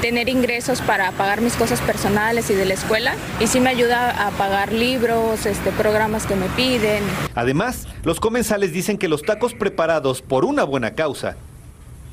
tener 0.01 0.29
ingresos 0.29 0.81
para 0.81 1.13
pagar 1.13 1.41
mis 1.41 1.55
cosas 1.55 1.81
personales 1.81 2.51
y 2.51 2.55
de 2.55 2.65
la 2.65 2.75
escuela 2.75 3.15
y 3.39 3.47
sí 3.47 3.61
me 3.61 3.69
ayuda 3.71 4.27
a 4.27 4.31
pagar 4.31 4.73
libros, 4.73 5.47
este, 5.47 5.71
programas 5.73 6.27
que 6.27 6.35
me 6.35 6.47
piden. 6.49 7.05
Además, 7.35 7.87
los 8.03 8.19
comensales 8.19 8.73
dicen 8.73 8.99
que 8.99 9.09
los 9.09 9.23
tacos 9.23 9.55
preparados 9.55 10.23
por 10.23 10.45
una 10.45 10.65
buena 10.65 10.95
causa 10.95 11.37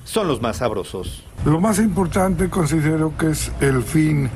son 0.07 0.27
los 0.27 0.41
más 0.41 0.57
sabrosos. 0.57 1.21
Lo 1.45 1.59
más 1.59 1.79
importante 1.79 2.49
considero 2.49 3.15
que 3.17 3.31
es 3.31 3.51
el 3.59 3.83
fin 3.83 4.29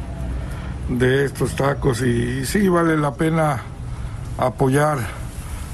de 0.90 1.26
estos 1.26 1.56
tacos 1.56 2.02
y 2.02 2.46
sí 2.46 2.68
vale 2.68 2.98
la 2.98 3.14
pena 3.14 3.64
apoyar, 4.38 5.00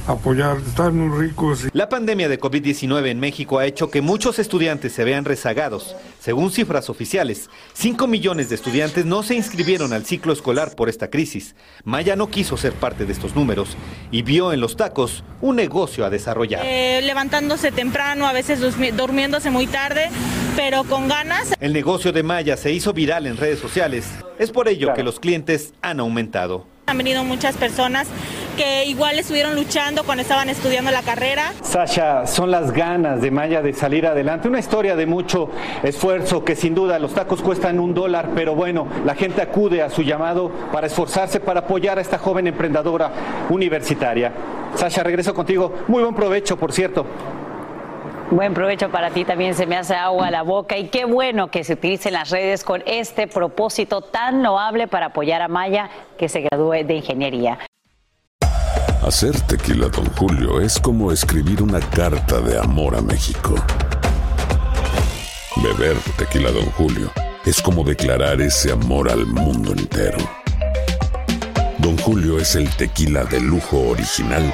apoyar, 0.08 0.58
están 0.58 0.98
muy 0.98 1.28
ricos. 1.28 1.68
La 1.74 1.90
pandemia 1.90 2.30
de 2.30 2.40
COVID-19 2.40 3.08
en 3.08 3.20
México 3.20 3.60
ha 3.60 3.66
hecho 3.66 3.90
que 3.90 4.02
muchos 4.02 4.40
estudiantes 4.40 4.94
se 4.94 5.04
vean 5.04 5.26
rezagados. 5.26 5.96
Según 6.20 6.52
cifras 6.52 6.90
oficiales, 6.90 7.50
5 7.74 8.08
millones 8.08 8.50
de 8.50 8.56
estudiantes 8.56 9.06
no 9.06 9.24
se 9.24 9.36
inscribieron 9.36 9.94
al 9.94 10.06
ciclo 10.06 10.34
escolar 10.34 10.76
por 10.76 10.90
esta 10.90 11.10
crisis. 11.10 11.56
Maya 11.84 12.16
no 12.16 12.28
quiso 12.28 12.58
ser 12.58 12.74
parte 12.74 13.06
de 13.06 13.14
estos 13.14 13.36
números 13.36 13.78
y 14.12 14.22
vio 14.22 14.54
en 14.54 14.62
los 14.62 14.78
tacos 14.78 15.24
un 15.42 15.56
negocio 15.58 16.06
a 16.06 16.10
desarrollar. 16.10 16.62
Eh, 16.66 17.02
levantándose 17.04 17.72
temprano, 17.72 18.28
a 18.28 18.34
veces 18.34 18.60
durmiéndose 18.96 19.50
muy 19.50 19.68
tarde, 19.68 20.10
pero 20.56 20.84
con 20.84 21.08
ganas. 21.08 21.54
El 21.60 21.74
negocio 21.74 22.12
de 22.12 22.24
Maya 22.24 22.58
se 22.58 22.72
hizo 22.72 22.94
viral 22.94 23.28
en 23.28 23.38
redes 23.38 23.60
sociales. 23.60 24.06
Es 24.40 24.52
por 24.52 24.68
ello 24.68 24.94
que 24.94 25.04
los 25.04 25.20
clientes 25.20 25.74
han 25.82 26.00
aumentado. 26.00 26.77
Han 26.90 26.98
venido 26.98 27.26
muchas 27.26 27.58
personas 27.58 28.08
que 28.56 28.86
igual 28.86 29.20
estuvieron 29.20 29.56
luchando 29.56 30.06
cuando 30.06 30.22
estaban 30.22 30.48
estudiando 30.48 30.90
la 30.90 31.02
carrera. 31.02 31.52
Sasha, 31.62 32.26
son 32.26 32.50
las 32.50 32.72
ganas 32.72 33.20
de 33.20 33.30
Maya 33.30 33.62
de 33.62 33.74
salir 33.74 34.08
adelante. 34.08 34.48
Una 34.48 34.60
historia 34.60 34.96
de 34.96 35.06
mucho 35.06 35.50
esfuerzo 35.84 36.46
que 36.46 36.56
sin 36.56 36.74
duda 36.74 36.98
los 36.98 37.14
tacos 37.14 37.42
cuestan 37.42 37.82
un 37.82 37.94
dólar, 37.94 38.30
pero 38.34 38.56
bueno, 38.56 38.88
la 39.04 39.16
gente 39.16 39.42
acude 39.42 39.82
a 39.82 39.90
su 39.90 40.02
llamado 40.02 40.50
para 40.72 40.88
esforzarse, 40.88 41.42
para 41.42 41.60
apoyar 41.60 41.98
a 41.98 42.02
esta 42.02 42.20
joven 42.20 42.48
emprendedora 42.48 43.12
universitaria. 43.50 44.32
Sasha, 44.76 45.04
regreso 45.04 45.34
contigo. 45.34 45.74
Muy 45.90 46.04
buen 46.04 46.16
provecho, 46.16 46.56
por 46.56 46.72
cierto. 46.72 47.06
Buen 48.30 48.54
provecho 48.54 48.92
para 48.92 49.10
ti, 49.12 49.24
también 49.24 49.56
se 49.56 49.66
me 49.66 49.78
hace 49.78 49.96
agua 49.96 50.28
a 50.28 50.32
la 50.32 50.42
boca 50.42 50.78
y 50.78 50.90
qué 50.90 51.06
bueno 51.06 51.50
que 51.50 51.64
se 51.64 51.74
utilicen 51.74 52.12
las 52.12 52.30
redes 52.30 52.66
con 52.66 52.84
este 52.86 53.26
propósito 53.26 54.02
tan 54.02 54.44
loable 54.44 54.90
para 54.90 55.08
apoyar 55.08 55.42
a 55.42 55.48
Maya 55.48 55.90
que 56.18 56.28
se 56.28 56.42
gradúe 56.42 56.84
de 56.86 56.96
ingeniería. 56.96 57.58
Hacer 59.02 59.40
tequila, 59.42 59.88
don 59.88 60.06
Julio, 60.18 60.60
es 60.60 60.78
como 60.78 61.14
escribir 61.14 61.64
una 61.64 61.80
carta 61.80 62.42
de 62.42 62.60
amor 62.60 62.98
a 62.98 63.02
México. 63.02 63.56
Beber 65.64 65.96
tequila, 66.18 66.52
don 66.52 66.66
Julio, 66.72 67.10
es 67.46 67.62
como 67.62 67.86
declarar 67.86 68.42
ese 68.42 68.74
amor 68.74 69.10
al 69.10 69.26
mundo 69.26 69.72
entero. 69.72 70.18
Don 71.78 71.98
Julio 72.00 72.38
es 72.40 72.56
el 72.56 72.70
tequila 72.76 73.24
de 73.24 73.40
lujo 73.40 73.80
original, 73.88 74.54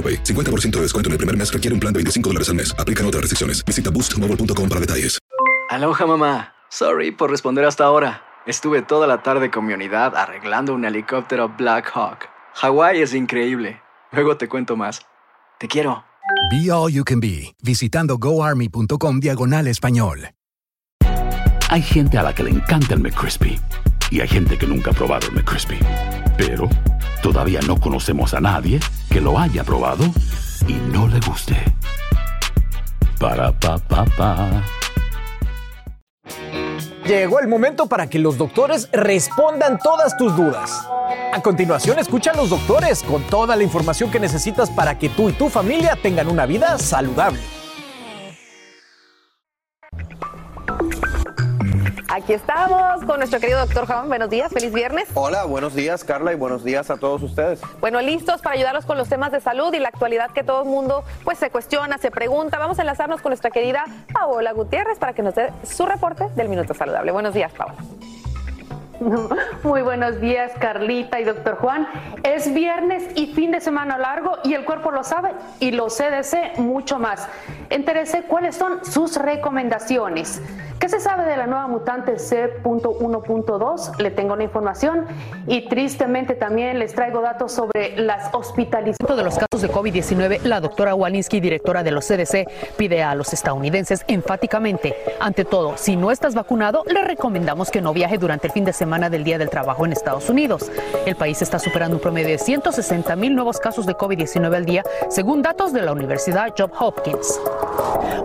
AroPay. 0.00 0.24
50% 0.24 0.70
de 0.76 0.82
descuento 0.82 1.08
en 1.08 1.12
el 1.12 1.18
primer 1.18 1.36
mes 1.36 1.52
requiere 1.52 1.74
un 1.74 1.80
plan 1.80 1.92
de 1.92 1.98
25 1.98 2.30
dólares 2.30 2.48
al 2.48 2.54
mes. 2.54 2.74
Aplican 2.78 3.04
otras 3.04 3.20
restricciones. 3.20 3.62
Visita 3.66 3.90
boostmobile.com 3.90 4.68
para 4.68 4.80
detalles. 4.80 5.18
Aloha 5.68 6.06
mamá. 6.06 6.54
Sorry 6.70 7.10
por 7.10 7.30
responder 7.30 7.64
hasta 7.64 7.84
ahora. 7.84 8.22
Estuve 8.46 8.82
toda 8.82 9.06
la 9.06 9.22
tarde 9.22 9.50
con 9.50 9.66
mi 9.66 9.74
unidad 9.74 10.16
arreglando 10.16 10.74
un 10.74 10.84
helicóptero 10.84 11.48
Black 11.56 11.90
Hawk. 11.94 12.28
Hawái 12.54 13.02
es 13.02 13.14
increíble. 13.14 13.80
Luego 14.12 14.36
te 14.36 14.48
cuento 14.48 14.76
más. 14.76 15.02
Te 15.58 15.68
quiero. 15.68 16.04
Be 16.50 16.70
All 16.72 16.90
You 16.92 17.04
Can 17.04 17.20
Be, 17.20 17.54
visitando 17.62 18.18
goarmy.com 18.18 19.20
diagonal 19.20 19.66
español. 19.66 20.30
Hay 21.68 21.82
gente 21.82 22.18
a 22.18 22.22
la 22.24 22.34
que 22.34 22.42
le 22.42 22.50
encanta 22.50 22.94
el 22.94 23.00
McCrispy 23.00 23.60
y 24.10 24.20
hay 24.20 24.26
gente 24.26 24.58
que 24.58 24.66
nunca 24.66 24.90
ha 24.90 24.94
probado 24.94 25.28
el 25.28 25.34
McCrispy. 25.34 25.78
Pero 26.36 26.68
todavía 27.22 27.60
no 27.66 27.78
conocemos 27.78 28.34
a 28.34 28.40
nadie 28.40 28.80
que 29.10 29.20
lo 29.20 29.38
haya 29.38 29.64
probado 29.64 30.04
y 30.66 30.74
no 30.74 31.08
le 31.08 31.20
guste. 31.20 31.56
Para 33.18 33.52
pa 33.52 33.78
pa 33.78 34.04
pa. 34.16 34.62
Llegó 37.04 37.40
el 37.40 37.48
momento 37.48 37.86
para 37.86 38.08
que 38.08 38.18
los 38.18 38.38
doctores 38.38 38.88
respondan 38.92 39.78
todas 39.78 40.16
tus 40.16 40.36
dudas. 40.36 40.86
A 41.32 41.40
continuación, 41.42 41.98
escucha 41.98 42.30
a 42.30 42.36
los 42.36 42.50
doctores 42.50 43.02
con 43.02 43.22
toda 43.24 43.56
la 43.56 43.64
información 43.64 44.10
que 44.10 44.20
necesitas 44.20 44.70
para 44.70 44.98
que 44.98 45.08
tú 45.08 45.28
y 45.28 45.32
tu 45.32 45.48
familia 45.48 45.98
tengan 46.00 46.28
una 46.28 46.46
vida 46.46 46.78
saludable. 46.78 47.40
Aquí 52.12 52.32
estamos 52.32 53.04
con 53.04 53.18
nuestro 53.18 53.38
querido 53.38 53.60
doctor 53.60 53.86
Juan. 53.86 54.08
Buenos 54.08 54.30
días, 54.30 54.52
feliz 54.52 54.72
viernes. 54.72 55.08
Hola, 55.14 55.44
buenos 55.44 55.76
días 55.76 56.02
Carla 56.02 56.32
y 56.32 56.34
buenos 56.34 56.64
días 56.64 56.90
a 56.90 56.96
todos 56.96 57.22
ustedes. 57.22 57.60
Bueno, 57.80 58.00
listos 58.00 58.42
para 58.42 58.56
ayudarlos 58.56 58.84
con 58.84 58.98
los 58.98 59.08
temas 59.08 59.30
de 59.30 59.40
salud 59.40 59.72
y 59.74 59.78
la 59.78 59.90
actualidad 59.90 60.32
que 60.32 60.42
todo 60.42 60.64
el 60.64 60.68
mundo 60.68 61.04
pues 61.22 61.38
se 61.38 61.50
cuestiona, 61.50 61.98
se 61.98 62.10
pregunta. 62.10 62.58
Vamos 62.58 62.80
a 62.80 62.82
enlazarnos 62.82 63.20
con 63.20 63.30
nuestra 63.30 63.52
querida 63.52 63.84
Paola 64.12 64.50
Gutiérrez 64.50 64.98
para 64.98 65.12
que 65.12 65.22
nos 65.22 65.36
dé 65.36 65.52
su 65.62 65.86
reporte 65.86 66.26
del 66.34 66.48
Minuto 66.48 66.74
Saludable. 66.74 67.12
Buenos 67.12 67.32
días, 67.32 67.52
Paola. 67.52 67.76
Muy 69.62 69.82
buenos 69.82 70.20
días, 70.20 70.52
Carlita 70.58 71.20
y 71.20 71.24
doctor 71.24 71.56
Juan. 71.56 71.86
Es 72.22 72.52
viernes 72.52 73.08
y 73.14 73.32
fin 73.32 73.50
de 73.50 73.60
semana 73.60 73.98
largo 73.98 74.38
y 74.44 74.54
el 74.54 74.64
cuerpo 74.64 74.90
lo 74.90 75.04
sabe 75.04 75.30
y 75.58 75.70
los 75.70 75.96
CDC 75.96 76.58
mucho 76.58 76.98
más. 76.98 77.26
Entérese 77.70 78.22
cuáles 78.24 78.56
son 78.56 78.84
sus 78.84 79.16
recomendaciones. 79.16 80.42
¿Qué 80.78 80.88
se 80.88 80.98
sabe 80.98 81.24
de 81.24 81.36
la 81.36 81.46
nueva 81.46 81.66
mutante 81.68 82.18
C.1.2? 82.18 83.98
Le 83.98 84.10
tengo 84.10 84.34
la 84.34 84.44
información 84.44 85.06
y 85.46 85.68
tristemente 85.68 86.34
también 86.34 86.78
les 86.78 86.94
traigo 86.94 87.20
datos 87.20 87.52
sobre 87.52 87.96
las 87.98 88.34
hospitalizaciones. 88.34 89.16
de 89.16 89.22
los 89.22 89.38
casos 89.38 89.60
de 89.60 89.70
COVID-19, 89.70 90.40
la 90.44 90.60
doctora 90.60 90.94
Walensky, 90.94 91.40
directora 91.40 91.82
de 91.82 91.90
los 91.90 92.06
CDC, 92.06 92.48
pide 92.78 93.02
a 93.02 93.14
los 93.14 93.34
estadounidenses 93.34 94.04
enfáticamente, 94.08 94.94
ante 95.20 95.44
todo, 95.44 95.76
si 95.76 95.96
no 95.96 96.10
estás 96.10 96.34
vacunado, 96.34 96.82
le 96.86 97.02
recomendamos 97.04 97.70
que 97.70 97.82
no 97.82 97.92
viaje 97.92 98.16
durante 98.16 98.46
el 98.46 98.52
fin 98.54 98.64
de 98.64 98.72
semana 98.72 98.89
del 98.90 99.22
Día 99.22 99.38
del 99.38 99.50
Trabajo 99.50 99.86
en 99.86 99.92
Estados 99.92 100.28
Unidos. 100.28 100.68
El 101.06 101.14
país 101.14 101.40
está 101.40 101.60
superando 101.60 101.96
un 101.96 102.02
promedio 102.02 102.30
de 102.30 102.38
160 102.38 103.14
mil 103.14 103.36
nuevos 103.36 103.58
casos 103.60 103.86
de 103.86 103.94
COVID-19 103.94 104.52
al 104.52 104.64
día, 104.64 104.82
según 105.08 105.42
datos 105.42 105.72
de 105.72 105.80
la 105.80 105.92
Universidad 105.92 106.52
Johns 106.58 106.72
Hopkins. 106.78 107.40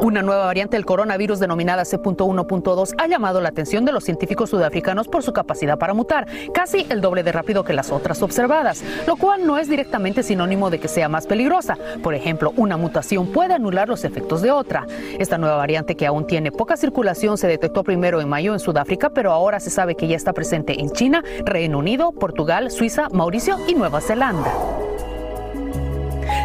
Una 0.01 0.23
nueva 0.23 0.45
variante 0.45 0.75
del 0.75 0.85
coronavirus 0.85 1.39
denominada 1.39 1.85
C.1.2 1.85 2.95
ha 2.97 3.07
llamado 3.07 3.41
la 3.41 3.49
atención 3.49 3.85
de 3.85 3.91
los 3.91 4.03
científicos 4.03 4.49
sudafricanos 4.49 5.07
por 5.07 5.21
su 5.21 5.33
capacidad 5.33 5.77
para 5.77 5.93
mutar, 5.93 6.25
casi 6.51 6.87
el 6.89 6.99
doble 6.99 7.21
de 7.21 7.31
rápido 7.31 7.63
que 7.63 7.73
las 7.73 7.91
otras 7.91 8.23
observadas, 8.23 8.83
lo 9.05 9.17
cual 9.17 9.45
no 9.45 9.59
es 9.59 9.69
directamente 9.69 10.23
sinónimo 10.23 10.71
de 10.71 10.79
que 10.79 10.87
sea 10.87 11.09
más 11.09 11.27
peligrosa. 11.27 11.77
Por 12.01 12.15
ejemplo, 12.15 12.53
una 12.57 12.75
mutación 12.75 13.27
puede 13.31 13.53
anular 13.53 13.87
los 13.87 14.03
efectos 14.03 14.41
de 14.41 14.51
otra. 14.51 14.87
Esta 15.19 15.37
nueva 15.37 15.57
variante 15.57 15.95
que 15.95 16.07
aún 16.07 16.25
tiene 16.25 16.51
poca 16.51 16.75
circulación 16.75 17.37
se 17.37 17.47
detectó 17.47 17.83
primero 17.83 18.19
en 18.19 18.27
mayo 18.27 18.53
en 18.53 18.59
Sudáfrica, 18.59 19.11
pero 19.11 19.31
ahora 19.31 19.59
se 19.59 19.69
sabe 19.69 19.95
que 19.95 20.07
ya 20.07 20.15
está 20.15 20.33
presente 20.33 20.54
en 20.55 20.91
China, 20.91 21.23
Reino 21.45 21.79
Unido, 21.79 22.11
Portugal, 22.11 22.71
Suiza, 22.71 23.09
Mauricio 23.11 23.57
y 23.67 23.75
Nueva 23.75 24.01
Zelanda. 24.01 24.51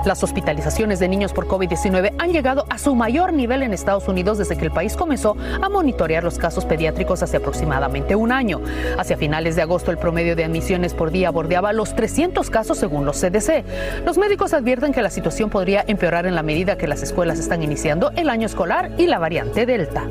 Las 0.04 0.22
hospitalizaciones 0.22 0.98
de 0.98 1.08
niños 1.08 1.32
por 1.32 1.46
COVID-19 1.46 2.14
han 2.18 2.32
llegado 2.32 2.64
a 2.70 2.78
su 2.78 2.94
mayor 2.94 3.32
nivel 3.32 3.62
en 3.62 3.74
Estados 3.74 4.08
Unidos 4.08 4.38
desde 4.38 4.56
que 4.56 4.64
el 4.64 4.70
país 4.70 4.96
comenzó 4.96 5.36
a 5.60 5.68
monitorear 5.68 6.24
los 6.24 6.38
casos 6.38 6.64
pediátricos 6.64 7.22
hace 7.22 7.36
aproximadamente 7.36 8.14
un 8.14 8.32
año. 8.32 8.60
Hacia 8.98 9.18
finales 9.18 9.56
de 9.56 9.62
agosto 9.62 9.90
el 9.90 9.98
promedio 9.98 10.36
de 10.36 10.44
admisiones 10.44 10.94
por 10.94 11.10
día 11.10 11.30
bordeaba 11.30 11.72
los 11.72 11.94
300 11.94 12.48
casos 12.48 12.78
según 12.78 13.04
los 13.04 13.20
CDC. 13.20 13.64
Los 14.06 14.16
médicos 14.16 14.54
advierten 14.54 14.92
que 14.92 15.02
la 15.02 15.10
situación 15.10 15.50
podría 15.50 15.84
empeorar 15.86 16.26
en 16.26 16.34
la 16.34 16.42
medida 16.42 16.78
que 16.78 16.88
las 16.88 17.02
escuelas 17.02 17.38
están 17.38 17.62
iniciando 17.62 18.10
el 18.16 18.30
año 18.30 18.46
escolar 18.46 18.92
y 18.96 19.06
la 19.06 19.18
variante 19.18 19.66
Delta. 19.66 20.06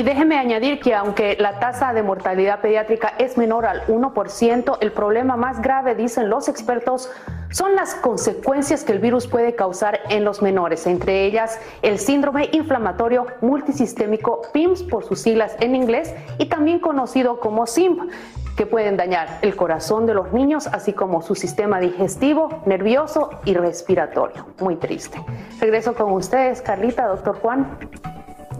Y 0.00 0.02
déjeme 0.02 0.38
añadir 0.38 0.80
que 0.80 0.94
aunque 0.94 1.36
la 1.38 1.58
tasa 1.58 1.92
de 1.92 2.02
mortalidad 2.02 2.62
pediátrica 2.62 3.12
es 3.18 3.36
menor 3.36 3.66
al 3.66 3.86
1%, 3.86 4.78
el 4.80 4.92
problema 4.92 5.36
más 5.36 5.60
grave, 5.60 5.94
dicen 5.94 6.30
los 6.30 6.48
expertos, 6.48 7.10
son 7.50 7.76
las 7.76 7.96
consecuencias 7.96 8.82
que 8.82 8.92
el 8.92 8.98
virus 8.98 9.26
puede 9.26 9.54
causar 9.54 10.00
en 10.08 10.24
los 10.24 10.40
menores, 10.40 10.86
entre 10.86 11.26
ellas 11.26 11.60
el 11.82 11.98
síndrome 11.98 12.48
inflamatorio 12.52 13.26
multisistémico 13.42 14.40
PIMS 14.54 14.84
por 14.84 15.04
sus 15.04 15.20
siglas 15.20 15.54
en 15.60 15.76
inglés 15.76 16.14
y 16.38 16.46
también 16.46 16.78
conocido 16.78 17.38
como 17.38 17.66
SIMP 17.66 18.10
que 18.56 18.64
pueden 18.64 18.96
dañar 18.96 19.28
el 19.42 19.54
corazón 19.54 20.06
de 20.06 20.14
los 20.14 20.32
niños, 20.32 20.66
así 20.66 20.94
como 20.94 21.20
su 21.20 21.34
sistema 21.34 21.78
digestivo, 21.78 22.62
nervioso 22.64 23.28
y 23.44 23.52
respiratorio. 23.52 24.46
Muy 24.60 24.76
triste. 24.76 25.22
Regreso 25.60 25.94
con 25.94 26.10
ustedes, 26.12 26.62
Carlita, 26.62 27.06
doctor 27.06 27.38
Juan. 27.38 27.76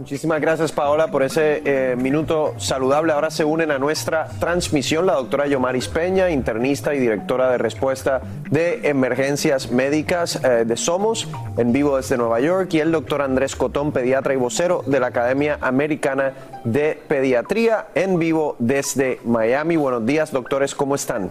Muchísimas 0.01 0.41
gracias 0.41 0.71
Paola 0.71 1.11
por 1.11 1.21
ese 1.21 1.61
eh, 1.63 1.95
minuto 1.95 2.55
saludable. 2.57 3.13
Ahora 3.13 3.29
se 3.29 3.45
unen 3.45 3.69
a 3.69 3.77
nuestra 3.77 4.25
transmisión 4.39 5.05
la 5.05 5.13
doctora 5.13 5.45
Yomaris 5.45 5.87
Peña, 5.89 6.31
internista 6.31 6.95
y 6.95 6.99
directora 6.99 7.51
de 7.51 7.59
respuesta 7.59 8.19
de 8.49 8.89
emergencias 8.89 9.69
médicas 9.71 10.43
eh, 10.43 10.65
de 10.65 10.75
Somos, 10.75 11.27
en 11.55 11.71
vivo 11.71 11.97
desde 11.97 12.17
Nueva 12.17 12.39
York, 12.39 12.73
y 12.73 12.79
el 12.79 12.91
doctor 12.91 13.21
Andrés 13.21 13.55
Cotón, 13.55 13.91
pediatra 13.91 14.33
y 14.33 14.37
vocero 14.37 14.83
de 14.87 14.99
la 14.99 15.07
Academia 15.07 15.59
Americana 15.61 16.33
de 16.63 16.99
Pediatría, 17.07 17.89
en 17.93 18.17
vivo 18.17 18.55
desde 18.57 19.19
Miami. 19.23 19.75
Buenos 19.75 20.03
días 20.03 20.31
doctores, 20.31 20.73
¿cómo 20.73 20.95
están? 20.95 21.29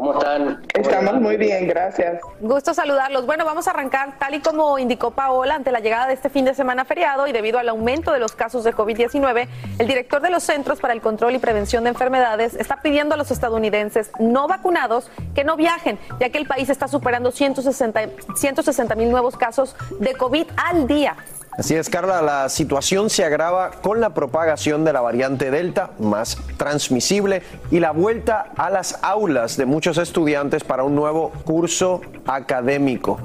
¿Cómo 0.00 0.14
están? 0.14 0.62
Estamos 0.72 1.20
muy 1.20 1.36
bien, 1.36 1.68
gracias. 1.68 2.22
Gusto 2.40 2.72
saludarlos. 2.72 3.26
Bueno, 3.26 3.44
vamos 3.44 3.68
a 3.68 3.72
arrancar 3.72 4.18
tal 4.18 4.34
y 4.34 4.40
como 4.40 4.78
indicó 4.78 5.10
Paola 5.10 5.56
ante 5.56 5.70
la 5.70 5.80
llegada 5.80 6.06
de 6.06 6.14
este 6.14 6.30
fin 6.30 6.46
de 6.46 6.54
semana 6.54 6.86
feriado 6.86 7.26
y 7.26 7.32
debido 7.32 7.58
al 7.58 7.68
aumento 7.68 8.10
de 8.10 8.18
los 8.18 8.32
casos 8.32 8.64
de 8.64 8.72
COVID-19, 8.72 9.46
el 9.78 9.86
director 9.86 10.22
de 10.22 10.30
los 10.30 10.42
Centros 10.42 10.80
para 10.80 10.94
el 10.94 11.02
Control 11.02 11.34
y 11.34 11.38
Prevención 11.38 11.84
de 11.84 11.90
Enfermedades 11.90 12.54
está 12.54 12.80
pidiendo 12.80 13.14
a 13.14 13.18
los 13.18 13.30
estadounidenses 13.30 14.10
no 14.18 14.48
vacunados 14.48 15.10
que 15.34 15.44
no 15.44 15.56
viajen, 15.56 15.98
ya 16.18 16.30
que 16.30 16.38
el 16.38 16.46
país 16.46 16.70
está 16.70 16.88
superando 16.88 17.30
160 17.30 18.94
mil 18.96 19.10
nuevos 19.10 19.36
casos 19.36 19.76
de 19.98 20.14
COVID 20.14 20.46
al 20.56 20.86
día. 20.86 21.14
Así 21.58 21.74
es, 21.74 21.90
Carla, 21.90 22.22
la 22.22 22.48
situación 22.48 23.10
se 23.10 23.24
agrava 23.24 23.72
con 23.82 24.00
la 24.00 24.14
propagación 24.14 24.84
de 24.84 24.92
la 24.92 25.00
variante 25.00 25.50
Delta, 25.50 25.90
más 25.98 26.38
transmisible, 26.56 27.42
y 27.70 27.80
la 27.80 27.90
vuelta 27.90 28.52
a 28.56 28.70
las 28.70 29.02
aulas 29.02 29.56
de 29.56 29.66
muchos 29.66 29.98
estudiantes 29.98 30.62
para 30.62 30.84
un 30.84 30.94
nuevo 30.94 31.32
curso 31.44 32.02
académico. 32.24 33.18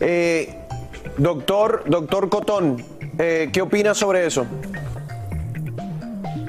Eh, 0.00 0.54
doctor, 1.16 1.84
doctor 1.86 2.28
Cotón, 2.28 2.84
eh, 3.18 3.48
¿qué 3.52 3.62
opina 3.62 3.94
sobre 3.94 4.26
eso? 4.26 4.46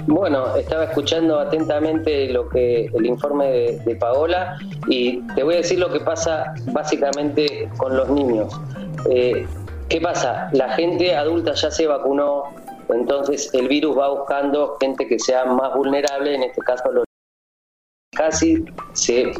Bueno, 0.07 0.55
estaba 0.55 0.83
escuchando 0.83 1.39
atentamente 1.39 2.29
lo 2.29 2.47
que 2.49 2.85
el 2.85 3.05
informe 3.05 3.79
de, 3.83 3.95
Paola 3.95 4.57
y 4.87 5.21
te 5.33 5.43
voy 5.43 5.55
a 5.55 5.57
decir 5.57 5.79
lo 5.79 5.91
que 5.91 6.01
pasa 6.01 6.53
básicamente 6.67 7.69
con 7.77 7.95
los 7.97 8.09
niños. 8.09 8.53
Eh, 9.09 9.47
¿Qué 9.89 10.01
pasa? 10.01 10.49
La 10.53 10.73
gente 10.73 11.15
adulta 11.15 11.53
ya 11.53 11.69
se 11.69 11.85
vacunó, 11.85 12.45
entonces 12.89 13.53
el 13.53 13.67
virus 13.67 13.97
va 13.97 14.09
buscando 14.09 14.77
gente 14.79 15.07
que 15.07 15.19
sea 15.19 15.45
más 15.45 15.75
vulnerable, 15.75 16.35
en 16.35 16.43
este 16.43 16.61
caso 16.61 16.91
los 16.91 17.05
casi 18.15 18.63
se 18.93 19.21
eh, 19.21 19.33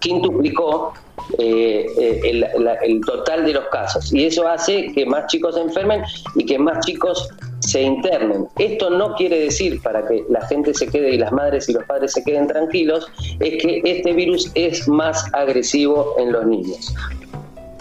quintuplicó 0.00 0.94
eh, 1.38 1.86
eh, 1.98 2.44
el, 2.82 3.00
total 3.02 3.44
de 3.44 3.52
los 3.52 3.66
casos 3.68 4.12
y 4.12 4.24
eso 4.24 4.48
hace 4.48 4.92
que 4.92 5.06
más 5.06 5.26
chicos 5.26 5.54
se 5.54 5.60
enfermen 5.60 6.02
y 6.34 6.44
que 6.44 6.58
más 6.58 6.84
chicos 6.84 7.28
se 7.60 7.82
internen. 7.82 8.46
Esto 8.58 8.90
no 8.90 9.14
quiere 9.14 9.40
decir, 9.40 9.80
para 9.82 10.06
que 10.06 10.24
la 10.28 10.46
gente 10.48 10.74
se 10.74 10.86
quede 10.88 11.14
y 11.14 11.18
las 11.18 11.32
madres 11.32 11.68
y 11.68 11.72
los 11.72 11.84
padres 11.84 12.12
se 12.12 12.24
queden 12.24 12.46
tranquilos, 12.46 13.06
es 13.40 13.62
que 13.62 13.80
este 13.84 14.12
virus 14.12 14.50
es 14.54 14.88
más 14.88 15.24
agresivo 15.32 16.14
en 16.18 16.32
los 16.32 16.46
niños 16.46 16.94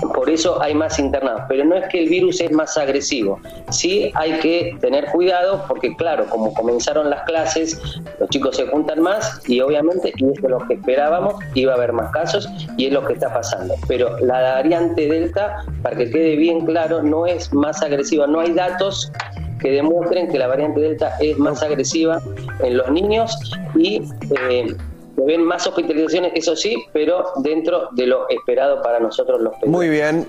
por 0.09 0.29
eso 0.29 0.61
hay 0.61 0.73
más 0.73 0.99
internados. 0.99 1.43
Pero 1.47 1.65
no 1.65 1.75
es 1.75 1.87
que 1.89 1.99
el 1.99 2.09
virus 2.09 2.41
es 2.41 2.51
más 2.51 2.77
agresivo. 2.77 3.39
Sí 3.71 4.11
hay 4.15 4.39
que 4.39 4.75
tener 4.81 5.05
cuidado 5.07 5.63
porque, 5.67 5.95
claro, 5.95 6.25
como 6.29 6.53
comenzaron 6.53 7.09
las 7.09 7.23
clases, 7.23 7.79
los 8.19 8.29
chicos 8.29 8.57
se 8.57 8.67
juntan 8.67 9.01
más 9.01 9.41
y 9.47 9.61
obviamente, 9.61 10.13
y 10.17 10.31
esto 10.31 10.47
es 10.47 10.51
lo 10.51 10.59
que 10.67 10.75
esperábamos, 10.75 11.35
iba 11.53 11.73
a 11.73 11.75
haber 11.75 11.93
más 11.93 12.11
casos 12.11 12.49
y 12.77 12.87
es 12.87 12.93
lo 12.93 13.05
que 13.05 13.13
está 13.13 13.33
pasando. 13.33 13.75
Pero 13.87 14.17
la 14.19 14.41
variante 14.41 15.07
Delta, 15.07 15.65
para 15.81 15.95
que 15.95 16.09
quede 16.09 16.35
bien 16.35 16.65
claro, 16.65 17.01
no 17.01 17.25
es 17.25 17.53
más 17.53 17.81
agresiva. 17.81 18.27
No 18.27 18.39
hay 18.39 18.53
datos 18.53 19.11
que 19.59 19.71
demuestren 19.71 20.27
que 20.29 20.37
la 20.37 20.47
variante 20.47 20.79
Delta 20.79 21.15
es 21.19 21.37
más 21.37 21.63
agresiva 21.63 22.21
en 22.59 22.77
los 22.77 22.91
niños 22.91 23.37
y 23.75 24.03
eh, 24.49 24.75
se 25.15 25.21
ven 25.23 25.43
más 25.43 25.65
hospitalizaciones, 25.67 26.31
eso 26.35 26.55
sí, 26.55 26.83
pero 26.91 27.31
dentro 27.37 27.89
de 27.91 28.07
lo 28.07 28.27
esperado 28.29 28.81
para 28.81 28.99
nosotros 28.99 29.41
los 29.41 29.53
pediatras. 29.53 29.71
Muy 29.71 29.89
bien. 29.89 30.27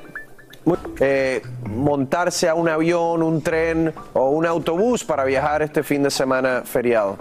Eh, 1.01 1.43
montarse 1.68 2.49
a 2.49 2.55
un 2.55 2.68
avión, 2.68 3.22
un 3.22 3.43
tren 3.43 3.93
o 4.14 4.30
un 4.30 4.47
autobús 4.47 5.05
para 5.05 5.24
viajar 5.24 5.62
este 5.62 5.82
fin 5.82 6.03
de 6.03 6.11
semana 6.11 6.62
feriado. 6.64 7.18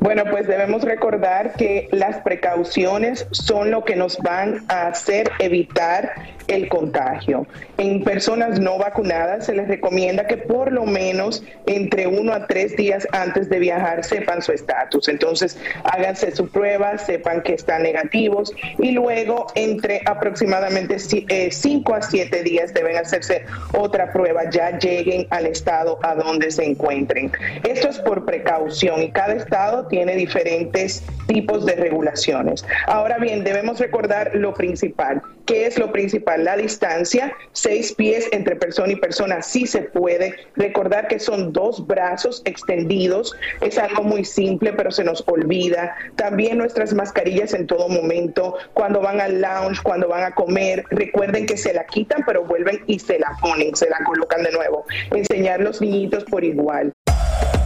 Bueno, 0.00 0.24
pues 0.28 0.48
debemos 0.48 0.82
recordar 0.82 1.52
que 1.52 1.88
las 1.92 2.16
precauciones 2.22 3.26
son 3.30 3.70
lo 3.70 3.84
que 3.84 3.94
nos 3.94 4.18
van 4.18 4.64
a 4.68 4.88
hacer 4.88 5.30
evitar 5.38 6.12
el 6.50 6.68
contagio. 6.68 7.46
En 7.78 8.02
personas 8.02 8.58
no 8.60 8.78
vacunadas 8.78 9.46
se 9.46 9.54
les 9.54 9.68
recomienda 9.68 10.26
que 10.26 10.36
por 10.36 10.72
lo 10.72 10.84
menos 10.84 11.42
entre 11.66 12.06
uno 12.06 12.32
a 12.32 12.46
tres 12.46 12.76
días 12.76 13.06
antes 13.12 13.48
de 13.48 13.58
viajar 13.58 14.04
sepan 14.04 14.42
su 14.42 14.52
estatus. 14.52 15.08
Entonces, 15.08 15.58
háganse 15.84 16.34
su 16.34 16.48
prueba, 16.48 16.98
sepan 16.98 17.42
que 17.42 17.54
están 17.54 17.82
negativos 17.82 18.52
y 18.78 18.92
luego 18.92 19.46
entre 19.54 20.02
aproximadamente 20.06 20.96
eh, 21.28 21.50
cinco 21.50 21.94
a 21.94 22.02
siete 22.02 22.42
días 22.42 22.74
deben 22.74 22.96
hacerse 22.96 23.44
otra 23.72 24.12
prueba, 24.12 24.50
ya 24.50 24.78
lleguen 24.78 25.26
al 25.30 25.46
estado 25.46 25.98
a 26.02 26.14
donde 26.14 26.50
se 26.50 26.64
encuentren. 26.64 27.30
Esto 27.68 27.88
es 27.88 27.98
por 28.00 28.24
precaución 28.24 29.02
y 29.02 29.10
cada 29.10 29.34
estado 29.34 29.86
tiene 29.86 30.16
diferentes 30.16 31.04
tipos 31.26 31.64
de 31.64 31.76
regulaciones. 31.76 32.64
Ahora 32.86 33.18
bien, 33.18 33.44
debemos 33.44 33.78
recordar 33.78 34.32
lo 34.34 34.54
principal. 34.54 35.22
¿Qué 35.50 35.66
es 35.66 35.80
lo 35.80 35.90
principal? 35.90 36.44
La 36.44 36.56
distancia, 36.56 37.34
seis 37.50 37.92
pies 37.92 38.28
entre 38.30 38.54
persona 38.54 38.92
y 38.92 38.96
persona, 38.96 39.42
sí 39.42 39.66
se 39.66 39.82
puede. 39.82 40.36
Recordar 40.54 41.08
que 41.08 41.18
son 41.18 41.52
dos 41.52 41.88
brazos 41.88 42.40
extendidos, 42.44 43.34
es 43.60 43.76
algo 43.76 44.04
muy 44.04 44.24
simple, 44.24 44.72
pero 44.72 44.92
se 44.92 45.02
nos 45.02 45.24
olvida. 45.26 45.96
También 46.14 46.56
nuestras 46.56 46.94
mascarillas 46.94 47.52
en 47.52 47.66
todo 47.66 47.88
momento, 47.88 48.58
cuando 48.74 49.00
van 49.00 49.20
al 49.20 49.40
lounge, 49.40 49.82
cuando 49.82 50.06
van 50.06 50.22
a 50.22 50.36
comer, 50.36 50.84
recuerden 50.90 51.46
que 51.46 51.56
se 51.56 51.74
la 51.74 51.84
quitan, 51.84 52.22
pero 52.24 52.44
vuelven 52.44 52.84
y 52.86 53.00
se 53.00 53.18
la 53.18 53.36
ponen, 53.40 53.74
se 53.74 53.90
la 53.90 53.98
colocan 54.04 54.44
de 54.44 54.52
nuevo. 54.52 54.84
Enseñar 55.10 55.58
los 55.62 55.80
niñitos 55.80 56.22
por 56.26 56.44
igual. 56.44 56.92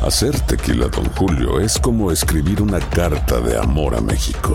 Hacer 0.00 0.40
tequila, 0.46 0.86
don 0.88 1.04
Julio, 1.16 1.60
es 1.60 1.78
como 1.78 2.10
escribir 2.10 2.62
una 2.62 2.80
carta 2.80 3.40
de 3.40 3.58
amor 3.58 3.94
a 3.94 4.00
México. 4.00 4.54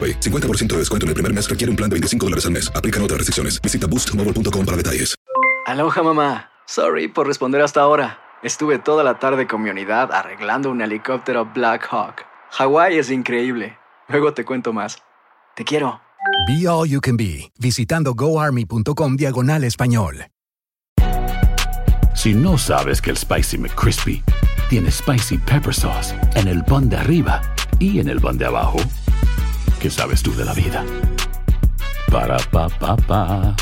50% 0.00 0.66
de 0.66 0.78
descuento 0.78 1.06
en 1.06 1.08
el 1.10 1.14
primer 1.14 1.32
mes 1.32 1.48
requiere 1.48 1.70
un 1.70 1.76
plan 1.76 1.88
de 1.88 1.94
25 1.94 2.26
dólares 2.26 2.46
al 2.46 2.52
mes. 2.52 2.70
Aplican 2.74 3.02
otras 3.02 3.18
restricciones. 3.18 3.60
Visita 3.60 3.86
boostmobile.com 3.86 4.64
para 4.64 4.76
detalles. 4.76 5.14
Aloha 5.66 6.02
mamá. 6.02 6.50
Sorry 6.66 7.08
por 7.08 7.26
responder 7.26 7.60
hasta 7.60 7.80
ahora. 7.80 8.18
Estuve 8.42 8.78
toda 8.78 9.04
la 9.04 9.18
tarde 9.18 9.46
con 9.46 9.62
mi 9.62 9.70
unidad 9.70 10.12
arreglando 10.12 10.70
un 10.70 10.82
helicóptero 10.82 11.50
Black 11.54 11.88
Hawk. 11.90 12.26
Hawái 12.50 12.98
es 12.98 13.10
increíble. 13.10 13.78
Luego 14.08 14.34
te 14.34 14.44
cuento 14.44 14.72
más. 14.72 14.98
Te 15.56 15.64
quiero. 15.64 16.00
Be 16.46 16.68
All 16.68 16.88
You 16.88 17.00
Can 17.00 17.16
Be, 17.16 17.50
visitando 17.58 18.14
goarmy.com 18.14 19.16
diagonal 19.16 19.64
español. 19.64 20.26
Si 22.14 22.32
no 22.32 22.56
sabes 22.58 23.02
que 23.02 23.10
el 23.10 23.16
Spicy 23.16 23.58
McCrispy 23.58 24.22
tiene 24.68 24.90
Spicy 24.90 25.38
Pepper 25.38 25.74
Sauce 25.74 26.14
en 26.34 26.48
el 26.48 26.64
pan 26.64 26.88
de 26.88 26.96
arriba 26.96 27.42
y 27.78 27.98
en 27.98 28.08
el 28.08 28.20
pan 28.20 28.38
de 28.38 28.46
abajo, 28.46 28.78
¿Qué 29.84 29.90
sabes 29.90 30.22
tú 30.22 30.34
de 30.34 30.46
la 30.46 30.54
vida? 30.54 30.82
Para 32.10 32.38
pa 32.50 32.70
pa 32.70 32.96
pa. 32.96 33.54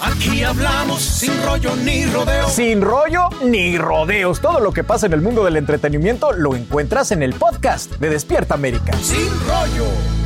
Aquí 0.00 0.44
hablamos 0.44 1.02
sin 1.02 1.32
rollo 1.42 1.74
ni 1.82 2.06
rodeos. 2.06 2.52
Sin 2.52 2.80
rollo 2.80 3.30
ni 3.42 3.76
rodeos. 3.76 4.40
Todo 4.40 4.60
lo 4.60 4.72
que 4.72 4.84
pasa 4.84 5.06
en 5.06 5.14
el 5.14 5.20
mundo 5.20 5.44
del 5.44 5.56
entretenimiento 5.56 6.30
lo 6.30 6.54
encuentras 6.54 7.10
en 7.10 7.24
el 7.24 7.34
podcast 7.34 7.96
de 7.96 8.08
Despierta 8.10 8.54
América. 8.54 8.92
Sin 9.02 9.28
rollo. 9.48 10.23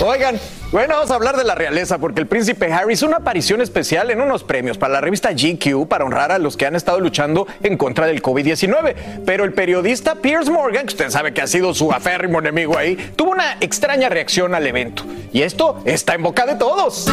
Oigan, 0.00 0.40
bueno, 0.72 0.94
vamos 0.94 1.10
a 1.10 1.14
hablar 1.14 1.36
de 1.36 1.44
la 1.44 1.54
realeza 1.54 1.98
porque 1.98 2.20
el 2.20 2.26
príncipe 2.26 2.72
Harry 2.72 2.94
hizo 2.94 3.06
una 3.06 3.18
aparición 3.18 3.60
especial 3.60 4.10
en 4.10 4.20
unos 4.20 4.42
premios 4.42 4.76
para 4.76 4.94
la 4.94 5.00
revista 5.00 5.30
GQ 5.32 5.86
para 5.86 6.04
honrar 6.04 6.32
a 6.32 6.38
los 6.38 6.56
que 6.56 6.66
han 6.66 6.74
estado 6.74 6.98
luchando 7.00 7.46
en 7.62 7.76
contra 7.76 8.06
del 8.06 8.22
COVID-19. 8.22 9.22
Pero 9.24 9.44
el 9.44 9.52
periodista 9.52 10.16
Piers 10.16 10.50
Morgan, 10.50 10.86
que 10.86 10.94
usted 10.94 11.10
sabe 11.10 11.32
que 11.32 11.42
ha 11.42 11.46
sido 11.46 11.74
su 11.74 11.92
aférrimo 11.92 12.40
enemigo 12.40 12.76
ahí, 12.76 12.96
tuvo 13.14 13.30
una 13.30 13.56
extraña 13.60 14.08
reacción 14.08 14.54
al 14.54 14.66
evento. 14.66 15.04
Y 15.32 15.42
esto 15.42 15.80
está 15.84 16.14
en 16.14 16.22
boca 16.22 16.44
de 16.46 16.56
todos. 16.56 17.06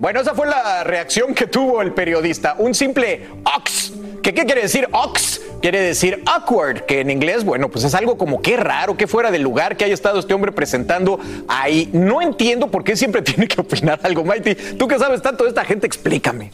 Bueno, 0.00 0.20
esa 0.20 0.34
fue 0.34 0.46
la 0.46 0.84
reacción 0.84 1.34
que 1.34 1.46
tuvo 1.46 1.80
el 1.80 1.92
periodista. 1.92 2.56
Un 2.58 2.74
simple 2.74 3.28
ox. 3.56 3.92
¿Qué, 4.22 4.34
¿Qué 4.34 4.44
quiere 4.44 4.62
decir 4.62 4.88
ox? 4.92 5.40
Quiere 5.62 5.80
decir 5.80 6.22
awkward, 6.26 6.82
que 6.82 7.00
en 7.00 7.10
inglés, 7.10 7.44
bueno, 7.44 7.70
pues 7.70 7.84
es 7.84 7.94
algo 7.94 8.18
como 8.18 8.42
qué 8.42 8.56
raro, 8.56 8.96
qué 8.96 9.06
fuera 9.06 9.30
del 9.30 9.42
lugar 9.42 9.76
que 9.76 9.84
haya 9.84 9.94
estado 9.94 10.18
este 10.18 10.34
hombre 10.34 10.52
presentando 10.52 11.18
ahí. 11.48 11.88
No 11.92 12.20
entiendo 12.20 12.70
por 12.70 12.84
qué 12.84 12.96
siempre 12.96 13.22
tiene 13.22 13.48
que 13.48 13.60
opinar 13.60 14.00
algo, 14.02 14.24
Mighty. 14.24 14.54
Tú 14.76 14.88
que 14.88 14.98
sabes 14.98 15.22
tanto 15.22 15.44
de 15.44 15.50
esta 15.50 15.64
gente, 15.64 15.86
explícame. 15.86 16.50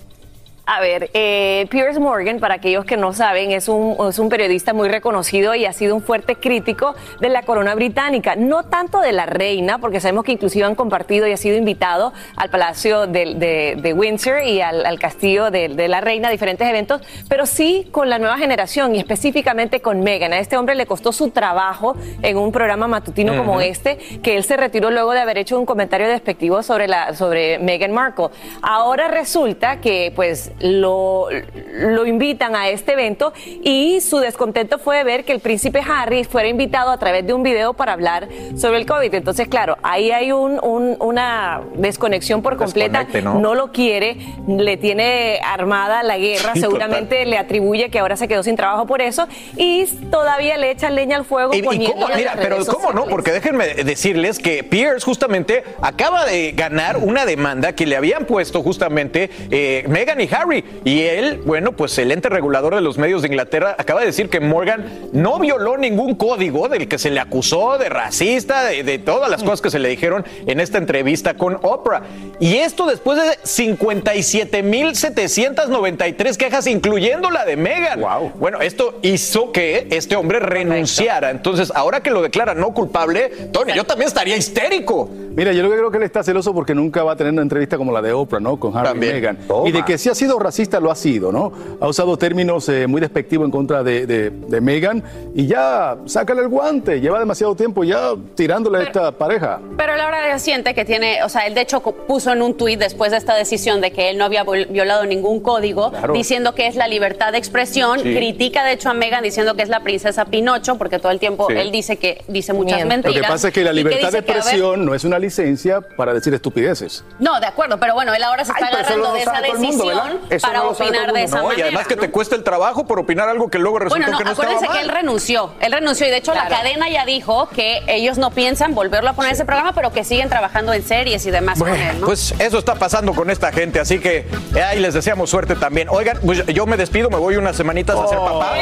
A 0.73 0.81
ver, 0.81 1.11
eh, 1.15 1.67
Piers 1.69 1.99
Morgan, 1.99 2.39
para 2.39 2.55
aquellos 2.55 2.85
que 2.85 2.97
no 2.97 3.13
saben, 3.13 3.51
es 3.51 3.69
un, 3.69 3.97
es 4.09 4.21
un 4.21 4.29
periodista 4.29 4.73
muy 4.73 4.89
reconocido 4.89 5.57
y 5.57 5.67
ha 5.67 5.73
sido 5.73 5.97
un 5.97 6.01
fuerte 6.01 6.37
crítico 6.37 6.95
de 7.21 7.29
la 7.29 7.43
corona 7.43 7.75
británica. 7.75 8.37
No 8.37 8.63
tanto 8.63 9.01
de 9.01 9.11
la 9.11 9.27
reina, 9.27 9.79
porque 9.79 9.99
sabemos 9.99 10.25
que 10.25 10.31
inclusive 10.31 10.65
han 10.65 10.77
compartido 10.77 11.27
y 11.27 11.33
ha 11.33 11.37
sido 11.37 11.57
invitado 11.57 12.13
al 12.37 12.51
Palacio 12.51 13.09
de, 13.09 13.75
de, 13.83 13.93
Windsor 13.93 14.45
y 14.45 14.61
al, 14.61 14.87
al 14.87 15.01
castillo 15.01 15.51
de, 15.51 15.71
de, 15.71 15.89
la 15.89 16.01
reina, 16.01 16.31
diferentes 16.31 16.69
eventos, 16.69 17.03
pero 17.29 17.47
sí 17.47 17.89
con 17.91 18.09
la 18.09 18.21
nueva 18.21 18.39
generación 18.39 18.95
y 18.95 19.01
específicamente 19.01 19.81
con 19.81 20.05
Meghan. 20.05 20.33
A 20.33 20.39
este 20.39 20.57
hombre 20.57 20.77
le 20.77 20.87
costó 20.87 21.11
su 21.11 21.31
trabajo 21.31 21.97
en 22.23 22.37
un 22.37 22.53
programa 22.53 22.87
matutino 22.87 23.37
como 23.37 23.61
este, 23.61 23.97
que 24.23 24.37
él 24.37 24.45
se 24.45 24.57
retiró 24.57 24.93
luego 24.93 25.15
de 25.15 25.19
haber 25.19 25.39
hecho 25.39 25.59
un 25.59 25.67
comentario 25.67 26.07
despectivo 26.07 26.63
sobre, 26.63 26.87
la, 26.87 27.13
sobre 27.17 27.59
Meghan 27.59 27.91
Markle. 27.91 28.29
Ahora 28.63 29.09
resulta 29.09 29.81
que 29.81 30.13
pues 30.15 30.53
lo, 30.61 31.29
lo 31.75 32.07
invitan 32.07 32.55
a 32.55 32.69
este 32.69 32.93
evento 32.93 33.33
y 33.63 34.01
su 34.01 34.19
descontento 34.19 34.79
fue 34.79 35.03
ver 35.05 35.25
que 35.25 35.33
el 35.33 35.41
príncipe 35.41 35.83
Harry 35.87 36.25
fuera 36.25 36.49
invitado 36.49 36.91
a 36.91 36.99
través 36.99 37.27
de 37.27 37.33
un 37.33 37.43
video 37.43 37.75
para 37.75 37.93
hablar 37.93 38.29
sobre 38.57 38.79
el 38.79 38.87
COVID. 38.87 39.15
Entonces, 39.15 39.49
claro, 39.49 39.77
ahí 39.83 40.11
hay 40.11 40.33
un, 40.33 40.59
una 41.01 41.63
desconexión 41.75 42.43
por 42.43 42.57
completa. 42.57 43.07
¿no? 43.23 43.55
lo 43.55 43.73
quiere, 43.73 44.17
le 44.47 44.77
tiene 44.77 45.41
armada 45.45 46.03
la 46.03 46.19
guerra, 46.19 46.55
seguramente 46.55 47.25
le 47.25 47.37
atribuye 47.37 47.91
que 47.91 47.99
ahora 47.99 48.17
se 48.17 48.29
quedó 48.29 48.43
sin 48.43 48.57
trabajo 48.57 48.87
por 48.87 49.03
eso 49.03 49.27
y 49.57 49.87
todavía 50.11 50.57
le 50.57 50.71
echa 50.71 50.91
leña 50.91 51.17
al 51.17 51.25
fuego. 51.25 51.53
¿Y, 51.55 51.63
cómo? 51.63 52.09
Mira, 52.15 52.35
pero 52.37 52.65
¿cómo 52.67 52.93
no? 52.93 53.07
Porque 53.07 53.33
déjenme 53.33 53.67
decirles 53.75 54.39
que 54.39 54.63
Pierce 54.63 55.05
justamente 55.05 55.65
acaba 55.81 56.25
de 56.25 56.53
ganar 56.53 56.99
una 56.99 57.27
demanda 57.27 57.75
que 57.75 57.87
le 57.87 57.97
habían 57.97 58.25
puesto 58.25 58.63
justamente 58.63 59.31
eh, 59.51 59.85
Meghan 59.89 60.21
y 60.21 60.29
Harry. 60.33 60.40
Y 60.85 61.03
él, 61.03 61.43
bueno, 61.45 61.73
pues 61.73 61.99
el 61.99 62.13
ente 62.13 62.29
regulador 62.29 62.75
de 62.75 62.81
los 62.81 62.99
medios 62.99 63.23
de 63.23 63.29
Inglaterra 63.29 63.75
acaba 63.79 64.01
de 64.01 64.07
decir 64.07 64.29
que 64.29 64.41
Morgan 64.41 64.85
no 65.13 65.39
violó 65.39 65.77
ningún 65.77 66.15
código 66.15 66.69
del 66.69 66.89
que 66.89 66.99
se 66.99 67.11
le 67.11 67.21
acusó 67.21 67.79
de 67.79 67.89
racista, 67.89 68.65
de, 68.65 68.99
todas 68.99 69.31
las 69.31 69.43
cosas 69.43 69.61
que 69.61 69.71
se 69.71 69.79
le 69.79 69.89
dijeron 69.89 70.25
en 70.47 70.61
esta 70.61 70.79
entrevista 70.79 71.35
con 71.35 71.59
Oprah. 71.63 72.03
Y 72.39 72.57
esto 72.57 72.87
después 72.87 73.19
de 73.19 73.39
57.793 73.45 76.37
quejas, 76.37 76.67
incluyendo 76.67 77.31
la 77.31 77.45
de 77.45 77.57
Meghan. 77.57 78.01
Wow. 78.01 78.33
Bueno, 78.39 78.61
esto 78.61 78.99
hizo 79.03 79.53
que 79.53 79.87
este 79.91 80.17
hombre 80.17 80.41
renunciara. 80.41 81.31
Entonces, 81.31 81.73
ahora 81.75 82.03
que 82.03 82.11
lo 82.11 82.23
declara 82.23 82.55
no 82.55 82.75
culpable, 82.75 83.31
Tony, 83.53 83.73
yo 83.75 83.85
también 83.85 84.09
estaría 84.09 84.37
histérico. 84.37 85.09
Mira, 85.35 85.53
yo 85.53 85.69
creo 85.69 85.91
que 85.91 85.99
él 85.99 86.03
está 86.03 86.23
celoso 86.23 86.53
porque 86.53 86.75
nunca 86.75 87.05
va 87.05 87.13
a 87.13 87.17
tener 87.17 87.33
una 87.33 87.43
entrevista 87.43 87.79
como 87.79 87.93
la 87.93 88.03
de 88.03 88.13
Oprah, 88.13 88.41
¿no? 88.41 88.59
Con 88.59 88.77
Harry 88.77 88.97
y 88.97 89.01
Meghan. 89.01 89.39
Y 89.65 89.73
de 89.73 89.85
que 89.85 89.97
si 89.97 90.09
ha 90.09 90.15
sido 90.15 90.30
racista, 90.39 90.81
lo 90.81 90.91
ha 90.91 90.95
sido, 90.95 91.33
¿no? 91.33 91.53
Ha 91.81 91.89
usado 91.89 92.17
términos 92.17 92.69
eh, 92.69 92.87
muy 92.87 93.01
despectivos 93.01 93.47
en 93.47 93.51
contra 93.51 93.83
de, 93.83 94.07
de, 94.07 94.61
Meghan 94.61 95.03
y 95.35 95.47
ya, 95.47 95.97
sácale 96.07 96.43
el 96.43 96.49
guante. 96.49 97.01
Lleva 97.01 97.19
demasiado 97.19 97.55
tiempo 97.55 97.83
ya 97.83 98.13
tirándole 98.35 98.79
a 98.79 98.83
esta 98.83 99.13
pareja. 99.13 99.61
Pero 99.77 99.97
la 99.97 100.07
verdad 100.07 100.39
siente 100.39 100.75
que 100.75 100.85
tiene, 100.85 101.23
o 101.25 101.29
sea, 101.29 101.47
él 101.47 101.55
de 101.55 101.63
hecho 101.63 101.81
puso 101.81 102.33
en 102.33 102.43
un 102.43 102.57
tuit 102.57 102.79
después 102.79 103.11
de 103.11 103.17
esta 103.17 103.35
decisión 103.35 103.81
de 103.81 103.91
que 103.91 104.11
él 104.11 104.19
no 104.19 104.25
había 104.25 104.45
violado 104.45 105.07
ningún 105.07 105.41
código, 105.41 105.93
diciendo 106.13 106.55
que 106.55 106.67
es 106.67 106.77
la 106.77 106.89
libertad 106.89 107.33
de 107.33 107.39
expresión. 107.39 108.01
Critica 108.01 108.65
de 108.65 108.73
hecho 108.73 108.91
a 108.91 108.95
Meghan 108.95 109.23
diciendo 109.23 109.55
que 109.55 109.63
es 109.63 109.69
la 109.69 109.81
princesa 109.81 110.25
Pinocho, 110.27 110.77
porque 110.77 110.99
todo 110.99 111.13
el 111.13 111.19
tiempo 111.19 111.49
él 111.49 111.71
dice 111.71 111.97
que 111.97 112.25
dice 112.29 112.53
muchas 112.53 112.85
mentiras. 112.87 113.15
Lo 113.17 113.23
que 113.23 113.29
pasa 113.29 113.49
es 113.49 113.55
que 113.55 113.65
la 113.65 113.73
libertad 113.73 114.13
de 114.13 114.19
expresión 114.19 114.85
no 114.85 114.95
es 114.95 115.05
una 115.05 115.19
licencia 115.19 115.81
para 115.81 116.13
decir 116.13 116.35
estupideces. 116.35 117.05
No, 117.19 117.41
de 117.41 117.47
acuerdo, 117.47 117.79
pero 117.79 117.95
bueno, 117.95 118.15
él 118.15 118.23
ahora 118.23 118.45
se 118.45 118.53
está 118.53 118.67
agarrando 118.67 119.13
de 119.13 119.21
esa 119.21 119.41
decisión 119.41 120.20
para 120.43 120.63
opinar 120.65 121.13
de 121.13 121.25
esa 121.25 121.43
manera. 121.43 121.59
Y 121.59 121.63
además 121.63 121.87
que 121.87 121.97
te 121.97 122.11
cuesta 122.11 122.37
el 122.37 122.45
trabajo 122.45 122.87
por 122.87 122.99
opinar 122.99 123.29
algo 123.29 123.49
que 123.49 123.59
luego 123.59 123.79
resultó 123.79 123.97
bueno, 123.97 124.13
no, 124.13 124.19
que 124.19 124.25
no 124.25 124.31
acuérdense 124.31 124.69
que 124.69 124.81
él 124.81 124.89
renunció, 124.89 125.53
él 125.61 125.73
renunció 125.73 126.07
y 126.07 126.11
de 126.11 126.17
hecho 126.17 126.35
la 126.35 126.49
cadena 126.49 126.89
ya 126.89 127.05
dijo 127.05 127.49
que 127.49 127.83
ellos 127.87 128.19
no 128.19 128.31
piensan 128.31 128.75
volverlo 128.75 129.11
a 129.11 129.13
poner 129.15 129.31
en 129.31 129.35
ese 129.35 129.45
programa, 129.45 129.73
pero 129.73 129.93
que 129.93 130.05
siguen 130.05 130.29
trabajando 130.29 130.73
en 130.73 130.83
series 130.83 131.25
y 131.27 131.31
demás 131.31 131.59
con 131.59 131.69
él, 131.75 132.01
¿no? 132.01 132.07
Pues 132.07 132.35
eso 132.39 132.59
está 132.59 132.75
pasando 132.75 133.15
con 133.15 133.31
esta 133.31 133.53
gente, 133.53 133.81
así 133.81 133.99
que 133.99 134.27
eh, 134.55 134.63
ahí 134.63 134.81
les 134.81 134.95
deseamos 134.95 135.31
suerte 135.31 135.57
también. 135.57 135.89
Oigan, 135.91 136.19
pues 136.25 136.45
yo 136.47 136.67
me 136.67 136.77
despido, 136.77 137.11
me 137.11 137.19
voy 137.19 137.37
unas 137.37 137.57
semanitas 137.57 137.97
a 137.99 138.07
ser 138.07 138.19
papá. 138.19 138.53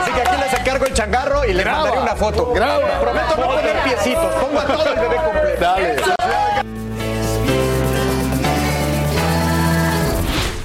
Así 0.00 0.12
que 0.12 0.20
aquí 0.20 0.36
les 0.40 0.60
encargo 0.60 0.86
el 0.86 0.94
changarro 0.94 1.44
y 1.44 1.52
les 1.52 1.66
mandaré 1.66 1.98
una 1.98 2.16
foto. 2.16 2.52
Prometo 2.52 3.36
no 3.38 3.46
poner 3.46 3.82
piecitos, 3.84 4.34
pongo 4.34 4.60
todo 4.62 4.92
el 4.92 5.00
bebé 5.00 5.16
completo. 5.16 5.60
Dale. 5.60 6.21